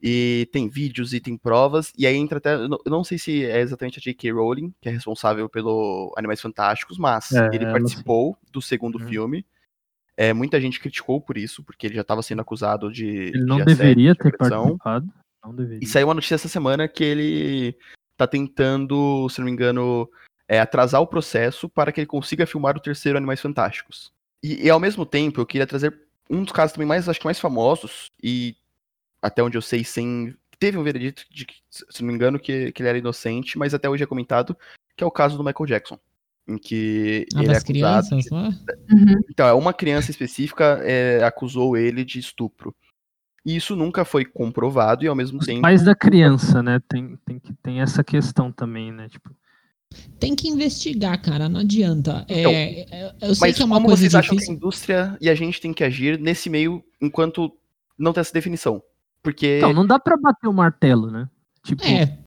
e 0.00 0.48
tem 0.52 0.68
vídeos 0.68 1.12
e 1.12 1.18
tem 1.20 1.36
provas, 1.36 1.92
e 1.96 2.06
aí 2.06 2.14
entra 2.16 2.38
até. 2.38 2.54
Eu 2.54 2.68
não- 2.86 3.02
sei 3.02 3.18
se 3.18 3.44
é 3.44 3.60
exatamente 3.60 3.98
a 3.98 4.02
J.K. 4.02 4.30
Rowling, 4.30 4.72
que 4.80 4.88
é 4.88 4.92
responsável 4.92 5.48
pelo 5.48 6.12
Animais 6.16 6.40
Fantásticos, 6.40 6.98
mas 6.98 7.32
É, 7.32 7.48
ele 7.52 7.66
participou 7.66 8.36
do 8.52 8.60
segundo 8.62 8.98
Uhum. 9.00 9.08
filme. 9.08 9.46
É, 10.16 10.32
muita 10.32 10.60
gente 10.60 10.80
criticou 10.80 11.20
por 11.20 11.36
isso, 11.36 11.62
porque 11.62 11.86
ele 11.86 11.94
já 11.94 12.00
estava 12.00 12.22
sendo 12.22 12.40
acusado 12.40 12.90
de. 12.90 13.06
Ele 13.06 13.44
não 13.44 13.56
de 13.56 13.62
assédio, 13.62 13.78
deveria 13.78 14.12
de 14.12 14.18
ter 14.18 14.36
participado. 14.36 15.08
Não 15.44 15.54
deveria. 15.54 15.80
E 15.82 15.86
saiu 15.86 16.08
uma 16.08 16.14
notícia 16.14 16.36
essa 16.36 16.48
semana 16.48 16.88
que 16.88 17.04
ele 17.04 17.76
tá 18.16 18.26
tentando, 18.26 19.28
se 19.28 19.38
não 19.38 19.44
me 19.44 19.52
engano, 19.52 20.08
é, 20.48 20.58
atrasar 20.58 21.02
o 21.02 21.06
processo 21.06 21.68
para 21.68 21.92
que 21.92 22.00
ele 22.00 22.06
consiga 22.06 22.46
filmar 22.46 22.76
o 22.76 22.80
terceiro 22.80 23.18
Animais 23.18 23.40
Fantásticos. 23.40 24.10
E, 24.42 24.66
e, 24.66 24.70
ao 24.70 24.80
mesmo 24.80 25.04
tempo, 25.04 25.40
eu 25.40 25.46
queria 25.46 25.66
trazer 25.66 25.94
um 26.30 26.42
dos 26.42 26.52
casos 26.52 26.72
também 26.72 26.88
mais, 26.88 27.08
acho 27.08 27.20
que 27.20 27.26
mais 27.26 27.38
famosos, 27.38 28.10
e 28.22 28.56
até 29.20 29.42
onde 29.42 29.58
eu 29.58 29.62
sei, 29.62 29.84
sem. 29.84 30.34
Teve 30.58 30.78
um 30.78 30.82
veredito 30.82 31.26
de 31.30 31.46
se 31.68 32.00
não 32.00 32.08
me 32.08 32.14
engano, 32.14 32.38
que, 32.38 32.72
que 32.72 32.80
ele 32.80 32.88
era 32.88 32.98
inocente, 32.98 33.58
mas 33.58 33.74
até 33.74 33.90
hoje 33.90 34.02
é 34.02 34.06
comentado, 34.06 34.56
que 34.96 35.04
é 35.04 35.06
o 35.06 35.10
caso 35.10 35.36
do 35.36 35.44
Michael 35.44 35.66
Jackson. 35.66 35.98
Em 36.48 36.56
que 36.58 37.26
Ah, 37.34 37.40
ele 37.40 37.50
é 37.50 37.52
das 37.54 37.62
acusado. 37.62 38.08
crianças 38.08 38.24
de- 38.24 38.30
lá? 38.34 38.48
Uhum. 38.90 39.20
Então, 39.30 39.46
é 39.48 39.52
uma 39.52 39.72
criança 39.72 40.10
específica 40.10 40.80
é, 40.84 41.22
acusou 41.24 41.76
ele 41.76 42.04
de 42.04 42.18
estupro. 42.20 42.74
E 43.44 43.56
isso 43.56 43.74
nunca 43.76 44.04
foi 44.04 44.24
comprovado 44.24 45.04
e 45.04 45.08
ao 45.08 45.14
mesmo 45.14 45.38
Os 45.40 45.46
tempo. 45.46 45.62
pais 45.62 45.82
da 45.84 45.94
criança, 45.94 46.62
né? 46.62 46.80
Tem, 46.88 47.16
tem, 47.24 47.38
que, 47.38 47.52
tem 47.54 47.80
essa 47.80 48.02
questão 48.04 48.50
também, 48.52 48.92
né? 48.92 49.08
Tipo, 49.08 49.30
Tem 50.18 50.34
que 50.34 50.48
investigar, 50.48 51.20
cara, 51.22 51.48
não 51.48 51.60
adianta. 51.60 52.24
É, 52.28 52.40
Então, 52.40 52.52
é- 52.52 53.14
eu 53.22 53.34
sei 53.34 53.48
Mas 53.48 53.56
que 53.56 53.62
é 53.62 53.64
uma 53.64 53.76
como 53.76 53.86
coisa 53.86 54.00
vocês 54.00 54.14
acham 54.16 54.30
que 54.30 54.34
a 54.34 54.38
difícil. 54.38 54.54
indústria 54.54 55.16
e 55.20 55.30
a 55.30 55.34
gente 55.34 55.60
tem 55.60 55.72
que 55.72 55.84
agir 55.84 56.18
nesse 56.18 56.50
meio 56.50 56.82
enquanto 57.00 57.52
não 57.98 58.12
tem 58.12 58.20
essa 58.20 58.32
definição? 58.32 58.82
Porque. 59.22 59.58
Então, 59.58 59.72
não 59.72 59.86
dá 59.86 59.98
pra 59.98 60.16
bater 60.16 60.48
o 60.48 60.52
martelo, 60.52 61.10
né? 61.10 61.28
Tipo, 61.64 61.84
É, 61.84 62.18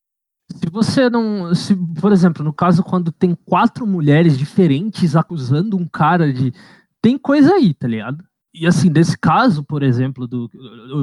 se 0.51 0.69
você 0.71 1.09
não. 1.09 1.53
Se, 1.53 1.75
por 1.75 2.11
exemplo, 2.11 2.43
no 2.43 2.51
caso, 2.51 2.83
quando 2.83 3.11
tem 3.11 3.35
quatro 3.35 3.85
mulheres 3.85 4.37
diferentes 4.37 5.15
acusando 5.15 5.77
um 5.77 5.87
cara 5.87 6.31
de. 6.33 6.53
Tem 7.01 7.17
coisa 7.17 7.53
aí, 7.53 7.73
tá 7.73 7.87
ligado? 7.87 8.23
E 8.53 8.65
assim, 8.65 8.91
desse 8.91 9.17
caso, 9.17 9.63
por 9.63 9.83
exemplo, 9.83 10.27
do 10.27 10.49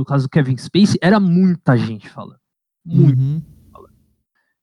o 0.01 0.05
caso 0.05 0.25
do 0.25 0.31
Kevin 0.31 0.57
Spacey, 0.57 0.99
era 1.01 1.21
muita 1.21 1.77
gente 1.77 2.09
falando. 2.09 2.41
Muito. 2.85 3.19
uhum. 3.19 3.43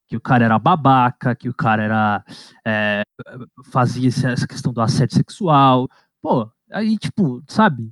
Que 0.07 0.17
o 0.17 0.21
cara 0.21 0.45
era 0.45 0.59
babaca, 0.59 1.33
que 1.33 1.49
o 1.49 1.53
cara 1.53 1.81
era. 1.81 2.25
é, 2.65 3.03
fazia 3.65 4.09
essa 4.09 4.45
questão 4.45 4.73
do 4.73 4.81
assédio 4.81 5.15
sexual. 5.15 5.89
Pô, 6.21 6.49
aí, 6.71 6.97
tipo, 6.97 7.41
sabe? 7.47 7.89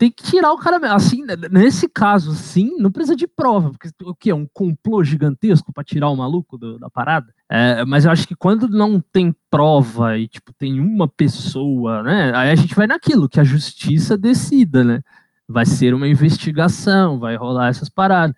Tem 0.00 0.10
que 0.10 0.22
tirar 0.22 0.50
o 0.50 0.56
cara. 0.56 0.94
Assim, 0.94 1.24
n- 1.26 1.36
nesse 1.50 1.86
caso, 1.86 2.32
sim, 2.32 2.74
não 2.78 2.90
precisa 2.90 3.14
de 3.14 3.26
prova, 3.26 3.70
porque 3.70 3.90
o 4.02 4.14
que 4.14 4.30
é 4.30 4.34
um 4.34 4.46
complô 4.50 5.04
gigantesco 5.04 5.74
pra 5.74 5.84
tirar 5.84 6.08
o 6.08 6.16
maluco 6.16 6.56
do- 6.56 6.78
da 6.78 6.88
parada. 6.88 7.34
É, 7.50 7.84
mas 7.84 8.06
eu 8.06 8.10
acho 8.10 8.26
que 8.26 8.34
quando 8.34 8.66
não 8.66 8.98
tem 8.98 9.36
prova 9.50 10.16
e, 10.16 10.26
tipo, 10.26 10.54
tem 10.54 10.80
uma 10.80 11.06
pessoa, 11.06 12.02
né? 12.02 12.32
Aí 12.34 12.50
a 12.50 12.54
gente 12.54 12.74
vai 12.74 12.86
naquilo, 12.86 13.28
que 13.28 13.38
a 13.38 13.44
justiça 13.44 14.16
decida, 14.16 14.82
né? 14.82 15.02
Vai 15.46 15.66
ser 15.66 15.92
uma 15.92 16.08
investigação, 16.08 17.18
vai 17.18 17.36
rolar 17.36 17.68
essas 17.68 17.90
paradas. 17.90 18.34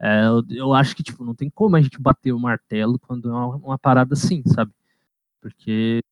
É, 0.00 0.24
eu, 0.26 0.42
eu 0.50 0.72
acho 0.74 0.96
que, 0.96 1.02
tipo, 1.02 1.22
não 1.24 1.34
tem 1.34 1.50
como 1.50 1.76
a 1.76 1.82
gente 1.82 2.00
bater 2.00 2.32
o 2.32 2.40
martelo 2.40 2.98
quando 2.98 3.28
é 3.28 3.32
uma, 3.32 3.56
uma 3.56 3.78
parada 3.78 4.14
assim, 4.14 4.42
sabe? 4.46 4.72
Porque 5.42 6.02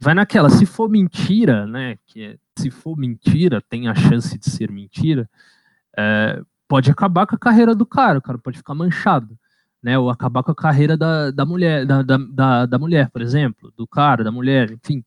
vai 0.00 0.14
naquela, 0.14 0.48
se 0.48 0.64
for 0.64 0.88
mentira, 0.88 1.66
né? 1.66 1.96
Que 2.06 2.24
é, 2.24 2.36
se 2.56 2.70
for 2.70 2.96
mentira, 2.96 3.60
tem 3.60 3.88
a 3.88 3.94
chance 3.94 4.38
de 4.38 4.48
ser 4.48 4.70
mentira, 4.70 5.28
é, 5.96 6.40
pode 6.68 6.90
acabar 6.90 7.26
com 7.26 7.34
a 7.34 7.38
carreira 7.38 7.74
do 7.74 7.86
cara, 7.86 8.18
o 8.18 8.22
cara 8.22 8.38
pode 8.38 8.58
ficar 8.58 8.74
manchado, 8.74 9.36
né? 9.82 9.98
Ou 9.98 10.10
acabar 10.10 10.42
com 10.42 10.52
a 10.52 10.54
carreira 10.54 10.96
da, 10.96 11.30
da 11.30 11.44
mulher, 11.44 11.84
da, 11.84 12.02
da, 12.02 12.66
da, 12.66 12.78
mulher, 12.78 13.10
por 13.10 13.22
exemplo, 13.22 13.72
do 13.76 13.86
cara, 13.86 14.22
da 14.22 14.30
mulher, 14.30 14.70
enfim. 14.70 15.04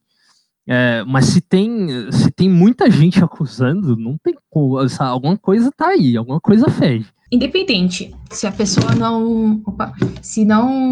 É, 0.67 1.03
mas 1.05 1.25
se 1.25 1.41
tem, 1.41 2.11
se 2.11 2.31
tem 2.31 2.49
muita 2.49 2.89
gente 2.89 3.23
acusando, 3.23 3.95
não 3.95 4.17
tem 4.17 4.35
como, 4.49 4.77
alguma 4.99 5.37
coisa 5.37 5.71
tá 5.71 5.87
aí, 5.87 6.15
alguma 6.15 6.39
coisa 6.39 6.69
fede. 6.69 7.11
Independente, 7.33 8.13
se 8.29 8.45
a 8.45 8.51
pessoa 8.51 8.93
não, 8.93 9.61
opa, 9.65 9.93
se 10.21 10.43
não 10.43 10.91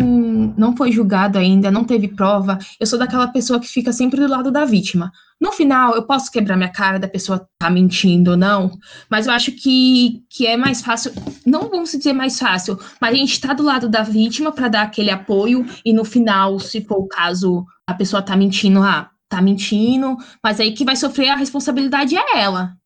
não 0.58 0.74
foi 0.74 0.90
julgado 0.90 1.38
ainda, 1.38 1.70
não 1.70 1.84
teve 1.84 2.08
prova, 2.08 2.58
eu 2.80 2.88
sou 2.88 2.98
daquela 2.98 3.28
pessoa 3.28 3.60
que 3.60 3.68
fica 3.68 3.92
sempre 3.92 4.22
do 4.22 4.28
lado 4.28 4.50
da 4.50 4.64
vítima. 4.64 5.12
No 5.40 5.52
final, 5.52 5.96
eu 5.96 6.04
posso 6.04 6.32
quebrar 6.32 6.56
minha 6.56 6.72
cara 6.72 6.98
da 6.98 7.10
pessoa 7.10 7.46
tá 7.58 7.70
mentindo 7.70 8.32
ou 8.32 8.38
não, 8.38 8.72
mas 9.10 9.28
eu 9.28 9.34
acho 9.34 9.52
que, 9.52 10.24
que 10.30 10.48
é 10.48 10.56
mais 10.56 10.82
fácil, 10.82 11.12
não 11.46 11.70
vamos 11.70 11.92
dizer 11.92 12.14
mais 12.14 12.40
fácil, 12.40 12.80
mas 13.02 13.14
a 13.14 13.18
gente 13.18 13.42
tá 13.42 13.54
do 13.54 13.64
lado 13.64 13.90
da 13.90 14.02
vítima 14.02 14.50
para 14.54 14.70
dar 14.70 14.84
aquele 14.84 15.12
apoio 15.12 15.66
e 15.84 15.92
no 15.92 16.06
final, 16.06 16.58
se 16.58 16.80
for 16.80 17.00
o 17.00 17.08
caso, 17.08 17.66
a 17.86 17.94
pessoa 17.94 18.22
tá 18.22 18.38
mentindo, 18.38 18.82
ah, 18.82 19.10
tá 19.28 19.42
mentindo, 19.42 20.16
mas 20.42 20.62
aí 20.62 20.72
que 20.72 20.86
vai 20.86 20.96
sofrer 20.96 21.30
a 21.30 21.36
responsabilidade 21.36 22.16
é 22.16 22.40
ela. 22.40 22.79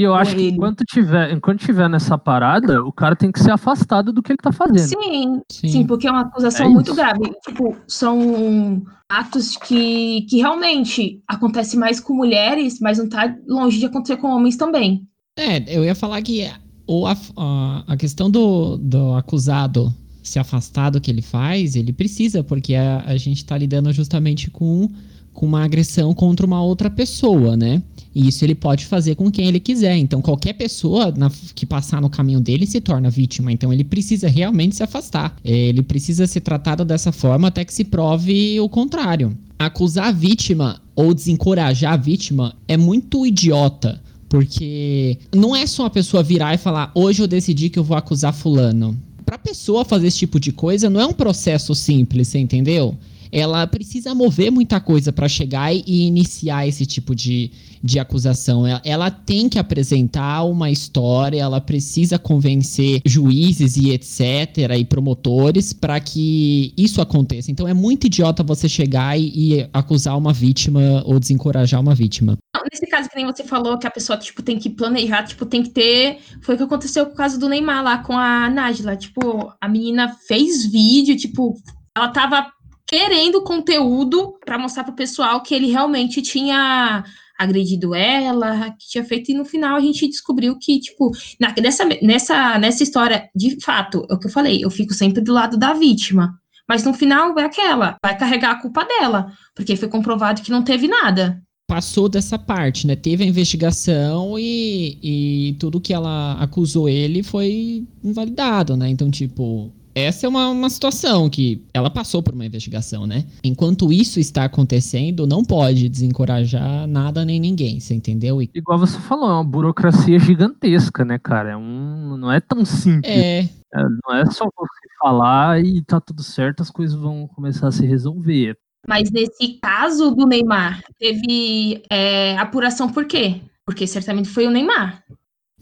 E 0.00 0.02
eu 0.02 0.12
Ou 0.12 0.16
acho 0.16 0.34
que 0.34 0.40
ele. 0.42 0.56
enquanto 0.56 0.82
tiver, 0.84 1.30
enquanto 1.32 1.60
tiver 1.60 1.88
nessa 1.88 2.16
parada, 2.16 2.82
o 2.82 2.90
cara 2.90 3.14
tem 3.14 3.30
que 3.30 3.38
ser 3.38 3.50
afastado 3.50 4.12
do 4.14 4.22
que 4.22 4.32
ele 4.32 4.38
tá 4.42 4.50
fazendo. 4.50 4.78
Sim, 4.78 5.42
Sim. 5.50 5.68
Sim, 5.68 5.86
porque 5.86 6.06
é 6.08 6.10
uma 6.10 6.22
acusação 6.22 6.64
É 6.64 6.68
muito 6.70 6.94
grave. 6.94 7.20
Tipo, 7.46 7.76
são 7.86 8.82
atos 9.08 9.56
que, 9.58 10.22
que 10.22 10.38
realmente 10.38 11.20
acontecem 11.28 11.78
mais 11.78 12.00
com 12.00 12.14
mulheres, 12.14 12.78
mas 12.80 12.96
não 12.98 13.08
tá 13.08 13.34
longe 13.46 13.78
de 13.78 13.84
acontecer 13.86 14.16
com 14.16 14.28
homens 14.28 14.56
também. 14.56 15.02
É, 15.38 15.62
eu 15.76 15.84
ia 15.84 15.94
falar 15.94 16.22
que 16.22 16.48
o, 16.86 17.06
a, 17.06 17.14
a- 17.36 17.84
a 17.88 17.96
questão 17.96 18.30
do, 18.30 18.78
do 18.78 19.14
acusado 19.14 19.92
se 20.22 20.38
afastar 20.38 20.90
do 20.90 21.00
que 21.00 21.10
ele 21.10 21.22
faz, 21.22 21.76
ele 21.76 21.92
precisa, 21.92 22.42
porque 22.42 22.74
a, 22.74 23.02
a 23.06 23.16
gente 23.18 23.44
tá 23.44 23.56
lidando 23.58 23.92
justamente 23.92 24.50
com, 24.50 24.88
com 25.34 25.44
uma 25.46 25.62
agressão 25.64 26.14
contra 26.14 26.46
uma 26.46 26.62
outra 26.62 26.88
pessoa, 26.90 27.56
né? 27.56 27.82
E 28.14 28.26
isso 28.26 28.44
ele 28.44 28.54
pode 28.54 28.86
fazer 28.86 29.14
com 29.14 29.30
quem 29.30 29.46
ele 29.46 29.60
quiser. 29.60 29.96
Então, 29.96 30.20
qualquer 30.20 30.54
pessoa 30.54 31.12
na- 31.16 31.30
que 31.54 31.64
passar 31.64 32.00
no 32.00 32.10
caminho 32.10 32.40
dele 32.40 32.66
se 32.66 32.80
torna 32.80 33.08
vítima. 33.08 33.52
Então, 33.52 33.72
ele 33.72 33.84
precisa 33.84 34.28
realmente 34.28 34.74
se 34.76 34.82
afastar. 34.82 35.36
É, 35.44 35.50
Ele 35.52 35.82
precisa 35.82 36.26
ser 36.26 36.40
tratado 36.40 36.84
dessa 36.84 37.12
forma 37.12 37.48
até 37.48 37.64
que 37.64 37.72
se 37.72 37.84
prove 37.84 38.58
o 38.60 38.68
contrário. 38.68 39.36
Acusar 39.58 40.06
a 40.08 40.12
vítima 40.12 40.80
ou 40.96 41.14
desencorajar 41.14 41.92
a 41.92 41.96
vítima 41.96 42.54
é 42.66 42.76
muito 42.76 43.24
idiota. 43.24 44.00
Porque 44.28 45.18
não 45.34 45.54
é 45.54 45.66
só 45.66 45.86
a 45.86 45.90
pessoa 45.90 46.22
virar 46.22 46.54
e 46.54 46.58
falar, 46.58 46.90
hoje 46.94 47.20
eu 47.22 47.26
decidi 47.26 47.68
que 47.68 47.78
eu 47.78 47.84
vou 47.84 47.96
acusar 47.96 48.32
fulano. 48.32 48.98
Pra 49.24 49.36
pessoa 49.36 49.84
fazer 49.84 50.06
esse 50.06 50.18
tipo 50.18 50.38
de 50.40 50.50
coisa 50.52 50.88
não 50.88 51.00
é 51.00 51.06
um 51.06 51.12
processo 51.12 51.74
simples, 51.74 52.28
você 52.28 52.38
entendeu? 52.38 52.96
Ela 53.32 53.66
precisa 53.66 54.14
mover 54.14 54.50
muita 54.50 54.80
coisa 54.80 55.12
pra 55.12 55.28
chegar 55.28 55.72
e 55.74 55.82
iniciar 56.06 56.66
esse 56.66 56.84
tipo 56.86 57.14
de, 57.14 57.50
de 57.82 57.98
acusação. 57.98 58.66
Ela, 58.66 58.82
ela 58.84 59.10
tem 59.10 59.48
que 59.48 59.58
apresentar 59.58 60.44
uma 60.44 60.70
história, 60.70 61.40
ela 61.40 61.60
precisa 61.60 62.18
convencer 62.18 63.00
juízes 63.04 63.76
e 63.76 63.90
etc. 63.90 64.76
e 64.78 64.84
promotores 64.84 65.72
pra 65.72 65.98
que 66.00 66.72
isso 66.76 67.00
aconteça. 67.00 67.50
Então 67.50 67.66
é 67.66 67.74
muito 67.74 68.06
idiota 68.06 68.42
você 68.42 68.68
chegar 68.68 69.18
e, 69.18 69.32
e 69.34 69.68
acusar 69.72 70.16
uma 70.16 70.32
vítima 70.32 71.02
ou 71.04 71.18
desencorajar 71.18 71.80
uma 71.80 71.94
vítima. 71.94 72.36
Nesse 72.72 72.86
caso 72.86 73.08
que 73.08 73.16
nem 73.16 73.26
você 73.26 73.42
falou, 73.42 73.78
que 73.78 73.86
a 73.86 73.90
pessoa, 73.90 74.18
tipo, 74.18 74.42
tem 74.42 74.58
que 74.58 74.70
planejar, 74.70 75.24
tipo, 75.24 75.46
tem 75.46 75.62
que 75.62 75.70
ter... 75.70 76.18
Foi 76.42 76.54
o 76.54 76.58
que 76.58 76.64
aconteceu 76.64 77.06
com 77.06 77.12
o 77.12 77.16
caso 77.16 77.38
do 77.38 77.48
Neymar 77.48 77.82
lá 77.82 77.98
com 77.98 78.16
a 78.16 78.48
Nájila. 78.48 78.96
Tipo, 78.96 79.52
a 79.60 79.68
menina 79.68 80.14
fez 80.28 80.70
vídeo, 80.70 81.16
tipo, 81.16 81.54
ela 81.96 82.08
tava 82.08 82.46
querendo 82.86 83.42
conteúdo 83.42 84.34
pra 84.44 84.58
mostrar 84.58 84.82
pro 84.84 84.92
pessoal 84.92 85.42
que 85.42 85.54
ele 85.54 85.70
realmente 85.70 86.20
tinha 86.20 87.04
agredido 87.40 87.94
ela, 87.94 88.70
que 88.72 88.86
tinha 88.90 89.04
feito, 89.04 89.30
e 89.30 89.34
no 89.34 89.44
final 89.44 89.76
a 89.76 89.80
gente 89.80 90.06
descobriu 90.06 90.56
que, 90.58 90.78
tipo, 90.80 91.10
na- 91.40 91.54
nessa, 91.60 91.84
nessa, 92.02 92.58
nessa 92.58 92.82
história, 92.82 93.28
de 93.34 93.60
fato, 93.64 94.06
é 94.10 94.14
o 94.14 94.18
que 94.18 94.26
eu 94.26 94.30
falei, 94.32 94.62
eu 94.64 94.70
fico 94.70 94.92
sempre 94.94 95.22
do 95.22 95.32
lado 95.32 95.56
da 95.56 95.72
vítima. 95.72 96.34
Mas 96.68 96.84
no 96.84 96.94
final 96.94 97.36
é 97.38 97.44
aquela, 97.44 97.96
vai 98.04 98.16
carregar 98.16 98.52
a 98.52 98.60
culpa 98.62 98.84
dela, 98.84 99.32
porque 99.56 99.74
foi 99.74 99.88
comprovado 99.88 100.42
que 100.42 100.52
não 100.52 100.62
teve 100.62 100.86
nada. 100.86 101.42
passou 101.68 102.08
dessa 102.08 102.38
parte, 102.38 102.86
né? 102.86 102.94
Teve 102.96 103.24
a 103.24 103.26
investigação 103.26 104.36
e, 104.38 104.98
e 105.02 105.52
tudo 105.60 105.80
que 105.80 105.92
ela 105.94 106.34
acusou 106.40 106.88
ele 106.88 107.22
foi 107.22 107.84
invalidado, 108.04 108.76
né? 108.76 108.88
Então, 108.88 109.10
tipo, 109.10 109.72
essa 109.94 110.26
é 110.26 110.28
uma, 110.28 110.48
uma 110.48 110.70
situação 110.70 111.28
que 111.28 111.64
ela 111.74 111.90
passou 111.90 112.22
por 112.22 112.34
uma 112.34 112.46
investigação, 112.46 113.06
né? 113.06 113.24
Enquanto 113.42 113.92
isso 113.92 114.20
está 114.20 114.44
acontecendo, 114.44 115.26
não 115.26 115.44
pode 115.44 115.88
desencorajar 115.88 116.86
nada 116.86 117.24
nem 117.24 117.40
ninguém, 117.40 117.80
você 117.80 117.94
entendeu? 117.94 118.40
E, 118.40 118.50
Igual 118.54 118.78
você 118.78 118.98
falou, 118.98 119.28
é 119.28 119.32
uma 119.34 119.44
burocracia 119.44 120.18
gigantesca, 120.18 121.04
né, 121.04 121.18
cara? 121.18 121.50
É 121.50 121.56
um, 121.56 122.16
não 122.16 122.30
é 122.30 122.40
tão 122.40 122.64
simples. 122.64 123.12
é, 123.12 123.40
É, 123.40 123.82
Não 124.06 124.16
é 124.16 124.26
só 124.26 124.44
você 124.44 124.88
falar 124.98 125.64
e 125.64 125.82
tá 125.82 126.00
tudo 126.00 126.22
certo, 126.22 126.62
as 126.62 126.70
coisas 126.70 126.96
vão 126.98 127.26
começar 127.28 127.68
a 127.68 127.72
se 127.72 127.86
resolver. 127.86 128.56
Mas 128.88 129.10
nesse 129.10 129.58
caso 129.60 130.10
do 130.14 130.26
Neymar, 130.26 130.82
teve 130.98 131.82
é, 131.90 132.36
apuração 132.38 132.90
por 132.90 133.04
quê? 133.04 133.40
Porque 133.64 133.86
certamente 133.86 134.28
foi 134.28 134.46
o 134.46 134.50
Neymar. 134.50 135.04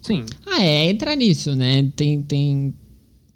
Sim. 0.01 0.24
ah, 0.47 0.62
é, 0.62 0.89
entra 0.89 1.14
nisso, 1.16 1.55
né? 1.57 1.91
Tem, 1.97 2.22
tem 2.22 2.74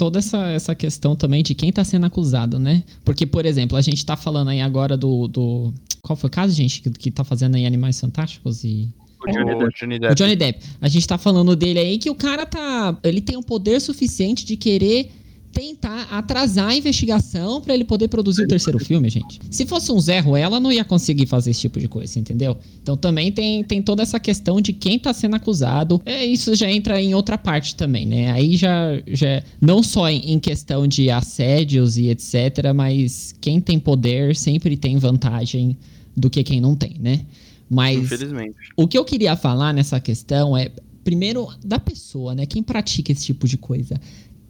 toda 0.02 0.18
essa, 0.18 0.48
essa 0.48 0.74
questão 0.74 1.14
também 1.14 1.44
de 1.44 1.54
quem 1.54 1.70
tá 1.70 1.84
sendo 1.84 2.06
acusado, 2.06 2.58
né? 2.58 2.82
Porque, 3.04 3.24
por 3.24 3.46
exemplo, 3.46 3.78
a 3.78 3.80
gente 3.80 4.04
tá 4.04 4.16
falando 4.16 4.48
aí 4.48 4.60
agora 4.60 4.96
do. 4.96 5.28
do 5.28 5.72
qual 6.00 6.16
foi 6.16 6.26
o 6.26 6.30
caso, 6.30 6.52
gente, 6.52 6.82
que, 6.82 6.90
que 6.90 7.08
tá 7.08 7.22
fazendo 7.22 7.54
aí 7.54 7.64
Animais 7.64 8.00
Fantásticos 8.00 8.64
e. 8.64 8.88
O 9.20 9.30
Johnny 9.30 9.54
Depp. 9.54 9.74
Johnny 9.78 9.94
O 9.94 10.00
Depp. 10.00 10.14
Johnny 10.16 10.34
Depp. 10.34 10.66
A 10.80 10.88
gente 10.88 11.06
tá 11.06 11.16
falando 11.16 11.54
dele 11.54 11.78
aí 11.78 11.98
que 11.98 12.10
o 12.10 12.16
cara 12.16 12.44
tá. 12.44 12.98
Ele 13.04 13.20
tem 13.20 13.36
um 13.36 13.44
poder 13.44 13.78
suficiente 13.80 14.44
de 14.44 14.56
querer 14.56 15.12
tentar 15.52 16.08
atrasar 16.10 16.68
a 16.68 16.74
investigação 16.74 17.60
pra 17.60 17.74
ele 17.74 17.84
poder 17.84 18.08
produzir 18.08 18.44
o 18.44 18.48
terceiro 18.48 18.78
filme, 18.78 19.10
gente. 19.10 19.38
Se 19.50 19.66
fosse 19.66 19.92
um 19.92 20.00
Zé 20.00 20.18
Ruela, 20.18 20.58
não 20.58 20.72
ia 20.72 20.84
conseguir 20.84 21.26
fazer 21.26 21.50
esse 21.50 21.60
tipo 21.60 21.78
de 21.78 21.88
coisa, 21.88 22.18
entendeu? 22.18 22.56
Então 22.82 22.96
também 22.96 23.30
tem, 23.30 23.62
tem 23.62 23.82
toda 23.82 24.02
essa 24.02 24.18
questão 24.18 24.60
de 24.60 24.72
quem 24.72 24.98
tá 24.98 25.12
sendo 25.12 25.36
acusado. 25.36 26.00
É, 26.06 26.24
isso 26.24 26.54
já 26.54 26.70
entra 26.70 27.00
em 27.00 27.14
outra 27.14 27.36
parte 27.36 27.76
também, 27.76 28.06
né? 28.06 28.32
Aí 28.32 28.56
já. 28.56 29.00
já 29.06 29.42
não 29.60 29.82
só 29.82 30.08
em, 30.08 30.32
em 30.32 30.38
questão 30.38 30.86
de 30.86 31.10
assédios 31.10 31.98
e 31.98 32.08
etc., 32.08 32.72
mas 32.74 33.34
quem 33.40 33.60
tem 33.60 33.78
poder 33.78 34.34
sempre 34.34 34.76
tem 34.76 34.96
vantagem 34.96 35.76
do 36.16 36.30
que 36.30 36.42
quem 36.42 36.60
não 36.60 36.74
tem, 36.74 36.96
né? 36.98 37.20
Mas 37.68 37.98
Infelizmente. 37.98 38.56
o 38.76 38.86
que 38.86 38.98
eu 38.98 39.04
queria 39.04 39.34
falar 39.34 39.72
nessa 39.72 39.98
questão 39.98 40.56
é, 40.56 40.70
primeiro, 41.02 41.48
da 41.64 41.78
pessoa, 41.78 42.34
né? 42.34 42.46
Quem 42.46 42.62
pratica 42.62 43.12
esse 43.12 43.26
tipo 43.26 43.46
de 43.46 43.56
coisa. 43.56 44.00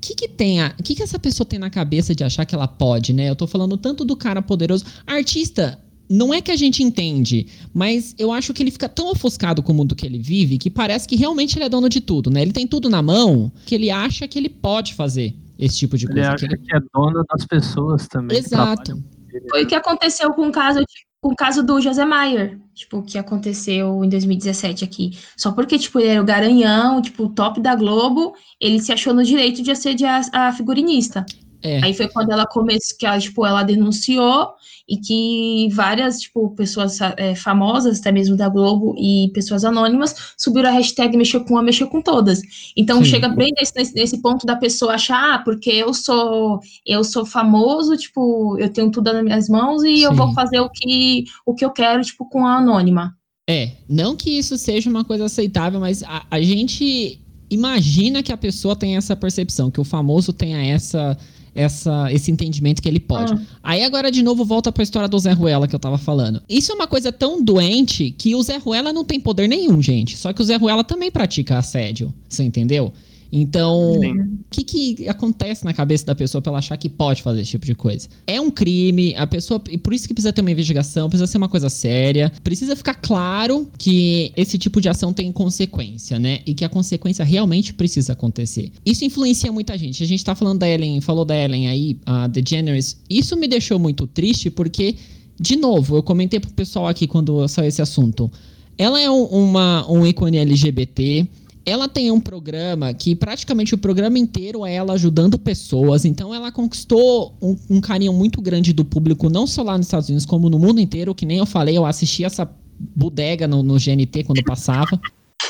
O 0.03 0.05
que, 0.05 0.14
que 0.16 0.28
tem 0.28 0.61
a, 0.61 0.74
o 0.78 0.82
que, 0.82 0.96
que 0.96 1.03
essa 1.03 1.16
pessoa 1.16 1.46
tem 1.46 1.61
na 1.61 1.70
cabeça 1.70 2.12
de 2.12 2.24
achar 2.24 2.44
que 2.44 2.55
ela 2.57 2.66
pode, 2.66 3.12
né? 3.12 3.30
Eu 3.30 3.36
tô 3.36 3.46
falando 3.46 3.76
tanto 3.76 4.05
do 4.05 4.16
cara 4.16 4.42
poderoso. 4.42 4.84
Artista, 5.07 5.78
não 6.11 6.34
é 6.34 6.40
que 6.40 6.50
a 6.50 6.57
gente 6.57 6.82
entende, 6.82 7.46
mas 7.72 8.12
eu 8.18 8.32
acho 8.32 8.53
que 8.53 8.61
ele 8.64 8.72
fica 8.72 8.88
tão 8.88 9.12
ofuscado 9.12 9.62
com 9.62 9.70
o 9.72 9.74
mundo 9.76 9.94
que 9.94 10.05
ele 10.05 10.18
vive 10.18 10.59
que 10.59 10.68
parece 10.68 11.07
que 11.07 11.14
realmente 11.14 11.57
ele 11.57 11.66
é 11.66 11.68
dono 11.68 11.88
de 11.88 12.00
tudo, 12.00 12.30
né? 12.30 12.42
Ele 12.42 12.53
tem 12.53 12.66
tudo 12.66 12.90
na 12.90 13.00
mão 13.00 13.53
que 13.64 13.76
ele 13.76 13.90
acha 13.92 14.26
que 14.26 14.36
ele 14.38 14.48
pode 14.48 14.92
fazer 14.94 15.36
esse 15.57 15.76
tipo 15.78 15.96
de 15.96 16.07
Ele 16.07 16.14
coisa. 16.14 16.32
acha 16.32 16.48
que 16.48 16.55
ele- 16.57 16.62
que 16.66 16.76
é 16.76 16.80
dono 16.92 17.24
das 17.32 17.46
pessoas 17.46 18.09
também. 18.09 18.36
Exato. 18.38 19.00
ele. 19.32 19.48
Foi 19.48 19.62
o 19.62 19.66
que 19.68 19.74
aconteceu 19.76 20.32
com 20.32 20.48
o 20.48 20.53
caso, 20.53 20.80
com 20.80 20.84
o 21.22 21.36
caso 21.36 21.62
do 21.62 21.80
José 21.80 22.04
Maier, 22.04 22.58
tipo, 22.74 23.00
que 23.02 23.16
aconteceu 23.16 24.04
em 24.04 24.08
2017 24.08 24.84
aqui. 24.84 25.12
Só 25.36 25.52
porque, 25.52 25.78
tipo, 25.78 26.00
ele 26.00 26.08
era 26.08 26.20
o 26.20 26.24
garanhão, 26.24 27.00
tipo, 27.00 27.24
o 27.24 27.28
top 27.28 27.60
da 27.60 27.76
Globo, 27.76 28.34
ele 28.60 28.80
se 28.80 28.92
achou 28.92 29.14
no 29.14 29.22
direito 29.22 29.62
de 29.62 29.70
a 30.04 30.20
a 30.32 30.52
figurinista. 30.52 31.24
É. 31.62 31.84
Aí 31.84 31.94
foi 31.94 32.08
quando 32.08 32.30
ela 32.30 32.46
começou, 32.46 32.96
que 32.98 33.06
ela, 33.06 33.18
tipo, 33.18 33.46
ela 33.46 33.62
denunciou 33.62 34.48
e 34.88 34.96
que 34.96 35.68
várias, 35.72 36.20
tipo, 36.20 36.50
pessoas 36.56 36.98
é, 37.16 37.34
famosas, 37.34 38.00
até 38.00 38.10
mesmo 38.10 38.36
da 38.36 38.48
Globo 38.48 38.94
e 38.98 39.30
pessoas 39.32 39.64
anônimas, 39.64 40.34
subiram 40.36 40.68
a 40.68 40.72
hashtag 40.72 41.16
mexeu 41.16 41.44
com 41.44 41.54
uma, 41.54 41.62
mexeu 41.62 41.86
com 41.88 42.02
todas. 42.02 42.40
Então 42.76 42.98
Sim. 42.98 43.10
chega 43.10 43.28
bem 43.28 43.52
nesse, 43.56 43.94
nesse, 43.94 44.20
ponto 44.20 44.44
da 44.44 44.56
pessoa 44.56 44.94
achar, 44.94 45.34
ah, 45.34 45.38
porque 45.38 45.70
eu 45.70 45.94
sou 45.94 46.60
eu 46.84 47.04
sou 47.04 47.24
famoso, 47.24 47.96
tipo, 47.96 48.58
eu 48.58 48.68
tenho 48.68 48.90
tudo 48.90 49.12
nas 49.12 49.22
minhas 49.22 49.48
mãos 49.48 49.84
e 49.84 50.02
eu 50.02 50.10
Sim. 50.10 50.16
vou 50.16 50.34
fazer 50.34 50.60
o 50.60 50.68
que, 50.68 51.24
o 51.46 51.54
que 51.54 51.64
eu 51.64 51.70
quero, 51.70 52.02
tipo, 52.02 52.28
com 52.28 52.44
a 52.44 52.56
anônima. 52.56 53.16
É, 53.48 53.72
não 53.88 54.16
que 54.16 54.30
isso 54.30 54.56
seja 54.56 54.88
uma 54.88 55.04
coisa 55.04 55.24
aceitável, 55.24 55.80
mas 55.80 56.02
a, 56.02 56.24
a 56.30 56.40
gente 56.40 57.20
imagina 57.50 58.22
que 58.22 58.32
a 58.32 58.36
pessoa 58.36 58.74
tem 58.74 58.96
essa 58.96 59.14
percepção, 59.14 59.70
que 59.70 59.80
o 59.80 59.84
famoso 59.84 60.32
tenha 60.32 60.62
essa, 60.64 61.16
essa, 61.55 62.12
esse 62.12 62.30
entendimento 62.30 62.80
que 62.80 62.88
ele 62.88 63.00
pode. 63.00 63.32
Ah. 63.32 63.40
Aí 63.62 63.84
agora 63.84 64.11
de 64.11 64.22
novo 64.22 64.44
volta 64.44 64.72
pra 64.72 64.82
história 64.82 65.09
do 65.09 65.18
Zé 65.18 65.32
Ruela 65.32 65.68
que 65.68 65.74
eu 65.74 65.80
tava 65.80 65.98
falando. 65.98 66.42
Isso 66.48 66.72
é 66.72 66.74
uma 66.74 66.86
coisa 66.86 67.12
tão 67.12 67.42
doente 67.42 68.11
que 68.16 68.34
o 68.34 68.42
Zé 68.42 68.57
Ruela 68.57 68.92
não 68.92 69.05
tem 69.05 69.20
poder 69.20 69.48
nenhum, 69.48 69.80
gente. 69.82 70.16
Só 70.16 70.32
que 70.32 70.40
o 70.40 70.44
Zé 70.44 70.57
Ruela 70.57 70.82
também 70.82 71.11
pratica 71.11 71.59
assédio, 71.59 72.12
você 72.28 72.42
entendeu? 72.42 72.92
Então, 73.35 73.95
o 73.95 74.45
que, 74.51 74.62
que 74.62 75.09
acontece 75.09 75.64
na 75.64 75.72
cabeça 75.72 76.05
da 76.05 76.14
pessoa 76.14 76.43
pra 76.43 76.51
ela 76.51 76.59
achar 76.59 76.76
que 76.76 76.91
pode 76.91 77.22
fazer 77.22 77.41
esse 77.41 77.53
tipo 77.53 77.64
de 77.64 77.74
coisa? 77.74 78.07
É 78.26 78.39
um 78.39 78.51
crime, 78.51 79.14
a 79.16 79.26
pessoa. 79.26 79.62
E 79.70 79.78
por 79.78 79.95
isso 79.95 80.07
que 80.07 80.12
precisa 80.12 80.35
ter 80.35 80.43
uma 80.43 80.51
investigação, 80.51 81.09
precisa 81.09 81.26
ser 81.26 81.39
uma 81.39 81.49
coisa 81.49 81.70
séria. 81.70 82.30
Precisa 82.45 82.76
ficar 82.76 82.95
claro 82.95 83.66
que 83.78 84.33
esse 84.37 84.59
tipo 84.59 84.83
de 84.83 84.91
ação 84.91 85.14
tem 85.14 85.33
consequência, 85.33 86.18
né? 86.18 86.41
E 86.45 86.53
que 86.53 86.62
a 86.62 86.68
consequência 86.68 87.24
realmente 87.24 87.72
precisa 87.72 88.12
acontecer. 88.12 88.70
Isso 88.85 89.03
influencia 89.03 89.51
muita 89.51 89.78
gente. 89.78 90.03
A 90.03 90.07
gente 90.07 90.22
tá 90.22 90.35
falando 90.35 90.59
da 90.59 90.68
Ellen, 90.68 91.01
falou 91.01 91.24
da 91.24 91.35
Ellen 91.35 91.68
aí, 91.68 91.97
a 92.05 92.26
DeGeneres. 92.26 93.01
Isso 93.09 93.35
me 93.35 93.49
deixou 93.49 93.78
muito 93.78 94.07
triste 94.07 94.51
porque, 94.51 94.97
de 95.41 95.57
novo, 95.57 95.97
eu 95.97 96.03
comentei 96.03 96.39
pro 96.39 96.51
pessoal 96.51 96.87
aqui 96.87 97.07
quando 97.07 97.49
saiu 97.49 97.68
esse 97.68 97.80
assunto. 97.80 98.30
Ela 98.76 99.01
é 99.01 99.11
um, 99.11 99.24
uma, 99.24 99.91
um 99.91 100.07
ícone 100.07 100.37
LGBT. 100.37 101.26
Ela 101.64 101.88
tem 101.88 102.10
um 102.10 102.20
programa 102.20 102.92
que 102.92 103.14
praticamente 103.14 103.74
o 103.74 103.78
programa 103.78 104.18
inteiro 104.18 104.66
é 104.66 104.74
ela 104.74 104.94
ajudando 104.94 105.38
pessoas. 105.38 106.04
Então 106.04 106.34
ela 106.34 106.50
conquistou 106.50 107.36
um, 107.40 107.56
um 107.70 107.80
carinho 107.80 108.12
muito 108.12 108.40
grande 108.40 108.72
do 108.72 108.84
público, 108.84 109.30
não 109.30 109.46
só 109.46 109.62
lá 109.62 109.76
nos 109.76 109.86
Estados 109.86 110.08
Unidos, 110.08 110.26
como 110.26 110.50
no 110.50 110.58
mundo 110.58 110.80
inteiro. 110.80 111.14
Que 111.14 111.24
nem 111.24 111.38
eu 111.38 111.46
falei, 111.46 111.76
eu 111.76 111.86
assisti 111.86 112.24
essa 112.24 112.50
bodega 112.78 113.46
no, 113.46 113.62
no 113.62 113.74
GNT 113.74 114.24
quando 114.24 114.42
passava. 114.44 115.00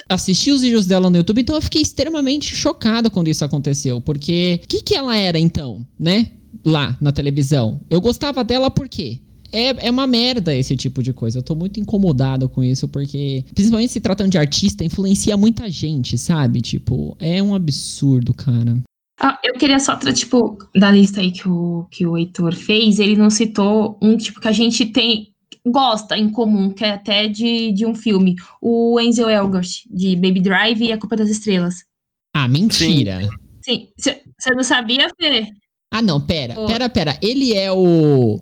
Assisti 0.08 0.50
os 0.50 0.60
vídeos 0.60 0.86
dela 0.86 1.08
no 1.08 1.16
YouTube, 1.16 1.40
então 1.40 1.54
eu 1.54 1.62
fiquei 1.62 1.80
extremamente 1.80 2.54
chocado 2.54 3.10
quando 3.10 3.28
isso 3.28 3.44
aconteceu. 3.44 4.00
Porque 4.00 4.60
o 4.62 4.68
que, 4.68 4.82
que 4.82 4.94
ela 4.94 5.16
era 5.16 5.38
então, 5.38 5.86
né? 5.98 6.30
Lá 6.64 6.96
na 7.00 7.12
televisão. 7.12 7.80
Eu 7.88 8.00
gostava 8.00 8.44
dela 8.44 8.70
por 8.70 8.88
quê? 8.88 9.20
É, 9.53 9.86
é 9.86 9.90
uma 9.90 10.07
merda 10.07 10.55
esse 10.55 10.76
tipo 10.76 11.03
de 11.03 11.12
coisa. 11.12 11.38
Eu 11.38 11.42
tô 11.42 11.55
muito 11.55 11.78
incomodado 11.78 12.48
com 12.48 12.64
isso, 12.64 12.88
porque, 12.88 13.44
principalmente 13.55 13.92
se 13.92 14.00
tratando 14.00 14.30
de 14.30 14.38
artista, 14.38 14.84
influencia 14.84 15.36
muita 15.36 15.70
gente, 15.70 16.16
sabe? 16.16 16.61
Tipo, 16.61 17.16
é 17.20 17.42
um 17.42 17.55
absurdo, 17.55 18.32
cara. 18.32 18.82
Ah, 19.20 19.38
eu 19.44 19.55
queria 19.55 19.78
só, 19.78 19.96
tipo, 19.96 20.59
da 20.74 20.90
lista 20.90 21.20
aí 21.20 21.30
que 21.30 21.48
o, 21.48 21.86
que 21.90 22.07
o 22.07 22.16
Heitor 22.16 22.55
fez, 22.55 22.98
ele 22.98 23.14
não 23.14 23.30
citou 23.30 23.98
um 24.03 24.16
tipo 24.16 24.40
que 24.40 24.48
a 24.48 24.53
gente 24.53 24.86
tem, 24.86 25.28
gosta 25.64 26.16
em 26.16 26.28
comum, 26.28 26.70
que 26.70 26.84
é 26.84 26.92
até 26.92 27.28
de, 27.28 27.70
de 27.72 27.86
um 27.86 27.94
filme, 27.94 28.34
o 28.61 28.98
Enzel 28.98 29.30
Elgort, 29.30 29.82
de 29.88 30.16
Baby 30.16 30.40
Drive 30.40 30.82
e 30.82 30.92
A 30.92 30.98
Culpa 30.98 31.14
das 31.14 31.28
Estrelas. 31.28 31.84
Ah, 32.34 32.48
mentira. 32.48 33.28
Sim, 33.62 33.88
você 33.96 34.55
não 34.57 34.64
sabia, 34.64 35.09
Fê? 35.20 35.53
Ah, 35.92 36.00
não, 36.00 36.18
pera, 36.18 36.55
pera, 36.66 36.88
pera. 36.88 37.18
Ele 37.20 37.53
é 37.53 37.70
o. 37.70 38.40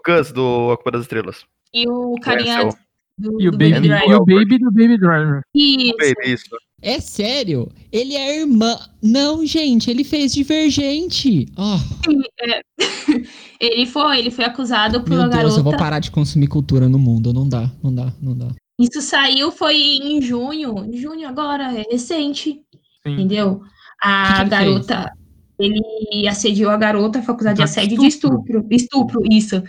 O 0.00 0.12
Gus 0.16 0.32
do 0.32 0.70
A 0.72 0.76
Culpa 0.76 0.90
das 0.92 1.02
Estrelas. 1.02 1.44
E 1.74 1.88
o 1.88 2.14
carinha 2.22 2.54
Enzel. 2.62 2.74
do, 3.18 3.40
E 3.42 3.48
o 3.48 3.50
do 3.50 3.58
Baby, 3.58 3.72
Baby 3.74 3.88
Drive. 3.88 4.08
e 4.10 4.14
o 4.14 4.24
baby 4.24 4.58
do 4.58 4.70
Baby 4.72 4.98
Driver. 4.98 5.40
Isso. 5.54 5.96
Baby, 5.98 6.32
isso. 6.32 6.44
É 6.82 6.98
sério? 7.00 7.68
Ele 7.92 8.14
é 8.14 8.30
a 8.30 8.36
irmã. 8.40 8.76
Não, 9.02 9.44
gente, 9.44 9.90
ele 9.90 10.02
fez 10.02 10.32
Divergente. 10.32 11.46
Oh, 11.56 11.76
Ele 13.60 13.84
foi, 13.84 14.18
ele 14.18 14.30
foi 14.30 14.46
acusado 14.46 15.02
por 15.02 15.10
meu 15.10 15.18
uma 15.18 15.28
Deus, 15.28 15.36
garota. 15.42 15.60
eu 15.60 15.64
vou 15.64 15.76
parar 15.76 15.98
de 15.98 16.10
consumir 16.10 16.46
cultura 16.46 16.88
no 16.88 16.98
mundo. 16.98 17.30
Não 17.32 17.46
dá, 17.46 17.70
não 17.82 17.94
dá, 17.94 18.10
não 18.22 18.34
dá. 18.34 18.48
Isso 18.80 19.02
saiu 19.02 19.52
foi 19.52 19.76
em 19.76 20.22
junho, 20.22 20.82
em 20.86 20.96
junho 20.96 21.28
agora, 21.28 21.64
é 21.64 21.82
recente, 21.92 22.62
Sim. 23.02 23.12
entendeu? 23.12 23.60
Que 23.60 24.08
A 24.08 24.34
que 24.36 24.40
ele 24.40 24.48
garota, 24.48 25.12
ele 25.58 26.26
assediou 26.26 26.70
a 26.70 26.78
garota, 26.78 27.22
foi 27.22 27.34
acusada 27.34 27.54
de 27.56 27.58
De 27.58 27.64
assédio 27.64 27.96
e 27.96 28.00
de 28.00 28.06
estupro. 28.06 28.66
Estupro, 28.70 29.20
isso. 29.30 29.62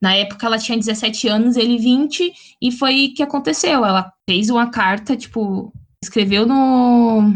Na 0.00 0.14
época 0.14 0.46
ela 0.46 0.58
tinha 0.58 0.78
17 0.78 1.28
anos, 1.28 1.56
ele 1.56 1.78
20, 1.78 2.32
e 2.60 2.72
foi 2.72 3.06
o 3.06 3.14
que 3.14 3.22
aconteceu. 3.22 3.84
Ela 3.84 4.12
fez 4.28 4.50
uma 4.50 4.70
carta, 4.70 5.16
tipo, 5.16 5.72
escreveu 6.02 6.46
no, 6.46 7.34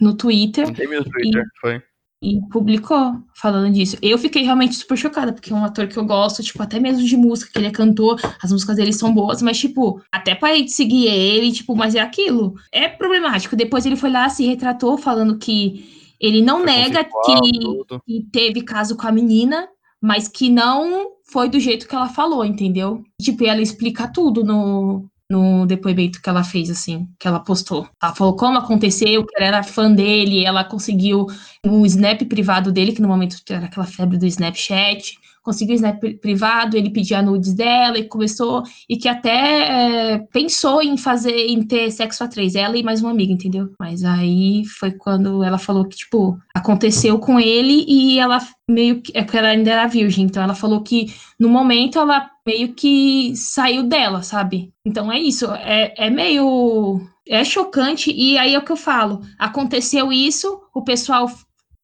no 0.00 0.14
Twitter 0.14 0.66
Twitter, 1.04 1.44
foi. 1.60 1.82
e 2.22 2.40
publicou 2.50 3.22
falando 3.34 3.72
disso. 3.72 3.96
Eu 4.02 4.18
fiquei 4.18 4.42
realmente 4.42 4.74
super 4.74 4.96
chocada, 4.96 5.32
porque 5.32 5.52
é 5.52 5.56
um 5.56 5.64
ator 5.64 5.86
que 5.88 5.96
eu 5.96 6.04
gosto, 6.04 6.42
tipo, 6.42 6.62
até 6.62 6.78
mesmo 6.78 7.02
de 7.04 7.16
música, 7.16 7.50
que 7.52 7.58
ele 7.58 7.68
é 7.68 7.70
cantor, 7.70 8.20
as 8.42 8.52
músicas 8.52 8.76
dele 8.76 8.92
são 8.92 9.12
boas, 9.12 9.40
mas, 9.40 9.58
tipo, 9.58 10.02
até 10.12 10.34
parei 10.34 10.64
de 10.64 10.72
seguir 10.72 11.06
ele, 11.06 11.52
tipo, 11.52 11.74
mas 11.74 11.94
é 11.94 12.00
aquilo. 12.00 12.54
É 12.70 12.88
problemático. 12.88 13.56
Depois 13.56 13.86
ele 13.86 13.96
foi 13.96 14.10
lá, 14.10 14.28
se 14.28 14.44
retratou, 14.44 14.98
falando 14.98 15.38
que 15.38 16.14
ele 16.20 16.42
não 16.42 16.58
Foi 16.58 16.66
nega 16.66 17.04
que, 17.04 18.00
que 18.06 18.26
teve 18.30 18.62
caso 18.62 18.94
com 18.94 19.06
a 19.06 19.12
menina, 19.12 19.66
mas 20.00 20.28
que 20.28 20.48
não 20.48 21.12
foi 21.24 21.48
do 21.48 21.60
jeito 21.60 21.86
que 21.86 21.94
ela 21.94 22.08
falou, 22.08 22.44
entendeu? 22.44 23.02
Tipo, 23.20 23.44
ela 23.44 23.60
explica 23.60 24.08
tudo 24.08 24.42
no, 24.42 25.08
no 25.30 25.64
depoimento 25.66 26.20
que 26.20 26.28
ela 26.28 26.42
fez, 26.42 26.68
assim, 26.70 27.08
que 27.18 27.28
ela 27.28 27.38
postou. 27.38 27.88
Ela 28.02 28.14
falou 28.14 28.34
como 28.34 28.58
aconteceu, 28.58 29.24
que 29.24 29.34
ela 29.36 29.46
era 29.46 29.62
fã 29.62 29.92
dele, 29.92 30.44
ela 30.44 30.64
conseguiu 30.64 31.26
um 31.64 31.86
snap 31.86 32.22
privado 32.24 32.72
dele, 32.72 32.92
que 32.92 33.02
no 33.02 33.08
momento 33.08 33.36
era 33.48 33.66
aquela 33.66 33.86
febre 33.86 34.18
do 34.18 34.26
Snapchat, 34.26 35.16
conseguiu 35.42 35.74
snap 35.74 35.98
pri- 35.98 36.14
privado, 36.18 36.76
ele 36.76 36.90
pedia 36.90 37.22
nudes 37.22 37.54
dela 37.54 37.98
e 37.98 38.08
começou, 38.08 38.62
e 38.88 38.96
que 38.96 39.08
até 39.08 40.14
é, 40.14 40.18
pensou 40.32 40.82
em 40.82 40.96
fazer, 40.96 41.46
em 41.46 41.62
ter 41.62 41.90
sexo 41.90 42.24
a 42.24 42.28
três, 42.28 42.54
ela 42.54 42.76
e 42.76 42.82
mais 42.82 43.00
uma 43.00 43.10
amiga, 43.10 43.32
entendeu? 43.32 43.70
Mas 43.78 44.04
aí 44.04 44.64
foi 44.78 44.92
quando 44.92 45.42
ela 45.42 45.58
falou 45.58 45.84
que, 45.84 45.96
tipo, 45.96 46.38
aconteceu 46.54 47.18
com 47.18 47.38
ele 47.40 47.84
e 47.88 48.18
ela 48.18 48.38
meio 48.68 49.00
que, 49.00 49.16
é 49.16 49.22
porque 49.22 49.38
ela 49.38 49.48
ainda 49.48 49.70
era 49.70 49.86
virgem, 49.86 50.24
então 50.24 50.42
ela 50.42 50.54
falou 50.54 50.82
que 50.82 51.12
no 51.38 51.48
momento 51.48 51.98
ela 51.98 52.30
meio 52.46 52.72
que 52.74 53.34
saiu 53.36 53.82
dela, 53.82 54.22
sabe? 54.22 54.72
Então 54.84 55.10
é 55.10 55.18
isso, 55.18 55.46
é, 55.52 55.94
é 55.96 56.10
meio. 56.10 57.00
É 57.28 57.44
chocante, 57.44 58.10
e 58.10 58.36
aí 58.36 58.54
é 58.54 58.58
o 58.58 58.64
que 58.64 58.72
eu 58.72 58.76
falo. 58.76 59.20
Aconteceu 59.38 60.10
isso, 60.10 60.60
o 60.74 60.82
pessoal 60.82 61.30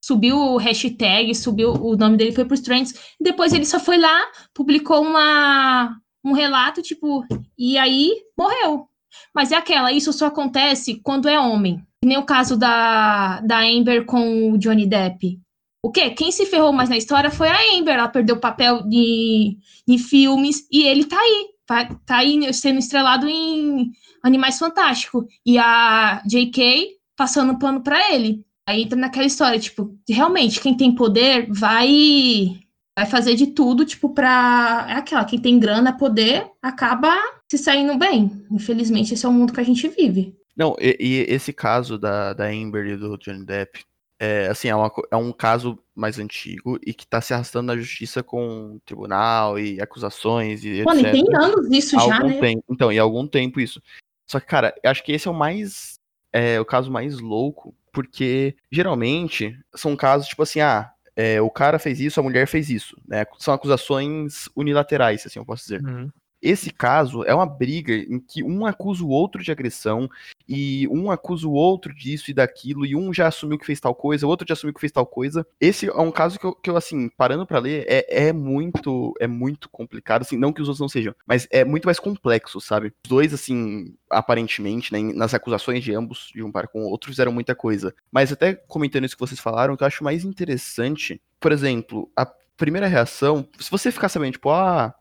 subiu 0.07 0.38
o 0.38 0.57
hashtag, 0.57 1.34
subiu 1.34 1.72
o 1.72 1.96
nome 1.96 2.16
dele, 2.16 2.30
foi 2.30 2.44
pros 2.44 2.61
trends, 2.61 2.92
e 3.20 3.24
depois 3.24 3.52
ele 3.52 3.64
só 3.64 3.80
foi 3.80 3.98
lá, 3.98 4.22
publicou 4.54 5.02
uma, 5.02 5.98
um 6.24 6.32
relato, 6.32 6.80
tipo, 6.80 7.24
e 7.59 7.76
aí 7.76 8.12
morreu. 8.38 8.88
Mas 9.34 9.50
é 9.50 9.57
aquela, 9.57 9.90
isso 9.90 10.12
só 10.12 10.26
acontece 10.26 11.00
quando 11.02 11.28
é 11.28 11.40
homem. 11.40 11.78
Que 12.00 12.07
nem 12.07 12.18
o 12.18 12.24
caso 12.24 12.57
da, 12.57 13.40
da 13.40 13.61
Amber 13.61 14.04
com 14.04 14.52
o 14.52 14.59
Johnny 14.59 14.86
Depp. 14.86 15.40
O 15.82 15.90
quê? 15.90 16.11
Quem 16.11 16.30
se 16.30 16.46
ferrou 16.46 16.72
mais 16.72 16.88
na 16.88 16.96
história 16.96 17.30
foi 17.30 17.48
a 17.48 17.76
Amber. 17.76 17.94
Ela 17.94 18.09
perdeu 18.09 18.38
papel 18.38 18.82
de, 18.82 19.57
em 19.88 19.98
filmes 19.98 20.68
e 20.70 20.82
ele 20.82 21.04
tá 21.04 21.18
aí. 21.18 21.46
Tá, 21.66 21.84
tá 22.07 22.16
aí 22.18 22.52
sendo 22.52 22.78
estrelado 22.78 23.28
em 23.28 23.90
Animais 24.22 24.59
Fantásticos. 24.59 25.24
E 25.44 25.59
a 25.59 26.22
J.K. 26.26 26.90
passando 27.16 27.59
pano 27.59 27.82
pra 27.82 28.12
ele. 28.12 28.45
Aí 28.68 28.82
entra 28.82 28.98
naquela 28.98 29.26
história, 29.26 29.58
tipo, 29.58 29.96
realmente, 30.08 30.60
quem 30.60 30.76
tem 30.76 30.94
poder 30.94 31.46
vai 31.50 32.58
vai 32.98 33.06
fazer 33.06 33.34
de 33.34 33.48
tudo, 33.48 33.84
tipo, 33.84 34.08
pra. 34.10 34.86
É 34.88 34.94
aquela, 34.94 35.24
quem 35.24 35.38
tem 35.38 35.58
grana, 35.58 35.96
poder, 35.96 36.50
acaba 36.62 37.14
se 37.48 37.58
saindo 37.58 37.96
bem. 37.98 38.44
Infelizmente, 38.50 39.14
esse 39.14 39.26
é 39.26 39.28
o 39.28 39.32
mundo 39.32 39.52
que 39.52 39.60
a 39.60 39.64
gente 39.64 39.86
vive. 39.88 40.34
Não, 40.56 40.74
e, 40.80 40.96
e 40.98 41.14
esse 41.28 41.52
caso 41.52 41.98
da, 41.98 42.32
da 42.32 42.46
Amber 42.46 42.86
e 42.86 42.96
do 42.96 43.18
Johnny 43.18 43.44
Depp, 43.44 43.84
é, 44.18 44.46
assim, 44.46 44.68
é, 44.68 44.74
uma, 44.74 44.90
é 45.10 45.16
um 45.16 45.30
caso 45.30 45.78
mais 45.94 46.18
antigo 46.18 46.78
e 46.86 46.94
que 46.94 47.06
tá 47.06 47.20
se 47.20 47.34
arrastando 47.34 47.66
na 47.66 47.76
justiça 47.76 48.22
com 48.22 48.80
tribunal 48.86 49.58
e 49.58 49.78
acusações 49.80 50.64
e 50.64 50.82
Mano, 50.82 51.00
etc. 51.00 51.14
e 51.14 51.24
tem 51.24 51.36
anos 51.36 51.70
isso 51.70 52.00
já, 52.00 52.20
né? 52.20 52.40
tempo. 52.40 52.64
Então, 52.70 52.90
e 52.90 52.98
há 52.98 53.02
algum 53.02 53.26
tempo 53.26 53.60
isso. 53.60 53.82
Só 54.26 54.40
que, 54.40 54.46
cara, 54.46 54.74
eu 54.82 54.90
acho 54.90 55.04
que 55.04 55.12
esse 55.12 55.28
é 55.28 55.30
o 55.30 55.34
mais. 55.34 55.96
É 56.32 56.60
o 56.60 56.64
caso 56.64 56.90
mais 56.90 57.18
louco, 57.18 57.74
porque 57.97 58.55
geralmente 58.70 59.59
são 59.74 59.97
casos 59.97 60.28
tipo 60.28 60.42
assim, 60.42 60.61
ah, 60.61 60.92
é, 61.16 61.40
o 61.40 61.49
cara 61.49 61.78
fez 61.78 61.99
isso, 61.99 62.20
a 62.20 62.22
mulher 62.22 62.47
fez 62.47 62.68
isso, 62.68 62.94
né? 63.09 63.24
São 63.38 63.55
acusações 63.55 64.51
unilaterais, 64.55 65.24
assim, 65.24 65.38
eu 65.38 65.47
posso 65.47 65.62
dizer. 65.62 65.82
Uhum. 65.82 66.11
Esse 66.41 66.70
caso 66.70 67.24
é 67.24 67.34
uma 67.34 67.47
briga 67.47 67.95
em 67.95 68.20
que 68.20 68.43
um 68.43 68.66
acusa 68.66 69.03
o 69.03 69.09
outro 69.09 69.43
de 69.43 69.51
agressão 69.51 70.09
e 70.49 70.87
um 70.89 71.11
acusa 71.11 71.47
o 71.47 71.53
outro 71.53 71.95
disso 71.95 72.30
e 72.30 72.34
daquilo 72.34 72.87
e 72.87 72.95
um 72.95 73.12
já 73.12 73.26
assumiu 73.26 73.59
que 73.59 73.66
fez 73.66 73.80
tal 73.80 73.95
coisa, 73.95 74.26
o 74.26 74.28
outro 74.28 74.47
já 74.47 74.53
assumiu 74.53 74.74
que 74.74 74.80
fez 74.80 74.93
tal 74.93 75.07
coisa. 75.07 75.47
Esse 75.61 75.89
é 75.89 76.01
um 76.01 76.11
caso 76.11 76.39
que 76.39 76.47
eu, 76.47 76.55
que 76.55 76.70
eu 76.70 76.76
assim, 76.76 77.09
parando 77.09 77.47
pra 77.47 77.59
ler, 77.59 77.84
é, 77.89 78.28
é 78.28 78.32
muito 78.32 79.14
é 79.20 79.26
muito 79.26 79.68
complicado, 79.70 80.22
assim, 80.22 80.37
não 80.37 80.53
que 80.53 80.62
os 80.62 80.68
outros 80.68 80.80
não 80.80 80.89
sejam, 80.89 81.14
mas 81.26 81.49
é 81.51 81.64
muito 81.64 81.87
mais 81.87 81.99
complexo, 81.99 82.61
sabe? 82.61 82.93
Os 83.05 83.09
dois, 83.09 83.32
assim, 83.34 83.95
aparentemente, 84.11 84.93
né, 84.93 85.01
nas 85.14 85.34
acusações 85.34 85.82
de 85.82 85.95
ambos, 85.95 86.30
de 86.34 86.43
um 86.43 86.53
par 86.53 86.68
com 86.68 86.82
o 86.82 86.91
outro, 86.91 87.11
fizeram 87.11 87.32
muita 87.32 87.55
coisa. 87.55 87.95
Mas 88.11 88.32
até 88.32 88.55
comentando 88.55 89.05
isso 89.05 89.16
que 89.16 89.26
vocês 89.26 89.41
falaram, 89.41 89.74
o 89.74 89.76
que 89.76 89.82
eu 89.82 89.87
acho 89.87 90.05
mais 90.05 90.24
interessante, 90.24 91.20
por 91.41 91.53
exemplo, 91.53 92.11
a 92.16 92.26
primeira 92.57 92.87
reação, 92.87 93.47
se 93.59 93.70
você 93.70 93.91
ficar 93.91 94.09
sabendo, 94.09 94.32
tipo, 94.32 94.51
ah, 94.51 94.95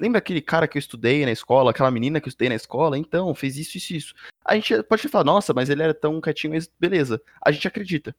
lembra 0.00 0.18
aquele 0.18 0.40
cara 0.40 0.68
que 0.68 0.76
eu 0.76 0.80
estudei 0.80 1.24
na 1.24 1.32
escola, 1.32 1.70
aquela 1.70 1.90
menina 1.90 2.20
que 2.20 2.28
eu 2.28 2.30
estudei 2.30 2.48
na 2.48 2.54
escola? 2.54 2.98
Então, 2.98 3.34
fez 3.34 3.56
isso, 3.56 3.76
isso, 3.78 3.94
isso. 3.94 4.14
A 4.44 4.54
gente 4.54 4.82
pode 4.84 5.08
falar, 5.08 5.24
nossa, 5.24 5.52
mas 5.54 5.70
ele 5.70 5.82
era 5.82 5.94
tão 5.94 6.20
quietinho, 6.20 6.52
mas 6.52 6.70
beleza. 6.78 7.20
A 7.44 7.50
gente 7.50 7.66
acredita. 7.66 8.14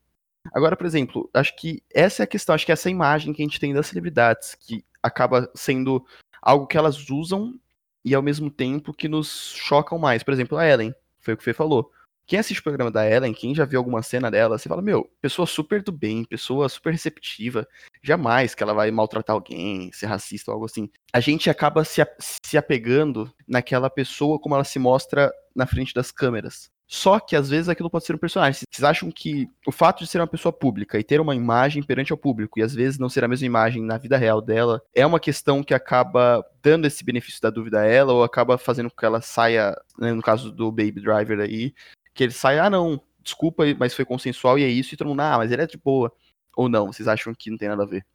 Agora, 0.54 0.76
por 0.76 0.86
exemplo, 0.86 1.30
acho 1.34 1.56
que 1.56 1.84
essa 1.94 2.24
é 2.24 2.26
a 2.26 2.28
questão, 2.28 2.56
acho 2.56 2.66
que 2.66 2.72
essa 2.72 2.90
imagem 2.90 3.34
que 3.34 3.42
a 3.42 3.46
gente 3.46 3.60
tem 3.60 3.74
das 3.74 3.88
celebridades, 3.88 4.56
que 4.56 4.84
acaba 5.02 5.50
sendo 5.54 6.04
algo 6.42 6.66
que 6.66 6.78
elas 6.78 7.10
usam 7.10 7.60
e 8.04 8.16
ao 8.16 8.22
mesmo 8.22 8.50
tempo 8.50 8.94
que 8.94 9.08
nos 9.08 9.54
chocam 9.56 10.00
mais. 10.00 10.24
Por 10.24 10.34
exemplo, 10.34 10.58
a 10.58 10.68
Ellen, 10.68 10.94
foi 11.20 11.34
o 11.34 11.38
que 11.38 11.42
o 11.42 11.46
Fê 11.46 11.54
falou. 11.54 11.92
Quem 12.26 12.40
assiste 12.40 12.60
o 12.60 12.64
programa 12.64 12.90
da 12.90 13.10
Ellen, 13.10 13.34
quem 13.34 13.54
já 13.54 13.66
viu 13.66 13.80
alguma 13.80 14.02
cena 14.02 14.32
dela, 14.32 14.58
você 14.58 14.70
fala, 14.70 14.82
meu, 14.82 15.10
pessoa 15.22 15.46
super 15.46 15.84
do 15.84 15.92
bem, 15.92 16.24
pessoa 16.24 16.70
super 16.70 16.92
receptiva, 16.92 17.68
jamais 18.02 18.56
que 18.56 18.64
ela 18.64 18.74
vai 18.74 18.90
maltratar 18.92 19.36
alguém, 19.36 19.92
ser 19.92 20.06
racista 20.06 20.52
ou 20.52 20.54
algo 20.54 20.66
assim. 20.66 20.90
A 21.12 21.20
gente 21.20 21.50
acaba 21.50 21.84
se, 21.84 22.02
se 22.46 22.58
apegando 22.58 23.32
naquela 23.48 23.90
pessoa 23.90 24.40
como 24.40 24.56
ela 24.56 24.64
se 24.64 24.80
mostra 24.80 25.32
na 25.56 25.66
frente 25.66 25.94
das 25.94 26.12
câmeras. 26.12 26.70
Só 26.92 27.22
que 27.22 27.38
às 27.38 27.50
vezes 27.50 27.70
aquilo 27.70 27.90
pode 27.90 28.06
ser 28.06 28.14
um 28.14 28.18
personagem. 28.18 28.64
Vocês 28.70 28.84
acham 28.84 29.10
que 29.10 29.50
o 29.66 29.72
fato 29.72 30.00
de 30.04 30.08
ser 30.08 30.20
uma 30.20 30.28
pessoa 30.28 30.52
pública 30.52 31.00
e 31.00 31.04
ter 31.06 31.22
uma 31.22 31.34
imagem 31.34 31.82
perante 31.82 32.12
ao 32.12 32.18
público 32.18 32.60
e 32.60 32.62
às 32.62 32.76
vezes 32.76 33.00
não 33.00 33.08
ser 33.08 33.24
a 33.24 33.30
mesma 33.30 33.46
imagem 33.46 33.82
na 33.82 33.98
vida 33.98 34.18
real 34.18 34.42
dela 34.42 34.82
é 34.94 35.06
uma 35.06 35.18
questão 35.18 35.64
que 35.64 35.74
acaba 35.74 36.46
dando 36.62 36.86
esse 36.86 37.02
benefício 37.02 37.42
da 37.42 37.50
dúvida 37.50 37.80
a 37.80 37.86
ela 37.86 38.12
ou 38.12 38.26
acaba 38.26 38.58
fazendo 38.58 38.90
com 38.90 38.98
que 38.98 39.06
ela 39.06 39.22
saia, 39.22 39.74
né, 39.98 40.12
no 40.12 40.22
caso 40.22 40.52
do 40.52 40.70
Baby 40.70 41.00
Driver 41.00 41.40
aí, 41.40 41.74
que 42.14 42.24
ele 42.24 42.34
saia, 42.34 42.66
ah 42.66 42.70
não, 42.70 43.02
desculpa, 43.24 43.64
mas 43.78 43.94
foi 43.94 44.06
consensual 44.06 44.58
e 44.58 44.64
é 44.64 44.68
isso, 44.68 44.94
e 44.94 44.98
todo 44.98 45.08
mundo, 45.08 45.22
ah, 45.22 45.38
mas 45.38 45.52
ele 45.52 45.62
é 45.62 45.68
de 45.68 45.78
boa. 45.78 46.12
Ou 46.56 46.68
não, 46.68 46.88
vocês 46.88 47.08
acham 47.08 47.34
que 47.34 47.50
não 47.50 47.58
tem 47.58 47.70
nada 47.70 47.84
a 47.84 47.88
ver? 47.88 48.06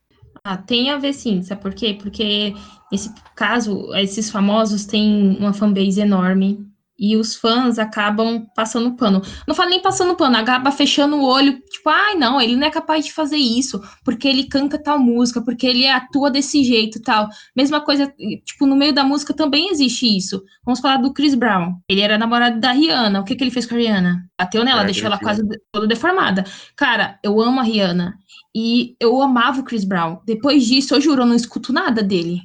Ah, 0.45 0.57
tem 0.57 0.91
a 0.91 0.99
ver 0.99 1.13
sim, 1.13 1.43
sabe 1.43 1.63
por 1.63 1.75
quê? 1.75 1.97
Porque 2.01 2.55
nesse 2.93 3.13
caso, 3.35 3.95
esses 3.95 4.31
famosos 4.31 4.85
têm 4.85 5.37
uma 5.39 5.53
fanbase 5.53 6.01
enorme 6.01 6.67
e 6.99 7.17
os 7.17 7.37
fãs 7.37 7.79
acabam 7.79 8.47
passando 8.55 8.97
pano. 8.97 9.23
Não 9.47 9.55
falo 9.55 9.71
nem 9.71 9.81
passando 9.81 10.17
pano, 10.17 10.37
acaba 10.37 10.71
fechando 10.71 11.17
o 11.17 11.25
olho, 11.25 11.61
tipo, 11.71 11.89
ai 11.89 12.15
não, 12.15 12.41
ele 12.41 12.57
não 12.57 12.67
é 12.67 12.71
capaz 12.71 13.05
de 13.05 13.13
fazer 13.13 13.37
isso, 13.37 13.83
porque 14.05 14.27
ele 14.27 14.45
canta 14.45 14.83
tal 14.83 14.99
música, 14.99 15.43
porque 15.43 15.67
ele 15.67 15.87
atua 15.87 16.31
desse 16.31 16.65
jeito 16.65 17.01
tal. 17.03 17.29
Mesma 17.55 17.81
coisa, 17.81 18.13
tipo, 18.45 18.67
no 18.67 18.77
meio 18.77 18.93
da 18.93 19.05
música 19.05 19.35
também 19.35 19.71
existe 19.71 20.07
isso. 20.17 20.43
Vamos 20.65 20.81
falar 20.81 20.97
do 20.97 21.13
Chris 21.13 21.35
Brown. 21.35 21.75
Ele 21.89 22.01
era 22.01 22.19
namorado 22.19 22.59
da 22.61 22.73
Rihanna. 22.73 23.21
O 23.21 23.25
que, 23.25 23.35
que 23.37 23.45
ele 23.45 23.51
fez 23.51 23.67
com 23.67 23.75
a 23.75 23.79
Rihanna? 23.79 24.29
Bateu 24.39 24.65
nela, 24.65 24.83
É, 24.83 24.85
deixou 24.87 25.07
ela 25.07 25.19
quase 25.19 25.43
toda 25.73 25.87
deformada. 25.87 26.45
Cara, 26.77 27.19
eu 27.23 27.41
amo 27.41 27.61
a 27.61 27.63
Rihanna. 27.63 28.15
E 28.55 28.97
eu 28.99 29.21
amava 29.21 29.61
o 29.61 29.65
Chris 29.65 29.85
Brown. 29.85 30.19
Depois 30.25 30.65
disso, 30.65 30.95
eu 30.95 31.01
juro, 31.01 31.23
eu 31.23 31.27
não 31.27 31.37
escuto 31.37 31.73
nada 31.75 32.03
dele. 32.03 32.41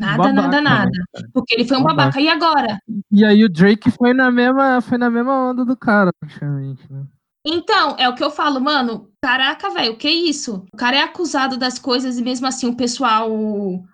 Nada, 0.00 0.16
Babaca, 0.16 0.32
nada, 0.32 0.56
né, 0.56 0.60
nada. 0.62 0.90
Porque 1.34 1.54
ele 1.54 1.68
foi 1.68 1.76
um 1.76 1.82
Babaca. 1.82 2.18
babaca. 2.18 2.20
E 2.22 2.28
agora? 2.28 2.80
E 3.12 3.22
aí 3.22 3.44
o 3.44 3.50
Drake 3.50 3.90
foi 3.90 4.14
na 4.14 4.30
mesma, 4.30 4.80
foi 4.80 4.96
na 4.96 5.10
mesma 5.10 5.50
onda 5.50 5.62
do 5.62 5.76
cara, 5.76 6.10
praticamente, 6.18 6.90
né? 6.90 7.02
Então, 7.46 7.96
é 7.98 8.08
o 8.08 8.14
que 8.14 8.24
eu 8.24 8.30
falo, 8.30 8.60
mano. 8.60 9.08
Caraca, 9.22 9.70
velho, 9.70 9.92
o 9.92 9.96
que 9.96 10.08
é 10.08 10.12
isso? 10.12 10.64
O 10.72 10.76
cara 10.76 10.96
é 10.96 11.02
acusado 11.02 11.56
das 11.58 11.78
coisas 11.78 12.18
e 12.18 12.22
mesmo 12.22 12.46
assim 12.46 12.66
o 12.66 12.76
pessoal 12.76 13.30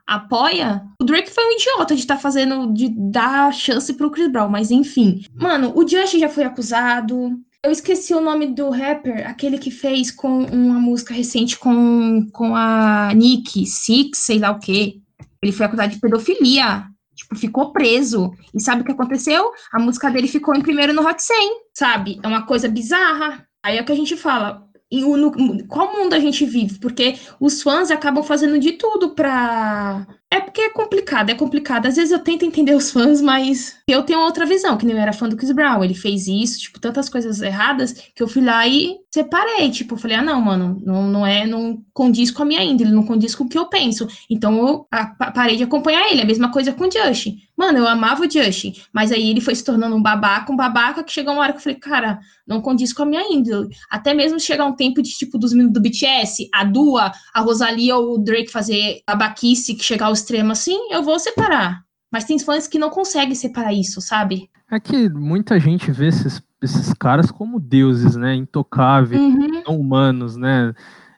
apoia. 0.06 0.82
O 1.00 1.04
Drake 1.04 1.30
foi 1.30 1.44
um 1.44 1.52
idiota 1.52 1.94
de 1.94 2.00
estar 2.00 2.18
fazendo, 2.18 2.72
de 2.72 2.88
dar 2.88 3.52
chance 3.52 3.92
pro 3.94 4.10
Chris 4.10 4.30
Brown, 4.30 4.48
mas 4.48 4.70
enfim. 4.70 5.24
Mano, 5.34 5.72
o 5.76 5.86
Justin 5.86 6.20
já 6.20 6.28
foi 6.28 6.44
acusado. 6.44 7.36
Eu 7.64 7.72
esqueci 7.72 8.14
o 8.14 8.20
nome 8.20 8.46
do 8.46 8.70
rapper, 8.70 9.28
aquele 9.28 9.58
que 9.58 9.72
fez 9.72 10.12
com 10.12 10.44
uma 10.44 10.78
música 10.78 11.12
recente 11.12 11.58
com, 11.58 12.28
com 12.32 12.54
a 12.54 13.12
Nick, 13.14 13.66
Six, 13.66 14.18
sei 14.18 14.38
lá 14.38 14.52
o 14.52 14.60
quê. 14.60 15.00
Ele 15.46 15.56
foi 15.56 15.66
acusado 15.66 15.92
de 15.92 16.00
pedofilia. 16.00 16.84
Tipo, 17.14 17.34
ficou 17.36 17.72
preso. 17.72 18.32
E 18.52 18.60
sabe 18.60 18.82
o 18.82 18.84
que 18.84 18.92
aconteceu? 18.92 19.50
A 19.72 19.78
música 19.78 20.10
dele 20.10 20.28
ficou 20.28 20.54
em 20.54 20.60
primeiro 20.60 20.92
no 20.92 21.06
Hot 21.06 21.22
100, 21.22 21.50
sabe? 21.72 22.20
É 22.22 22.26
uma 22.26 22.44
coisa 22.44 22.68
bizarra. 22.68 23.46
Aí 23.64 23.78
é 23.78 23.82
que 23.82 23.92
a 23.92 23.96
gente 23.96 24.16
fala. 24.16 24.66
E 24.90 25.00
no, 25.00 25.66
qual 25.66 25.96
mundo 25.96 26.14
a 26.14 26.20
gente 26.20 26.44
vive? 26.44 26.78
Porque 26.78 27.18
os 27.40 27.62
fãs 27.62 27.90
acabam 27.90 28.22
fazendo 28.22 28.58
de 28.58 28.72
tudo 28.72 29.14
pra. 29.14 30.06
É 30.28 30.40
porque 30.40 30.60
é 30.60 30.70
complicado, 30.70 31.30
é 31.30 31.34
complicado. 31.34 31.86
Às 31.86 31.94
vezes 31.96 32.10
eu 32.10 32.18
tento 32.18 32.44
entender 32.44 32.74
os 32.74 32.90
fãs, 32.90 33.20
mas 33.20 33.76
eu 33.88 34.02
tenho 34.02 34.20
outra 34.20 34.44
visão, 34.44 34.76
que 34.76 34.84
nem 34.84 34.94
eu 34.96 35.00
era 35.00 35.12
fã 35.12 35.28
do 35.28 35.36
Chris 35.36 35.52
Brown. 35.52 35.84
Ele 35.84 35.94
fez 35.94 36.26
isso, 36.26 36.58
tipo, 36.58 36.80
tantas 36.80 37.08
coisas 37.08 37.40
erradas, 37.40 37.92
que 38.14 38.22
eu 38.22 38.26
fui 38.28 38.42
lá 38.42 38.66
e 38.66 38.96
separei. 39.14 39.70
Tipo, 39.70 39.96
falei, 39.96 40.16
ah, 40.16 40.22
não, 40.22 40.40
mano, 40.40 40.82
não, 40.84 41.08
não 41.08 41.26
é, 41.26 41.46
não 41.46 41.80
condiz 41.94 42.30
com 42.32 42.42
a 42.42 42.46
minha 42.46 42.62
índole, 42.62 42.90
não 42.90 43.04
condiz 43.06 43.34
com 43.36 43.44
o 43.44 43.48
que 43.48 43.56
eu 43.56 43.66
penso. 43.66 44.06
Então 44.28 44.58
eu 44.58 44.86
a- 44.90 45.06
pa- 45.06 45.30
parei 45.30 45.56
de 45.56 45.62
acompanhar 45.62 46.10
ele. 46.10 46.20
A 46.22 46.26
mesma 46.26 46.50
coisa 46.50 46.72
com 46.72 46.84
o 46.86 46.90
Justin. 46.90 47.38
Mano, 47.56 47.78
eu 47.78 47.88
amava 47.88 48.26
o 48.26 48.30
Justin, 48.30 48.74
mas 48.92 49.10
aí 49.10 49.30
ele 49.30 49.40
foi 49.40 49.54
se 49.54 49.64
tornando 49.64 49.96
um 49.96 50.02
babaca, 50.02 50.52
um 50.52 50.56
babaca, 50.56 51.02
que 51.02 51.10
chegou 51.12 51.32
uma 51.32 51.40
hora 51.42 51.52
que 51.52 51.58
eu 51.58 51.62
falei, 51.62 51.78
cara, 51.78 52.18
não 52.46 52.60
condiz 52.60 52.92
com 52.92 53.02
a 53.04 53.06
minha 53.06 53.22
índole. 53.32 53.70
Até 53.90 54.12
mesmo 54.12 54.38
chegar 54.38 54.66
um 54.66 54.76
tempo 54.76 55.00
de, 55.00 55.08
tipo, 55.10 55.38
dos 55.38 55.52
meninos 55.54 55.72
do 55.72 55.80
BTS, 55.80 56.50
a 56.52 56.64
Dua, 56.64 57.10
a 57.32 57.40
Rosalia 57.40 57.96
ou 57.96 58.16
o 58.16 58.18
Drake 58.18 58.50
fazer 58.50 59.00
babaquice, 59.06 59.74
que 59.74 59.82
chegar 59.82 60.06
ao 60.06 60.12
extremo 60.16 60.52
assim, 60.52 60.76
eu 60.90 61.02
vou 61.02 61.18
separar. 61.18 61.84
Mas 62.10 62.24
tem 62.24 62.38
fãs 62.38 62.66
que 62.66 62.78
não 62.78 62.88
conseguem 62.90 63.34
separar 63.34 63.72
isso, 63.72 64.00
sabe? 64.00 64.48
É 64.70 64.80
que 64.80 65.08
muita 65.08 65.60
gente 65.60 65.90
vê 65.92 66.08
esses, 66.08 66.42
esses 66.62 66.92
caras 66.94 67.30
como 67.30 67.60
deuses, 67.60 68.16
né? 68.16 68.34
Intocáveis, 68.34 69.20
Uhum. 69.20 69.62
não 69.66 69.78
humanos, 69.80 70.36
né? 70.36 70.72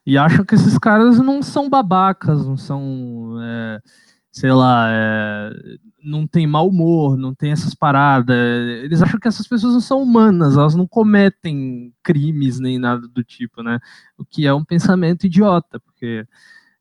E 0.04 0.16
acham 0.18 0.44
que 0.44 0.54
esses 0.54 0.76
caras 0.78 1.18
não 1.18 1.42
são 1.42 1.68
babacas, 1.68 2.46
não 2.46 2.56
são, 2.56 3.36
é, 3.42 3.78
sei 4.32 4.50
lá, 4.52 4.88
é, 4.90 5.50
não 6.02 6.26
tem 6.26 6.46
mau 6.46 6.68
humor, 6.68 7.16
não 7.18 7.34
tem 7.34 7.52
essas 7.52 7.74
paradas. 7.74 8.34
Eles 8.84 9.02
acham 9.02 9.20
que 9.20 9.28
essas 9.28 9.46
pessoas 9.46 9.74
não 9.74 9.80
são 9.80 10.02
humanas, 10.02 10.56
elas 10.56 10.74
não 10.74 10.86
cometem 10.86 11.92
crimes 12.02 12.58
nem 12.58 12.78
nada 12.78 13.06
do 13.06 13.22
tipo, 13.22 13.62
né? 13.62 13.78
O 14.16 14.24
que 14.24 14.46
é 14.46 14.54
um 14.54 14.64
pensamento 14.64 15.24
idiota, 15.26 15.78
porque 15.80 16.24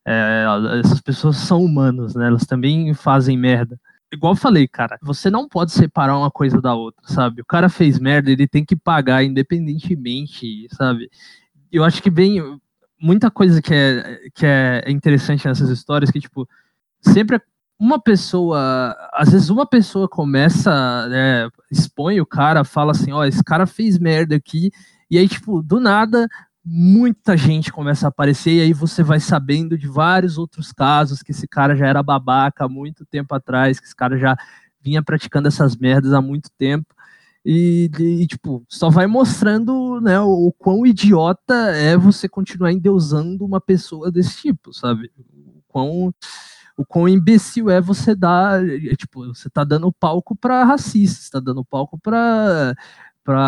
é, 0.10 0.46
essas 0.80 1.02
pessoas 1.02 1.36
são 1.36 1.62
humanas, 1.62 2.16
né? 2.16 2.28
Elas 2.28 2.46
também 2.46 2.94
fazem 2.94 3.38
merda. 3.38 3.78
Igual 4.10 4.32
eu 4.34 4.38
falei, 4.38 4.66
cara, 4.66 4.98
você 5.02 5.30
não 5.30 5.50
pode 5.50 5.74
separar 5.74 6.18
uma 6.18 6.32
coisa 6.32 6.62
da 6.62 6.74
outra, 6.74 7.06
sabe? 7.10 7.42
O 7.42 7.46
cara 7.46 7.68
fez 7.68 8.00
merda, 8.00 8.32
ele 8.32 8.48
tem 8.48 8.64
que 8.64 8.74
pagar 8.74 9.22
independentemente, 9.22 10.66
sabe? 10.72 11.10
Eu 11.70 11.84
acho 11.84 12.02
que 12.02 12.10
bem 12.10 12.42
muita 12.98 13.30
coisa 13.30 13.62
que 13.62 13.74
é, 13.74 14.30
que 14.34 14.46
é 14.46 14.86
interessante 14.88 15.46
nessas 15.46 15.70
histórias 15.70 16.10
que, 16.10 16.22
tipo, 16.22 16.48
sempre 17.02 17.42
uma 17.78 18.02
pessoa, 18.02 18.96
às 19.14 19.32
vezes 19.32 19.50
uma 19.50 19.68
pessoa 19.68 20.08
começa, 20.08 21.08
né, 21.10 21.50
expõe 21.70 22.22
o 22.22 22.26
cara, 22.26 22.64
fala 22.64 22.92
assim, 22.92 23.12
ó, 23.12 23.26
esse 23.26 23.44
cara 23.44 23.68
fez 23.68 24.00
merda 24.00 24.38
aqui, 24.38 24.72
e 25.12 25.18
aí, 25.18 25.28
tipo, 25.28 25.62
do 25.62 25.80
nada, 25.80 26.28
muita 26.70 27.38
gente 27.38 27.72
começa 27.72 28.08
a 28.08 28.10
aparecer, 28.10 28.52
e 28.52 28.62
aí 28.62 28.74
você 28.74 29.02
vai 29.02 29.22
sabendo 29.22 29.78
de 29.78 29.88
vários 29.88 30.38
outros 30.38 30.74
casos 30.74 31.24
que 31.24 31.32
esse 31.32 31.48
cara 31.48 31.76
já 31.76 31.88
era 31.88 32.04
babaca 32.04 32.66
há 32.66 32.70
muito 32.70 33.06
tempo 33.06 33.34
atrás, 33.34 33.80
que 33.80 33.86
esse 33.86 33.96
cara 33.96 34.18
já 34.18 34.36
vinha 34.82 35.02
praticando 35.02 35.48
essas 35.48 35.78
merdas 35.78 36.14
há 36.14 36.22
muito 36.22 36.50
tempo. 36.58 36.94
E, 37.46 37.90
e, 37.98 38.28
tipo, 38.28 38.66
só 38.68 38.90
vai 38.90 39.08
mostrando 39.08 40.02
né, 40.02 40.20
o, 40.20 40.48
o, 40.48 40.54
quão 40.54 40.86
idiota 40.86 41.54
é 41.54 41.96
você 41.96 42.28
continuar 42.28 42.74
endeusando 42.74 43.46
uma 43.46 43.62
pessoa 43.62 44.12
desse 44.12 44.36
tipo, 44.42 44.74
sabe? 44.74 45.10
O 45.18 45.62
quão, 45.70 46.14
o 46.76 46.86
quão 46.86 47.08
imbecil 47.08 47.70
é 47.70 47.80
você 47.80 48.14
dar, 48.14 48.62
é, 48.68 48.94
tipo, 48.98 49.26
você 49.28 49.50
tá 49.50 49.64
dando 49.64 49.90
palco 49.94 50.36
para 50.36 50.66
racista, 50.66 51.40
tá 51.40 51.46
dando 51.46 51.64
palco 51.64 51.98
para 51.98 52.76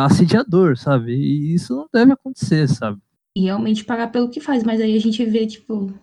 assediador, 0.06 0.78
sabe? 0.78 1.12
E 1.14 1.54
isso 1.54 1.76
não 1.76 1.90
deve 1.92 2.14
acontecer, 2.14 2.70
sabe? 2.70 3.02
E 3.40 3.44
realmente 3.44 3.86
pagar 3.86 4.12
pelo 4.12 4.28
que 4.28 4.42
faz, 4.42 4.66
mas 4.66 4.82
aí 4.82 4.98
a 4.98 5.00
gente 5.00 5.24
vê, 5.24 5.48
tipo, 5.48 5.94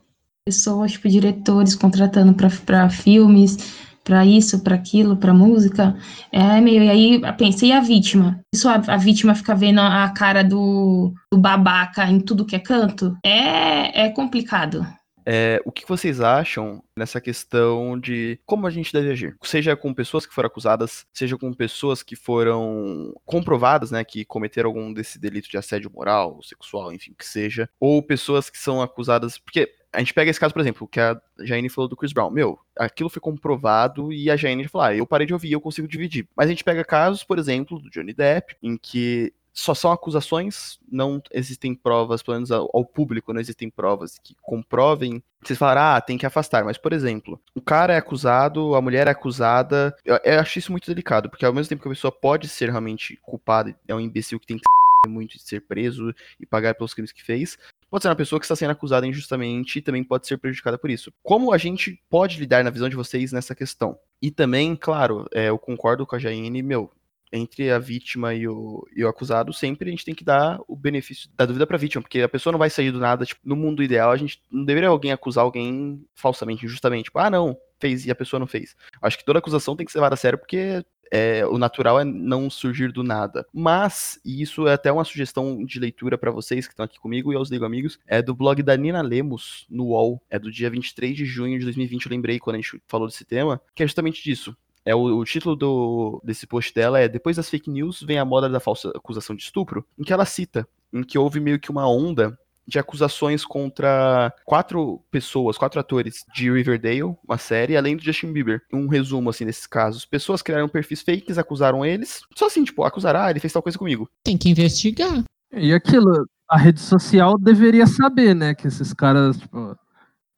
pessoas, 0.42 0.92
tipo, 0.92 1.06
diretores 1.06 1.74
contratando 1.74 2.32
para 2.32 2.88
filmes, 2.88 3.76
para 4.02 4.24
isso, 4.24 4.60
para 4.60 4.74
aquilo, 4.74 5.18
para 5.18 5.34
música. 5.34 5.94
É 6.32 6.58
meio. 6.62 6.82
E 6.82 6.88
aí 6.88 7.20
pensei 7.36 7.72
a 7.72 7.80
vítima. 7.80 8.40
Isso 8.54 8.70
a, 8.70 8.76
a, 8.76 8.96
vítima 8.96 9.34
fica 9.34 9.54
vendo 9.54 9.80
a 9.80 10.08
cara 10.16 10.42
do, 10.42 11.12
do 11.30 11.36
babaca 11.36 12.10
em 12.10 12.20
tudo 12.20 12.46
que 12.46 12.56
é 12.56 12.58
canto. 12.58 13.14
É, 13.22 14.06
é 14.06 14.08
complicado. 14.08 14.86
É, 15.26 15.60
o 15.64 15.72
que 15.72 15.86
vocês 15.86 16.20
acham 16.20 16.80
nessa 16.96 17.20
questão 17.20 17.98
de 17.98 18.38
como 18.46 18.66
a 18.66 18.70
gente 18.70 18.92
deve 18.92 19.10
agir? 19.10 19.36
Seja 19.42 19.74
com 19.74 19.92
pessoas 19.92 20.24
que 20.24 20.32
foram 20.32 20.46
acusadas, 20.46 21.04
seja 21.12 21.36
com 21.36 21.52
pessoas 21.52 22.00
que 22.00 22.14
foram 22.14 23.12
comprovadas, 23.24 23.90
né, 23.90 24.04
que 24.04 24.24
cometeram 24.24 24.70
algum 24.70 24.92
desse 24.92 25.18
delito 25.18 25.50
de 25.50 25.58
assédio 25.58 25.90
moral, 25.92 26.40
sexual, 26.44 26.92
enfim, 26.92 27.12
que 27.18 27.26
seja, 27.26 27.68
ou 27.80 28.00
pessoas 28.00 28.48
que 28.48 28.58
são 28.58 28.80
acusadas, 28.80 29.36
porque 29.36 29.68
a 29.92 29.98
gente 29.98 30.14
pega 30.14 30.30
esse 30.30 30.38
caso, 30.38 30.52
por 30.52 30.60
exemplo, 30.60 30.86
que 30.86 31.00
a 31.00 31.20
Jane 31.40 31.70
falou 31.70 31.88
do 31.88 31.96
Chris 31.96 32.12
Brown. 32.12 32.30
Meu, 32.30 32.58
aquilo 32.76 33.08
foi 33.08 33.20
comprovado 33.20 34.12
e 34.12 34.30
a 34.30 34.36
Jane 34.36 34.68
falou: 34.68 34.86
ah, 34.86 34.94
eu 34.94 35.06
parei 35.06 35.26
de 35.26 35.32
ouvir, 35.32 35.52
eu 35.52 35.60
consigo 35.60 35.88
dividir. 35.88 36.28
Mas 36.36 36.46
a 36.46 36.50
gente 36.50 36.62
pega 36.62 36.84
casos, 36.84 37.24
por 37.24 37.38
exemplo, 37.38 37.78
do 37.80 37.88
Johnny 37.88 38.12
Depp, 38.12 38.56
em 38.62 38.76
que 38.76 39.32
só 39.56 39.72
são 39.74 39.90
acusações, 39.90 40.78
não 40.92 41.20
existem 41.32 41.74
provas, 41.74 42.22
pelo 42.22 42.36
menos 42.36 42.50
ao, 42.52 42.84
público, 42.84 43.32
não 43.32 43.40
existem 43.40 43.70
provas 43.70 44.18
que 44.18 44.36
comprovem. 44.42 45.22
Vocês 45.42 45.58
falaram, 45.58 45.96
ah, 45.96 46.00
tem 46.00 46.18
que 46.18 46.26
afastar, 46.26 46.62
mas, 46.62 46.76
por 46.76 46.92
exemplo, 46.92 47.40
o 47.54 47.60
cara 47.62 47.94
é 47.94 47.96
acusado, 47.96 48.74
a 48.74 48.82
mulher 48.82 49.06
é 49.06 49.12
acusada. 49.12 49.96
Eu, 50.04 50.20
eu 50.22 50.40
acho 50.40 50.58
isso 50.58 50.70
muito 50.70 50.86
delicado, 50.86 51.30
porque 51.30 51.46
ao 51.46 51.54
mesmo 51.54 51.70
tempo 51.70 51.80
que 51.80 51.88
a 51.88 51.90
pessoa 51.90 52.12
pode 52.12 52.48
ser 52.48 52.68
realmente 52.68 53.18
culpada, 53.22 53.74
é 53.88 53.94
um 53.94 54.00
imbecil 54.00 54.38
que 54.38 54.46
tem 54.46 54.58
que 54.58 54.64
muito 55.08 55.38
de 55.38 55.42
ser 55.42 55.62
preso 55.62 56.14
e 56.38 56.44
pagar 56.44 56.74
pelos 56.74 56.92
crimes 56.92 57.12
que 57.12 57.24
fez, 57.24 57.56
pode 57.90 58.02
ser 58.02 58.08
uma 58.08 58.16
pessoa 58.16 58.38
que 58.38 58.44
está 58.44 58.54
sendo 58.54 58.72
acusada 58.72 59.06
injustamente 59.06 59.78
e 59.78 59.82
também 59.82 60.04
pode 60.04 60.26
ser 60.26 60.36
prejudicada 60.36 60.76
por 60.76 60.90
isso. 60.90 61.10
Como 61.22 61.50
a 61.50 61.56
gente 61.56 61.98
pode 62.10 62.38
lidar 62.38 62.62
na 62.62 62.70
visão 62.70 62.90
de 62.90 62.96
vocês 62.96 63.32
nessa 63.32 63.54
questão? 63.54 63.98
E 64.20 64.30
também, 64.30 64.76
claro, 64.76 65.26
é, 65.32 65.48
eu 65.48 65.58
concordo 65.58 66.06
com 66.06 66.14
a 66.14 66.18
Jaine, 66.18 66.62
meu, 66.62 66.90
entre 67.32 67.70
a 67.70 67.78
vítima 67.78 68.34
e 68.34 68.46
o, 68.48 68.86
e 68.94 69.04
o 69.04 69.08
acusado, 69.08 69.52
sempre 69.52 69.88
a 69.88 69.90
gente 69.90 70.04
tem 70.04 70.14
que 70.14 70.24
dar 70.24 70.58
o 70.66 70.76
benefício 70.76 71.28
da 71.36 71.44
dúvida 71.44 71.66
pra 71.66 71.78
vítima, 71.78 72.02
porque 72.02 72.20
a 72.20 72.28
pessoa 72.28 72.52
não 72.52 72.58
vai 72.58 72.70
sair 72.70 72.90
do 72.90 73.00
nada, 73.00 73.24
tipo, 73.24 73.40
no 73.44 73.56
mundo 73.56 73.82
ideal, 73.82 74.10
a 74.10 74.16
gente 74.16 74.40
não 74.50 74.64
deveria 74.64 74.88
alguém 74.88 75.12
acusar 75.12 75.44
alguém 75.44 76.04
falsamente, 76.14 76.64
injustamente, 76.64 77.04
tipo, 77.04 77.18
ah, 77.18 77.30
não, 77.30 77.56
fez 77.80 78.06
e 78.06 78.10
a 78.10 78.14
pessoa 78.14 78.40
não 78.40 78.46
fez. 78.46 78.76
Acho 79.02 79.18
que 79.18 79.24
toda 79.24 79.38
acusação 79.38 79.76
tem 79.76 79.84
que 79.84 79.92
ser 79.92 79.98
levada 79.98 80.14
a 80.14 80.18
sério, 80.18 80.38
porque 80.38 80.84
é, 81.10 81.46
o 81.46 81.58
natural 81.58 82.00
é 82.00 82.04
não 82.04 82.50
surgir 82.50 82.92
do 82.92 83.02
nada. 83.02 83.46
Mas, 83.52 84.20
e 84.24 84.42
isso 84.42 84.66
é 84.66 84.74
até 84.74 84.90
uma 84.90 85.04
sugestão 85.04 85.64
de 85.64 85.78
leitura 85.78 86.18
para 86.18 86.30
vocês 86.30 86.66
que 86.66 86.72
estão 86.72 86.84
aqui 86.84 86.98
comigo 86.98 87.32
e 87.32 87.36
aos 87.36 87.50
Ligo 87.50 87.64
Amigos, 87.64 87.98
é 88.06 88.22
do 88.22 88.34
blog 88.34 88.62
da 88.62 88.76
Nina 88.76 89.02
Lemos, 89.02 89.66
no 89.70 89.86
UOL, 89.86 90.22
é 90.30 90.38
do 90.38 90.50
dia 90.50 90.70
23 90.70 91.16
de 91.16 91.24
junho 91.24 91.58
de 91.58 91.64
2020, 91.64 92.06
eu 92.06 92.10
lembrei 92.10 92.38
quando 92.38 92.56
a 92.56 92.60
gente 92.60 92.80
falou 92.86 93.06
desse 93.06 93.24
tema, 93.24 93.60
que 93.74 93.82
é 93.82 93.86
justamente 93.86 94.22
disso. 94.22 94.56
É 94.86 94.94
o, 94.94 95.18
o, 95.18 95.24
título 95.24 95.56
do, 95.56 96.22
desse 96.24 96.46
post 96.46 96.72
dela 96.72 97.00
é 97.00 97.08
Depois 97.08 97.36
das 97.36 97.50
fake 97.50 97.68
news 97.68 98.00
vem 98.02 98.18
a 98.18 98.24
moda 98.24 98.48
da 98.48 98.60
falsa 98.60 98.90
acusação 98.94 99.34
de 99.34 99.42
estupro, 99.42 99.84
em 99.98 100.04
que 100.04 100.12
ela 100.12 100.24
cita 100.24 100.66
em 100.92 101.02
que 101.02 101.18
houve 101.18 101.40
meio 101.40 101.58
que 101.58 101.70
uma 101.70 101.88
onda 101.88 102.38
de 102.66 102.78
acusações 102.78 103.44
contra 103.44 104.32
quatro 104.44 105.00
pessoas, 105.10 105.58
quatro 105.58 105.78
atores 105.78 106.24
de 106.34 106.50
Riverdale, 106.50 107.02
uma 107.02 107.38
série, 107.38 107.76
além 107.76 107.96
do 107.96 108.02
Justin 108.02 108.32
Bieber. 108.32 108.62
Um 108.72 108.88
resumo, 108.88 109.30
assim, 109.30 109.44
desses 109.44 109.66
casos. 109.66 110.04
Pessoas 110.04 110.42
criaram 110.42 110.68
perfis 110.68 111.02
fakes, 111.02 111.38
acusaram 111.38 111.84
eles. 111.84 112.22
Só 112.34 112.46
assim, 112.46 112.64
tipo, 112.64 112.82
acusaram, 112.82 113.20
ah, 113.20 113.30
ele 113.30 113.40
fez 113.40 113.52
tal 113.52 113.62
coisa 113.62 113.78
comigo. 113.78 114.08
Tem 114.24 114.36
que 114.36 114.48
investigar. 114.48 115.22
E 115.52 115.72
aquilo, 115.72 116.26
a 116.48 116.58
rede 116.58 116.80
social 116.80 117.38
deveria 117.38 117.86
saber, 117.86 118.34
né, 118.34 118.54
que 118.54 118.66
esses 118.66 118.92
caras, 118.92 119.36
tipo, 119.36 119.76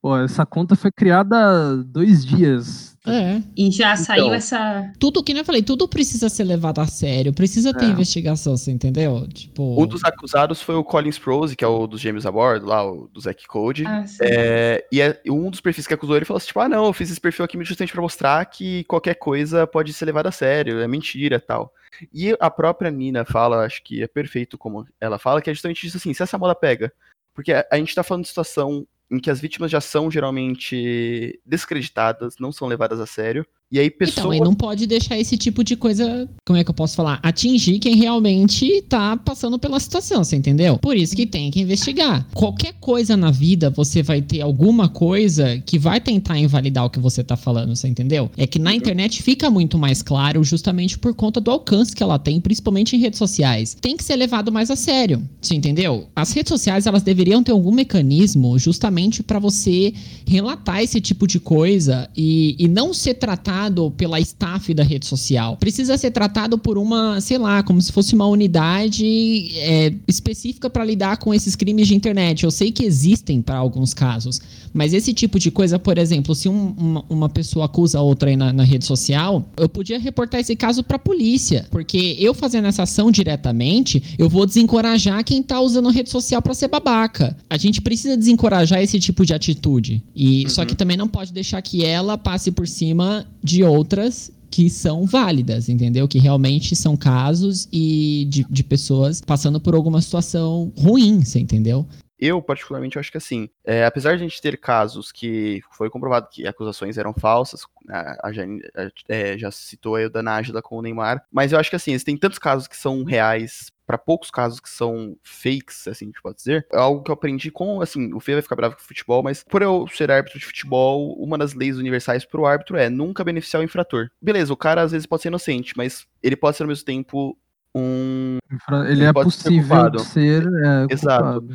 Pô, 0.01 0.17
essa 0.17 0.47
conta 0.47 0.77
foi 0.77 0.93
criada 0.93 1.37
há 1.37 1.77
dois 1.77 2.25
dias. 2.25 2.88
É. 3.07 3.41
E 3.57 3.71
já 3.71 3.93
então, 3.93 4.05
saiu 4.05 4.35
essa. 4.35 4.93
Tudo 4.99 5.23
que 5.23 5.33
eu 5.33 5.45
falei, 5.45 5.63
tudo 5.63 5.89
precisa 5.89 6.29
ser 6.29 6.45
levado 6.45 6.81
a 6.81 6.87
sério, 6.87 7.33
precisa 7.33 7.73
ter 7.73 7.87
é. 7.87 7.89
investigação, 7.89 8.57
você 8.57 8.71
entendeu? 8.71 9.27
Tipo. 9.29 9.81
Um 9.81 9.87
dos 9.87 10.05
acusados 10.05 10.61
foi 10.61 10.75
o 10.75 10.85
Colin 10.85 11.09
Sprouse, 11.11 11.57
que 11.57 11.65
é 11.65 11.69
o 11.69 11.87
dos 11.87 12.01
James 12.01 12.27
Award, 12.27 12.65
lá, 12.65 12.85
o 12.85 13.09
do 13.09 13.21
Zack 13.21 13.47
Code. 13.47 13.87
Ah, 13.87 14.05
é, 14.21 14.85
e 14.91 15.01
é, 15.01 15.21
um 15.29 15.51
dos 15.51 15.61
perfis 15.61 15.87
que 15.87 15.95
acusou 15.95 16.17
ele 16.17 16.25
falou 16.25 16.39
assim: 16.39 16.49
tipo, 16.49 16.61
ah, 16.61 16.69
não, 16.69 16.87
eu 16.87 16.93
fiz 16.93 17.11
esse 17.11 17.21
perfil 17.21 17.45
aqui 17.45 17.63
justamente 17.65 17.93
pra 17.93 18.03
mostrar 18.03 18.45
que 18.47 18.85
qualquer 18.85 19.15
coisa 19.15 19.67
pode 19.67 19.93
ser 19.93 20.05
levada 20.05 20.29
a 20.29 20.33
sério, 20.33 20.81
é 20.81 20.89
mentira 20.89 21.41
tal. 21.41 21.73
E 22.13 22.37
a 22.39 22.51
própria 22.51 22.91
Nina 22.91 23.25
fala, 23.25 23.65
acho 23.65 23.83
que 23.83 24.03
é 24.03 24.07
perfeito 24.07 24.59
como 24.59 24.87
ela 25.01 25.19
fala, 25.19 25.41
que 25.41 25.51
é 25.51 25.55
justamente 25.55 25.87
isso 25.87 25.97
assim: 25.97 26.13
se 26.13 26.23
essa 26.23 26.39
moda 26.39 26.55
pega. 26.55 26.93
Porque 27.35 27.53
a, 27.53 27.65
a 27.71 27.77
gente 27.77 27.95
tá 27.95 28.03
falando 28.03 28.25
de 28.25 28.29
situação 28.29 28.87
em 29.11 29.19
que 29.19 29.31
as 29.31 29.41
vítimas 29.41 29.71
já 29.71 29.81
são 29.81 30.11
geralmente 30.11 31.41
descreditadas, 31.47 32.37
não 32.39 32.53
são 32.53 32.69
levadas 32.69 33.01
a 33.01 33.07
sério. 33.07 33.47
E 33.71 33.79
aí 33.79 33.91
pessoas... 33.91 34.19
Então, 34.19 34.35
e 34.35 34.41
não 34.41 34.55
pode 34.55 34.87
deixar 34.87 35.19
esse 35.19 35.37
tipo 35.37 35.63
de 35.63 35.77
coisa, 35.77 36.29
como 36.47 36.59
é 36.59 36.65
que 36.65 36.71
eu 36.71 36.75
posso 36.75 36.97
falar, 36.97 37.21
atingir 37.23 37.79
quem 37.79 37.97
realmente 37.97 38.83
tá 38.89 39.17
passando 39.17 39.59
pela 39.59 39.79
situação, 39.79 40.25
você 40.25 40.37
entendeu? 40.37 40.79
Por 40.79 40.97
isso 40.97 41.15
que 41.15 41.27
tem 41.27 41.51
que 41.51 41.61
investigar. 41.61 42.27
Qualquer 42.33 42.73
coisa 42.81 43.15
na 43.17 43.31
vida, 43.31 43.69
você 43.69 44.03
vai 44.03 44.23
ter 44.23 44.41
alguma 44.41 44.89
coisa 44.89 45.63
que 45.67 45.79
vai 45.79 46.01
tentar 46.01 46.39
invalidar 46.39 46.87
o 46.87 46.91
que 46.91 46.99
você 46.99 47.23
tá 47.23 47.37
falando, 47.37 47.77
você 47.77 47.89
entendeu? 47.89 48.31
É 48.39 48.47
que 48.47 48.59
na 48.59 48.75
internet 48.75 49.23
fica 49.23 49.51
muito 49.51 49.77
mais 49.77 50.03
claro 50.03 50.43
justamente 50.43 50.99
por 50.99 51.15
conta 51.15 51.39
do 51.39 51.51
alcance 51.51 51.95
que 51.95 52.03
ela 52.03 52.19
tem, 52.19 52.41
principalmente 52.41 52.97
em 52.97 52.99
redes 52.99 53.19
sociais. 53.19 53.77
Tem 53.79 53.99
que 53.99 54.05
ser 54.05 54.17
levado 54.17 54.51
mais 54.51 54.71
a 54.71 54.77
sério, 54.77 55.23
você 55.43 55.55
entendeu? 55.55 56.07
As 56.17 56.33
redes 56.33 56.49
sociais, 56.49 56.87
elas 56.87 57.03
deveriam 57.03 57.43
ter 57.43 57.53
algum 57.53 57.73
mecanismo 57.73 58.59
justamente 58.59 59.23
para 59.23 59.39
você 59.39 59.93
relatar 60.27 60.81
esse 60.83 61.03
tipo 61.03 61.27
de 61.27 61.39
coisa 61.39 62.09
e, 62.17 62.57
e 62.59 62.67
não 62.67 62.95
ser 62.95 63.15
tratado 63.15 63.58
tratado 63.59 63.91
pela 63.97 64.21
staff 64.21 64.73
da 64.73 64.85
rede 64.85 65.07
social. 65.07 65.57
Precisa 65.57 65.97
ser 65.99 66.11
tratado 66.13 66.59
por 66.59 66.79
uma, 66.79 67.21
sei 67.21 67.39
lá, 67.39 67.63
como 67.63 67.83
se 67.83 67.91
fosse 67.91 68.15
uma 68.15 68.27
unidade 68.27 69.51
é, 69.57 69.93
específica 70.07 70.71
para 70.71 70.85
lidar 70.85 71.17
com 71.17 71.35
esses 71.35 71.57
crimes 71.57 71.89
de 71.89 71.95
internet. 71.95 72.45
Eu 72.45 72.51
sei 72.51 72.71
que 72.71 72.85
existem 72.85 73.43
para 73.43 73.57
alguns 73.57 73.93
casos, 73.93 74.41
mas 74.73 74.95
esse 74.95 75.13
tipo 75.13 75.39
de 75.39 75.51
coisa, 75.51 75.79
por 75.79 75.99
exemplo, 75.99 76.35
se 76.35 76.49
um, 76.49 76.75
uma, 76.79 77.05
uma, 77.09 77.29
pessoa 77.29 77.67
acusa 77.67 78.01
outra 78.01 78.31
aí 78.31 78.37
na, 78.37 78.53
na, 78.53 78.63
rede 78.63 78.85
social, 78.85 79.45
eu 79.57 79.69
podia 79.69 79.99
reportar 79.99 80.41
esse 80.41 80.55
caso 80.55 80.83
para 80.83 80.97
a 80.97 81.01
polícia, 81.01 81.67
porque 81.71 82.17
eu 82.19 82.33
fazendo 82.33 82.69
essa 82.69 82.85
ação 82.85 83.11
diretamente, 83.11 84.03
eu 84.19 84.29
vou 84.29 84.47
desencorajar 84.47 85.23
quem 85.25 85.43
tá 85.43 85.61
usando 85.61 85.89
a 85.89 85.93
rede 85.93 86.11
social 86.11 86.41
para 86.41 86.55
ser 86.55 86.69
babaca. 86.69 87.37
A 87.51 87.57
gente 87.57 87.81
precisa 87.81 88.17
desencorajar 88.17 88.83
esse 88.83 88.99
tipo 89.01 89.25
de 89.27 89.35
atitude. 89.35 90.03
E 90.15 90.45
uhum. 90.45 90.49
só 90.49 90.65
que 90.65 90.75
também 90.75 90.97
não 90.97 91.09
pode 91.09 91.33
deixar 91.33 91.61
que 91.63 91.85
ela 91.85 92.17
passe 92.17 92.51
por 92.51 92.67
cima 92.67 93.27
de 93.49 93.65
outras 93.65 94.31
que 94.51 94.69
são 94.69 95.07
válidas, 95.07 95.69
entendeu? 95.69 96.07
Que 96.07 96.19
realmente 96.19 96.77
são 96.77 96.97
casos 96.97 97.69
e 97.73 98.27
de, 98.29 98.45
de 98.49 98.63
pessoas 98.63 99.21
passando 99.21 99.61
por 99.61 99.75
alguma 99.75 100.01
situação 100.01 100.73
ruim, 100.77 101.25
você 101.25 101.39
entendeu? 101.39 101.87
Eu, 102.19 102.43
particularmente, 102.43 102.99
acho 102.99 103.13
que 103.13 103.19
assim, 103.19 103.49
é, 103.65 103.85
apesar 103.85 104.17
de 104.17 104.25
a 104.25 104.29
gente 104.29 104.43
ter 104.43 104.59
casos 104.59 105.13
que 105.13 105.61
foi 105.71 105.89
comprovado 105.89 106.29
que 106.31 106.47
acusações 106.47 106.99
eram 106.99 107.15
falsas, 107.15 107.63
a, 107.89 108.29
a, 108.29 108.31
a 108.31 108.91
é, 109.09 109.39
já 109.39 109.51
citou 109.51 109.95
aí 109.95 110.07
o 110.07 110.11
da 110.11 110.23
Nájila 110.23 110.61
com 110.61 110.77
o 110.77 110.83
Neymar, 110.83 111.25
mas 111.31 111.53
eu 111.53 111.59
acho 111.59 111.71
que 111.71 111.77
assim, 111.77 111.97
tem 111.99 112.17
tantos 112.17 112.39
casos 112.39 112.67
que 112.67 112.77
são 112.77 113.05
reais 113.05 113.71
para 113.89 113.97
poucos 113.97 114.31
casos 114.31 114.61
que 114.61 114.69
são 114.69 115.17
fakes, 115.23 115.89
assim, 115.89 116.05
a 116.05 116.09
gente 116.09 116.21
pode 116.21 116.37
dizer, 116.37 116.67
é 116.71 116.77
algo 116.77 117.03
que 117.03 117.11
eu 117.11 117.15
aprendi 117.15 117.51
com, 117.51 117.81
assim, 117.81 118.13
o 118.13 118.21
Fê 118.21 118.35
vai 118.35 118.43
ficar 118.43 118.55
bravo 118.55 118.77
com 118.77 118.83
o 118.83 118.85
futebol, 118.85 119.23
mas 119.23 119.43
por 119.43 119.63
eu 119.63 119.89
ser 119.89 120.11
árbitro 120.11 120.39
de 120.39 120.45
futebol, 120.45 121.15
uma 121.15 121.39
das 121.39 121.55
leis 121.55 121.79
universais 121.79 122.27
pro 122.27 122.45
árbitro 122.45 122.77
é 122.77 122.91
nunca 122.91 123.25
beneficiar 123.25 123.63
o 123.63 123.65
infrator. 123.65 124.11
Beleza, 124.21 124.53
o 124.53 124.57
cara 124.59 124.83
às 124.83 124.93
vezes 124.93 125.07
pode 125.07 125.23
ser 125.23 125.29
inocente, 125.29 125.73
mas 125.75 126.07
ele 126.23 126.37
pode 126.37 126.59
ser 126.59 126.65
ao 126.65 126.69
mesmo 126.69 126.85
tempo 126.85 127.39
um... 127.75 128.37
Ele, 128.71 128.93
ele 128.93 129.05
é 129.05 129.13
possível 129.15 129.99
ser, 130.01 130.43
ser 130.43 130.43
é, 130.43 130.93
Exato. 130.93 131.49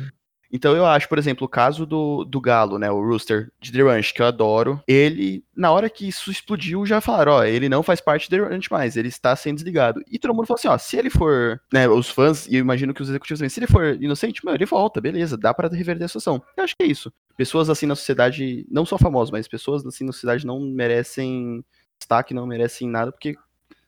Então 0.54 0.76
eu 0.76 0.86
acho, 0.86 1.08
por 1.08 1.18
exemplo, 1.18 1.46
o 1.46 1.48
caso 1.48 1.84
do, 1.84 2.24
do 2.24 2.40
Galo, 2.40 2.78
né, 2.78 2.88
o 2.88 3.04
Rooster 3.04 3.50
de 3.60 3.72
The 3.72 3.82
Ranch, 3.82 4.14
que 4.14 4.22
eu 4.22 4.26
adoro, 4.26 4.80
ele, 4.86 5.44
na 5.56 5.72
hora 5.72 5.90
que 5.90 6.06
isso 6.06 6.30
explodiu, 6.30 6.86
já 6.86 7.00
falaram, 7.00 7.32
ó, 7.32 7.44
ele 7.44 7.68
não 7.68 7.82
faz 7.82 8.00
parte 8.00 8.30
de 8.30 8.36
The 8.36 8.44
Ranch 8.44 8.70
mais, 8.70 8.96
ele 8.96 9.08
está 9.08 9.34
sendo 9.34 9.56
desligado. 9.56 10.00
E 10.08 10.16
todo 10.16 10.32
mundo 10.32 10.46
falou 10.46 10.56
assim, 10.56 10.68
ó, 10.68 10.78
se 10.78 10.96
ele 10.96 11.10
for, 11.10 11.60
né, 11.72 11.88
os 11.88 12.08
fãs, 12.08 12.46
e 12.46 12.54
eu 12.54 12.60
imagino 12.60 12.94
que 12.94 13.02
os 13.02 13.08
executivos 13.08 13.40
também, 13.40 13.48
se 13.48 13.58
ele 13.58 13.66
for 13.66 14.00
inocente, 14.00 14.44
mano, 14.44 14.56
ele 14.56 14.64
volta, 14.64 15.00
beleza, 15.00 15.36
dá 15.36 15.52
para 15.52 15.66
reverter 15.66 16.04
a 16.04 16.08
situação. 16.08 16.40
Eu 16.56 16.62
acho 16.62 16.76
que 16.76 16.84
é 16.84 16.86
isso. 16.86 17.12
Pessoas 17.36 17.68
assim 17.68 17.86
na 17.86 17.96
sociedade, 17.96 18.64
não 18.70 18.86
só 18.86 18.96
famosas, 18.96 19.32
mas 19.32 19.48
pessoas 19.48 19.84
assim 19.84 20.04
na 20.04 20.12
sociedade 20.12 20.46
não 20.46 20.60
merecem 20.60 21.64
destaque, 21.98 22.32
não 22.32 22.46
merecem 22.46 22.88
nada, 22.88 23.10
porque 23.10 23.36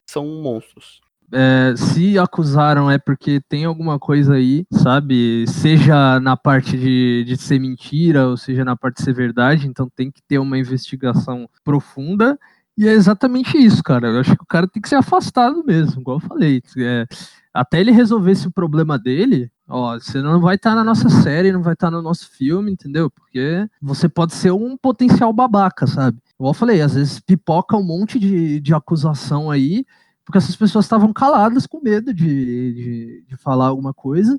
são 0.05 0.25
monstros. 0.41 0.99
É, 1.31 1.75
se 1.75 2.17
acusaram 2.17 2.89
é 2.89 2.97
porque 2.97 3.41
tem 3.49 3.65
alguma 3.65 3.99
coisa 3.99 4.35
aí, 4.35 4.65
sabe? 4.71 5.45
Seja 5.47 6.19
na 6.21 6.37
parte 6.37 6.77
de, 6.77 7.25
de 7.25 7.35
ser 7.35 7.59
mentira, 7.59 8.27
ou 8.27 8.37
seja 8.37 8.63
na 8.63 8.75
parte 8.77 8.97
de 8.97 9.03
ser 9.03 9.13
verdade, 9.13 9.67
então 9.67 9.89
tem 9.93 10.09
que 10.09 10.21
ter 10.21 10.39
uma 10.39 10.57
investigação 10.57 11.49
profunda. 11.63 12.39
E 12.77 12.87
é 12.87 12.93
exatamente 12.93 13.57
isso, 13.57 13.83
cara. 13.83 14.07
Eu 14.07 14.19
acho 14.19 14.35
que 14.35 14.43
o 14.43 14.47
cara 14.47 14.67
tem 14.67 14.81
que 14.81 14.87
ser 14.87 14.95
afastado 14.95 15.63
mesmo, 15.65 15.99
igual 15.99 16.17
eu 16.17 16.27
falei. 16.27 16.61
É, 16.77 17.05
até 17.53 17.79
ele 17.81 17.91
resolver 17.91 18.31
esse 18.31 18.49
problema 18.51 18.99
dele, 18.99 19.51
ó, 19.67 19.95
você 19.95 20.21
não 20.21 20.39
vai 20.39 20.55
estar 20.55 20.69
tá 20.69 20.75
na 20.75 20.83
nossa 20.83 21.09
série, 21.09 21.51
não 21.51 21.63
vai 21.63 21.73
estar 21.73 21.87
tá 21.87 21.91
no 21.91 22.03
nosso 22.03 22.29
filme, 22.29 22.71
entendeu? 22.71 23.09
Porque 23.09 23.67
você 23.81 24.07
pode 24.07 24.33
ser 24.35 24.51
um 24.51 24.77
potencial 24.77 25.33
babaca, 25.33 25.87
sabe? 25.87 26.19
Igual 26.35 26.51
eu 26.51 26.57
falei, 26.57 26.81
às 26.81 26.93
vezes 26.93 27.19
pipoca 27.19 27.75
um 27.75 27.83
monte 27.83 28.19
de, 28.19 28.59
de 28.59 28.73
acusação 28.75 29.49
aí, 29.49 29.83
porque 30.27 30.39
essas 30.39 30.57
pessoas 30.57 30.83
estavam 30.83 31.13
caladas 31.13 31.65
com 31.65 31.79
medo 31.79 32.13
de, 32.13 32.73
de, 32.73 33.25
de 33.29 33.37
falar 33.37 33.67
alguma 33.67 33.93
coisa. 33.93 34.37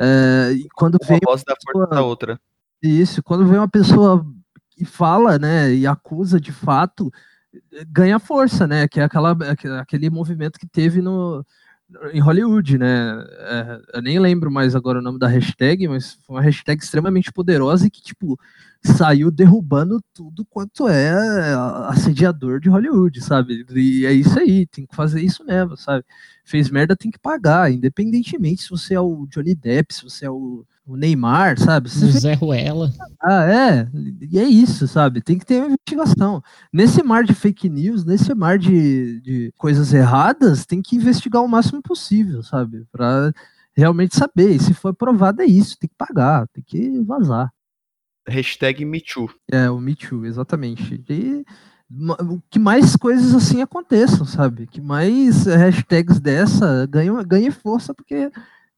É, 0.00 0.52
e 0.52 0.66
quando 0.74 0.96
Uma 1.06 1.18
voz 1.22 1.44
da 1.44 1.54
pessoa, 1.54 1.86
da 1.86 2.00
outra. 2.00 2.40
Isso, 2.82 3.22
quando 3.22 3.46
vem 3.46 3.58
uma 3.58 3.68
pessoa 3.68 4.24
e 4.78 4.86
fala, 4.86 5.38
né, 5.38 5.74
e 5.74 5.86
acusa 5.86 6.40
de 6.40 6.52
fato, 6.52 7.12
ganha 7.88 8.18
força, 8.18 8.66
né, 8.66 8.88
que 8.88 8.98
é 8.98 9.04
aquela, 9.04 9.36
aquele 9.78 10.08
movimento 10.08 10.58
que 10.58 10.66
teve 10.66 11.02
no, 11.02 11.44
em 12.12 12.20
Hollywood, 12.20 12.78
né, 12.78 13.24
é, 13.38 13.80
eu 13.94 14.02
nem 14.02 14.18
lembro 14.18 14.50
mais 14.50 14.74
agora 14.74 14.98
o 14.98 15.02
nome 15.02 15.18
da 15.18 15.28
hashtag, 15.28 15.86
mas 15.86 16.14
foi 16.26 16.36
uma 16.36 16.42
hashtag 16.42 16.82
extremamente 16.82 17.32
poderosa 17.32 17.86
e 17.86 17.90
que, 17.90 18.02
tipo, 18.02 18.38
saiu 18.82 19.30
derrubando 19.30 20.00
tudo 20.12 20.44
quanto 20.44 20.88
é 20.88 21.12
assediador 21.88 22.60
de 22.60 22.68
Hollywood, 22.68 23.20
sabe? 23.20 23.64
E 23.70 24.04
é 24.04 24.12
isso 24.12 24.38
aí, 24.38 24.66
tem 24.66 24.84
que 24.86 24.96
fazer 24.96 25.20
isso 25.22 25.44
mesmo, 25.44 25.76
sabe? 25.76 26.04
Fez 26.44 26.70
merda, 26.70 26.96
tem 26.96 27.10
que 27.10 27.18
pagar, 27.18 27.70
independentemente 27.72 28.62
se 28.62 28.70
você 28.70 28.94
é 28.94 29.00
o 29.00 29.26
Johnny 29.26 29.54
Depp, 29.54 29.94
se 29.94 30.02
você 30.04 30.26
é 30.26 30.30
o, 30.30 30.64
o 30.86 30.96
Neymar, 30.96 31.58
sabe? 31.58 31.90
Se 31.90 32.04
o 32.04 32.10
Zé 32.12 32.34
Ruela. 32.34 32.92
Ah, 33.20 33.44
é, 33.44 33.88
e 34.20 34.38
é 34.38 34.44
isso, 34.44 34.86
sabe? 34.86 35.20
Tem 35.20 35.36
que 35.36 35.44
ter 35.44 35.58
uma 35.58 35.66
investigação. 35.66 36.42
Nesse 36.72 37.02
mar 37.02 37.24
de 37.24 37.34
fake 37.34 37.68
news, 37.68 38.04
nesse 38.04 38.32
mar 38.34 38.56
de, 38.56 39.20
de 39.20 39.52
coisas 39.58 39.92
erradas, 39.92 40.64
tem 40.64 40.80
que 40.80 40.94
investigar 40.94 41.42
o 41.42 41.48
máximo 41.48 41.82
possível, 41.82 42.42
sabe? 42.42 42.86
Pra 42.92 43.32
realmente 43.76 44.16
saber. 44.16 44.52
E 44.52 44.60
se 44.60 44.72
for 44.72 44.94
provado, 44.94 45.42
é 45.42 45.46
isso, 45.46 45.76
tem 45.76 45.88
que 45.88 45.96
pagar, 45.96 46.46
tem 46.48 46.62
que 46.64 47.00
vazar. 47.02 47.52
Hashtag 48.28 48.84
MeToo. 48.84 49.28
É, 49.50 49.68
o 49.68 49.80
MeToo, 49.80 50.24
exatamente. 50.24 51.02
E 51.08 51.44
que 52.50 52.58
mais 52.58 52.96
coisas 52.96 53.34
assim 53.34 53.62
aconteçam, 53.62 54.26
sabe? 54.26 54.66
Que 54.66 54.80
mais 54.80 55.46
hashtags 55.46 56.18
dessa 56.18 56.86
ganhem, 56.86 57.12
ganhem 57.24 57.50
força, 57.50 57.94
porque 57.94 58.30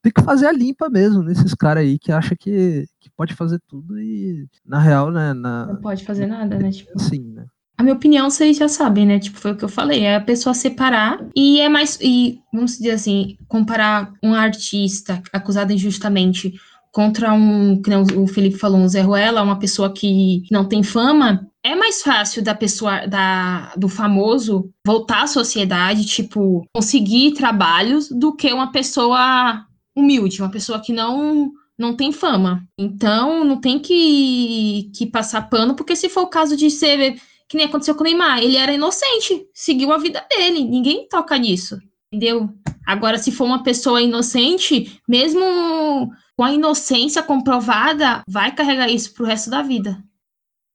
tem 0.08 0.12
que 0.12 0.22
fazer 0.22 0.46
a 0.46 0.52
limpa 0.52 0.88
mesmo 0.88 1.22
nesses 1.22 1.54
caras 1.54 1.84
aí 1.84 1.98
que 1.98 2.10
acha 2.10 2.34
que, 2.34 2.86
que 3.00 3.10
pode 3.16 3.34
fazer 3.34 3.60
tudo 3.68 3.98
e, 3.98 4.46
na 4.64 4.80
real, 4.80 5.10
né? 5.10 5.34
Na, 5.34 5.66
Não 5.66 5.76
pode 5.76 6.04
fazer 6.04 6.26
nada, 6.26 6.58
né? 6.58 6.70
Tipo... 6.70 6.98
Sim, 6.98 7.32
né? 7.34 7.44
A 7.76 7.82
minha 7.82 7.94
opinião, 7.94 8.28
vocês 8.28 8.56
já 8.56 8.68
sabem, 8.68 9.06
né? 9.06 9.20
Tipo, 9.20 9.38
foi 9.38 9.52
o 9.52 9.56
que 9.56 9.64
eu 9.64 9.68
falei. 9.68 10.02
É 10.02 10.16
a 10.16 10.20
pessoa 10.20 10.52
separar 10.52 11.24
e 11.36 11.60
é 11.60 11.68
mais. 11.68 11.96
E, 12.02 12.40
vamos 12.52 12.72
dizer 12.72 12.90
assim, 12.90 13.36
comparar 13.46 14.12
um 14.22 14.34
artista 14.34 15.22
acusado 15.32 15.72
injustamente 15.72 16.54
contra 16.90 17.32
um, 17.32 17.80
que 17.80 17.94
o 17.94 18.26
Felipe 18.26 18.56
falou, 18.56 18.80
um 18.80 18.88
Zé 18.88 19.02
Ruela, 19.02 19.42
uma 19.42 19.60
pessoa 19.60 19.92
que 19.92 20.42
não 20.50 20.64
tem 20.64 20.82
fama, 20.82 21.46
é 21.62 21.76
mais 21.76 22.02
fácil 22.02 22.42
da 22.42 22.54
pessoa, 22.54 23.06
da, 23.06 23.72
do 23.76 23.88
famoso 23.88 24.70
voltar 24.84 25.22
à 25.22 25.26
sociedade, 25.28 26.06
tipo, 26.06 26.66
conseguir 26.74 27.34
trabalhos 27.34 28.08
do 28.08 28.34
que 28.34 28.52
uma 28.52 28.72
pessoa 28.72 29.67
humilde, 29.98 30.40
uma 30.40 30.50
pessoa 30.50 30.80
que 30.80 30.92
não 30.92 31.52
não 31.78 31.94
tem 31.94 32.10
fama. 32.10 32.66
Então, 32.76 33.44
não 33.44 33.60
tem 33.60 33.78
que, 33.78 34.90
que 34.96 35.06
passar 35.06 35.48
pano, 35.48 35.76
porque 35.76 35.94
se 35.94 36.08
for 36.08 36.22
o 36.22 36.28
caso 36.28 36.56
de 36.56 36.68
ser, 36.70 37.14
que 37.48 37.56
nem 37.56 37.66
aconteceu 37.66 37.94
com 37.94 38.00
o 38.00 38.04
Neymar, 38.04 38.42
ele 38.42 38.56
era 38.56 38.72
inocente, 38.72 39.46
seguiu 39.54 39.92
a 39.92 39.98
vida 39.98 40.26
dele, 40.28 40.64
ninguém 40.64 41.06
toca 41.08 41.38
nisso, 41.38 41.78
entendeu? 42.10 42.52
Agora, 42.84 43.16
se 43.16 43.30
for 43.30 43.44
uma 43.44 43.62
pessoa 43.62 44.02
inocente, 44.02 45.00
mesmo 45.08 46.10
com 46.36 46.42
a 46.42 46.52
inocência 46.52 47.22
comprovada, 47.22 48.22
vai 48.26 48.52
carregar 48.52 48.88
isso 48.88 49.14
pro 49.14 49.26
resto 49.26 49.48
da 49.48 49.62
vida. 49.62 50.02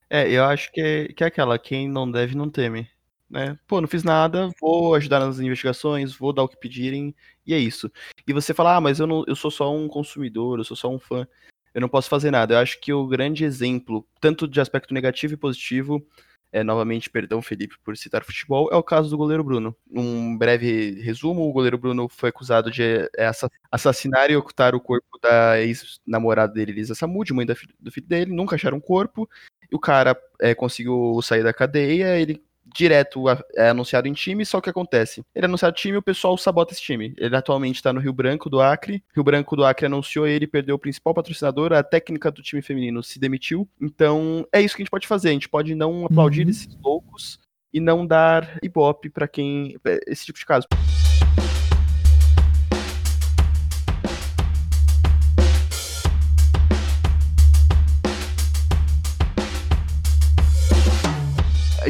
É, 0.10 0.30
eu 0.32 0.46
acho 0.46 0.72
que 0.72 0.80
é, 0.80 1.08
que 1.08 1.24
é 1.24 1.28
aquela, 1.28 1.60
quem 1.60 1.90
não 1.90 2.10
deve 2.10 2.36
não 2.36 2.50
teme. 2.50 2.88
Né? 3.30 3.58
Pô, 3.68 3.82
não 3.82 3.88
fiz 3.88 4.04
nada, 4.04 4.52
vou 4.62 4.94
ajudar 4.94 5.20
nas 5.20 5.40
investigações, 5.40 6.16
vou 6.16 6.32
dar 6.32 6.44
o 6.44 6.48
que 6.48 6.60
pedirem, 6.60 7.16
e 7.46 7.54
é 7.54 7.58
isso. 7.58 7.92
E 8.28 8.34
você 8.34 8.54
fala, 8.54 8.78
ah, 8.78 8.82
mas 8.82 9.00
eu, 9.00 9.08
não, 9.08 9.24
eu 9.28 9.36
sou 9.36 9.52
só 9.52 9.74
um 9.74 9.88
consumidor, 9.88 10.60
eu 10.60 10.64
sou 10.64 10.78
só 10.78 10.90
um 10.90 11.00
fã, 11.00 11.28
eu 11.74 11.82
não 11.82 11.90
posso 11.90 12.10
fazer 12.10 12.32
nada. 12.32 12.54
Eu 12.54 12.60
acho 12.60 12.80
que 12.80 12.94
o 12.94 13.08
grande 13.08 13.44
exemplo, 13.44 14.08
tanto 14.20 14.48
de 14.48 14.62
aspecto 14.62 14.94
negativo 14.94 15.34
e 15.34 15.38
positivo, 15.38 16.06
é, 16.54 16.64
novamente, 16.64 17.10
perdão, 17.10 17.42
Felipe, 17.42 17.76
por 17.84 17.98
citar 17.98 18.24
futebol, 18.24 18.70
é 18.72 18.76
o 18.76 18.84
caso 18.84 19.10
do 19.10 19.18
goleiro 19.18 19.44
Bruno. 19.44 19.76
Um 19.90 20.38
breve 20.38 21.02
resumo: 21.02 21.50
o 21.50 21.52
goleiro 21.52 21.80
Bruno 21.80 22.08
foi 22.08 22.30
acusado 22.30 22.70
de 22.70 23.10
é, 23.18 23.32
assassinar 23.72 24.30
e 24.30 24.36
ocultar 24.36 24.76
o 24.76 24.80
corpo 24.80 25.20
da 25.20 25.60
ex-namorada 25.60 26.54
dele, 26.54 26.72
Elisa 26.72 26.94
Samud, 26.94 27.34
mãe 27.34 27.44
do 27.44 27.56
filho 27.56 28.08
dele. 28.08 28.32
Nunca 28.32 28.56
acharam 28.56 28.78
um 28.78 28.82
corpo. 28.82 29.28
E 29.72 29.76
o 29.76 29.80
cara 29.80 30.16
é, 30.40 30.54
conseguiu 30.54 31.20
sair 31.24 31.42
da 31.42 31.52
cadeia, 31.52 32.20
ele 32.20 32.44
direto 32.74 33.26
é 33.56 33.70
anunciado 33.70 34.08
em 34.08 34.14
time, 34.14 34.46
só 34.46 34.60
que 34.60 34.70
acontece. 34.70 35.24
Ele 35.36 35.46
é 35.46 35.48
anunciado 35.48 35.74
em 35.74 35.80
time, 35.80 35.98
o 35.98 36.02
pessoal 36.02 36.38
sabota 36.38 36.74
esse 36.74 36.82
time. 36.82 37.14
Ele 37.18 37.36
atualmente 37.36 37.76
está 37.76 37.94
no 37.94 38.00
Rio 38.00 38.14
Branco 38.14 38.50
do 38.50 38.60
Acre. 38.60 39.04
Rio 39.14 39.24
Branco 39.24 39.56
do 39.56 39.64
Acre 39.64 39.86
anunciou 39.86 40.28
ele, 40.28 40.48
perdeu 40.48 40.76
o 40.76 40.80
principal 40.80 41.14
patrocinador, 41.14 41.74
a 41.74 41.84
técnica 41.84 42.32
do 42.32 42.42
time 42.42 42.62
feminino 42.62 43.04
se 43.04 43.20
demitiu. 43.20 43.68
Então, 43.82 44.46
é 44.52 44.62
isso 44.62 44.76
que 44.76 44.82
a 44.82 44.84
gente 44.84 44.92
pode 44.92 45.08
fazer. 45.08 45.30
A 45.30 45.34
gente 45.34 45.50
pode 45.50 45.76
não 45.76 46.06
aplaudir 46.06 46.44
uhum. 46.44 46.50
esses 46.50 46.78
loucos 46.82 47.40
e 47.74 47.80
não 47.80 48.06
dar 48.06 48.60
ibope 48.62 49.10
para 49.10 49.28
quem 49.28 49.78
esse 50.08 50.26
tipo 50.26 50.40
de 50.40 50.46
caso. 50.46 50.68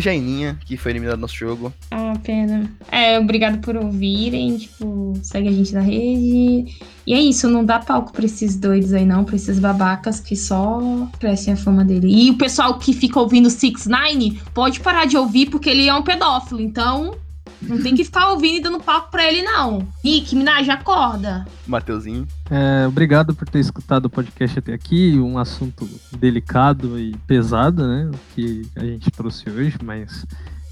Jaininha, 0.04 0.58
que 0.66 0.78
foi 0.78 0.92
eliminada 0.92 1.18
do 1.18 1.22
nosso 1.22 1.36
jogo. 1.36 1.74
Ah, 1.92 2.14
pena. 2.24 2.70
É, 2.92 3.18
obrigado 3.20 3.60
por 3.60 3.76
ouvirem. 3.76 4.58
Tipo, 4.58 5.14
segue 5.24 5.48
a 5.48 5.52
gente 5.52 5.74
na 5.74 5.82
rede. 5.82 6.76
E 7.06 7.14
é 7.14 7.20
isso, 7.20 7.50
não 7.50 7.66
dá 7.66 7.80
palco 7.80 8.14
pra 8.14 8.26
esses 8.26 8.56
doidos 8.56 8.94
aí, 8.94 9.06
não, 9.06 9.26
pra 9.26 9.36
esses 9.36 9.60
babacas 9.60 10.20
que 10.20 10.36
só 10.36 10.80
crescem 11.20 11.54
a 11.54 11.58
fama 11.58 11.84
dele. 11.84 12.08
E 12.08 12.30
o 12.32 12.38
pessoal 12.38 12.78
que 12.80 12.94
fica 12.94 13.20
ouvindo 13.20 13.50
Six 13.50 13.88
Nine 13.88 14.40
pode 14.54 14.80
parar 14.80 15.06
de 15.06 15.18
ouvir 15.18 15.50
porque 15.50 15.70
ele 15.70 15.88
é 15.88 15.94
um 15.94 16.02
pedófilo. 16.02 16.62
Então, 16.62 17.16
não 17.68 17.82
tem 17.82 17.96
que 17.96 18.04
ficar 18.04 18.30
ouvindo 18.30 18.58
e 18.58 18.62
dando 18.62 18.80
papo 18.80 19.12
pra 19.12 19.26
ele, 19.26 19.42
não. 19.42 19.88
Nick, 20.04 20.36
Minaj, 20.36 20.70
acorda. 20.70 21.46
Mateuzinho. 21.66 22.28
É, 22.50 22.88
obrigado 22.88 23.34
por 23.34 23.48
ter 23.48 23.60
escutado 23.60 24.06
o 24.06 24.10
podcast 24.10 24.60
até 24.60 24.74
aqui. 24.74 25.18
Um 25.20 25.38
assunto 25.38 25.90
delicado 26.18 27.00
e 27.00 27.16
pesado, 27.28 27.88
né? 27.88 28.12
Que 28.36 28.64
a 28.76 28.86
gente 28.86 29.10
trouxe 29.12 29.50
hoje, 29.50 29.78
mas 29.84 30.26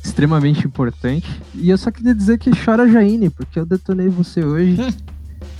extremamente 0.04 0.66
importante. 0.66 1.28
E 1.56 1.70
eu 1.70 1.78
só 1.78 1.92
queria 1.92 2.14
dizer 2.14 2.38
que 2.38 2.52
chora 2.52 2.90
Jaine, 2.90 3.30
porque 3.30 3.60
eu 3.60 3.66
detonei 3.66 4.10
você 4.10 4.44
hoje. 4.44 4.78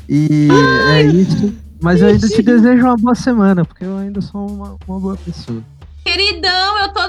e 0.10 0.48
é 0.92 1.04
isso. 1.04 1.54
Mas 1.82 2.02
eu 2.02 2.10
ainda 2.10 2.28
te 2.28 2.42
desejo 2.44 2.84
uma 2.86 2.98
boa 2.98 3.16
semana, 3.16 3.66
porque 3.66 3.86
eu 3.86 3.98
ainda 3.98 4.22
sou 4.22 4.48
uma, 4.48 4.78
uma 4.88 5.00
boa 5.00 5.18
pessoa. 5.18 5.64
Queridão, 6.04 6.82
eu 6.82 6.94
tô. 6.94 7.00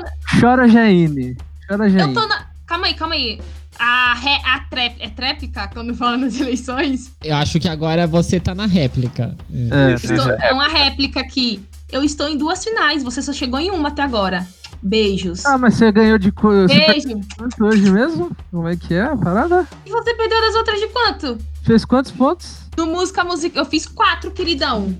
Chora 0.40 0.66
Jaine. 0.68 1.36
Chora 1.68 1.88
Jaine. 1.88 2.14
Eu 2.14 2.20
tô 2.20 2.26
na. 2.26 2.46
Calma 2.66 2.86
aí, 2.86 2.94
calma 2.94 3.14
aí 3.14 3.38
a, 3.78 4.14
re, 4.14 4.40
a 4.44 4.60
trep, 4.70 4.96
é 5.00 5.08
tréplica 5.08 5.68
quando 5.72 5.94
fala 5.94 6.16
nas 6.16 6.38
eleições? 6.40 7.12
Eu 7.22 7.36
acho 7.36 7.58
que 7.58 7.68
agora 7.68 8.06
você 8.06 8.38
tá 8.38 8.54
na 8.54 8.66
réplica. 8.66 9.36
É, 9.52 9.94
estou, 9.94 10.30
é 10.30 10.52
uma 10.52 10.68
réplica 10.68 11.20
aqui. 11.20 11.64
Eu 11.90 12.02
estou 12.02 12.28
em 12.28 12.38
duas 12.38 12.62
finais, 12.64 13.02
você 13.02 13.20
só 13.20 13.32
chegou 13.32 13.60
em 13.60 13.70
uma 13.70 13.88
até 13.88 14.02
agora. 14.02 14.46
Beijos. 14.82 15.44
Ah, 15.46 15.56
mas 15.56 15.74
você 15.74 15.92
ganhou 15.92 16.18
de 16.18 16.32
coisa. 16.32 16.66
Beijo. 16.66 17.20
Quanto 17.36 17.64
hoje 17.64 17.90
mesmo? 17.90 18.36
Como 18.50 18.66
é 18.66 18.76
que 18.76 18.94
é 18.94 19.02
a 19.02 19.16
parada? 19.16 19.66
E 19.86 19.90
você 19.90 20.14
perdeu 20.14 20.40
das 20.40 20.54
outras 20.56 20.80
de 20.80 20.88
quanto? 20.88 21.38
Fez 21.62 21.84
quantos 21.84 22.10
pontos? 22.10 22.62
No 22.76 22.86
música, 22.86 23.22
música. 23.22 23.60
Eu 23.60 23.64
fiz 23.64 23.86
quatro, 23.86 24.30
queridão. 24.32 24.96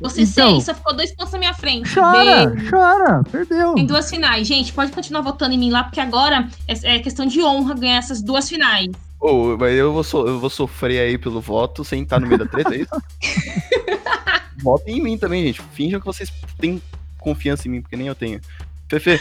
Você 0.00 0.22
Então. 0.22 0.60
só 0.60 0.74
ficou 0.74 0.94
dois 0.94 1.14
pontos 1.14 1.32
na 1.32 1.38
minha 1.38 1.54
frente. 1.54 1.92
Chora, 1.94 2.46
Beijo. 2.50 2.70
chora, 2.70 3.22
perdeu. 3.30 3.74
Tem 3.74 3.86
duas 3.86 4.10
finais. 4.10 4.46
Gente, 4.46 4.72
pode 4.72 4.92
continuar 4.92 5.22
votando 5.22 5.54
em 5.54 5.58
mim 5.58 5.70
lá, 5.70 5.84
porque 5.84 6.00
agora 6.00 6.48
é, 6.68 6.96
é 6.96 6.98
questão 6.98 7.24
de 7.26 7.42
honra 7.42 7.74
ganhar 7.74 7.96
essas 7.96 8.20
duas 8.22 8.48
finais. 8.48 8.90
Ô, 9.18 9.56
mas 9.56 9.72
eu 9.74 9.92
vou, 9.92 10.04
so- 10.04 10.26
eu 10.26 10.38
vou 10.38 10.50
sofrer 10.50 11.00
aí 11.00 11.16
pelo 11.18 11.40
voto 11.40 11.82
sem 11.84 12.02
estar 12.02 12.20
no 12.20 12.26
meio 12.26 12.38
da 12.38 12.46
treta, 12.46 12.74
é 12.74 12.78
isso? 12.82 12.90
Votem 14.62 14.98
em 14.98 15.02
mim 15.02 15.18
também, 15.18 15.44
gente. 15.46 15.62
Finjam 15.72 16.00
que 16.00 16.06
vocês 16.06 16.30
têm 16.58 16.80
confiança 17.18 17.66
em 17.66 17.70
mim, 17.70 17.80
porque 17.82 17.96
nem 17.96 18.06
eu 18.06 18.14
tenho. 18.14 18.40
Fefe, 18.88 19.20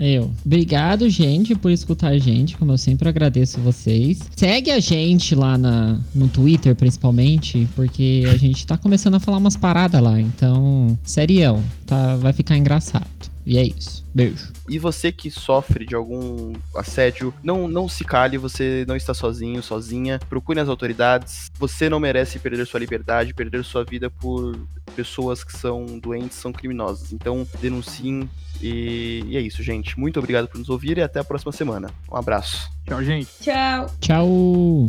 Eu. 0.00 0.32
Obrigado, 0.44 1.08
gente, 1.08 1.54
por 1.54 1.70
escutar 1.70 2.08
a 2.08 2.18
gente, 2.18 2.56
como 2.56 2.72
eu 2.72 2.78
sempre 2.78 3.08
agradeço 3.08 3.60
vocês. 3.60 4.18
Segue 4.34 4.70
a 4.72 4.80
gente 4.80 5.34
lá 5.34 5.56
na, 5.56 6.00
no 6.14 6.26
Twitter, 6.26 6.74
principalmente, 6.74 7.68
porque 7.76 8.24
a 8.32 8.36
gente 8.36 8.66
tá 8.66 8.76
começando 8.76 9.14
a 9.14 9.20
falar 9.20 9.38
umas 9.38 9.56
paradas 9.56 10.02
lá. 10.02 10.20
Então, 10.20 10.98
serião, 11.04 11.62
tá, 11.86 12.16
vai 12.16 12.32
ficar 12.32 12.56
engraçado. 12.56 13.33
E 13.46 13.58
é 13.58 13.62
isso. 13.62 14.04
Beijo. 14.14 14.52
e 14.68 14.78
você 14.78 15.10
que 15.10 15.30
sofre 15.30 15.84
de 15.84 15.94
algum 15.94 16.52
assédio, 16.74 17.34
não, 17.42 17.66
não 17.66 17.88
se 17.88 18.04
cale, 18.04 18.38
você 18.38 18.84
não 18.86 18.94
está 18.94 19.12
sozinho, 19.12 19.62
sozinha. 19.62 20.20
Procure 20.28 20.60
as 20.60 20.68
autoridades. 20.68 21.50
Você 21.58 21.88
não 21.88 21.98
merece 21.98 22.38
perder 22.38 22.66
sua 22.66 22.80
liberdade, 22.80 23.34
perder 23.34 23.64
sua 23.64 23.84
vida 23.84 24.08
por 24.08 24.56
pessoas 24.94 25.42
que 25.42 25.52
são 25.52 25.98
doentes, 25.98 26.38
são 26.38 26.52
criminosas. 26.52 27.12
Então, 27.12 27.46
denunciem. 27.60 28.28
E, 28.62 29.24
e 29.26 29.36
é 29.36 29.40
isso, 29.40 29.62
gente. 29.62 29.98
Muito 29.98 30.18
obrigado 30.18 30.48
por 30.48 30.58
nos 30.58 30.70
ouvir 30.70 30.96
e 30.96 31.02
até 31.02 31.20
a 31.20 31.24
próxima 31.24 31.52
semana. 31.52 31.90
Um 32.10 32.16
abraço. 32.16 32.70
Tchau, 32.86 33.02
gente. 33.02 33.28
Tchau. 33.40 33.86
Tchau. 34.00 34.86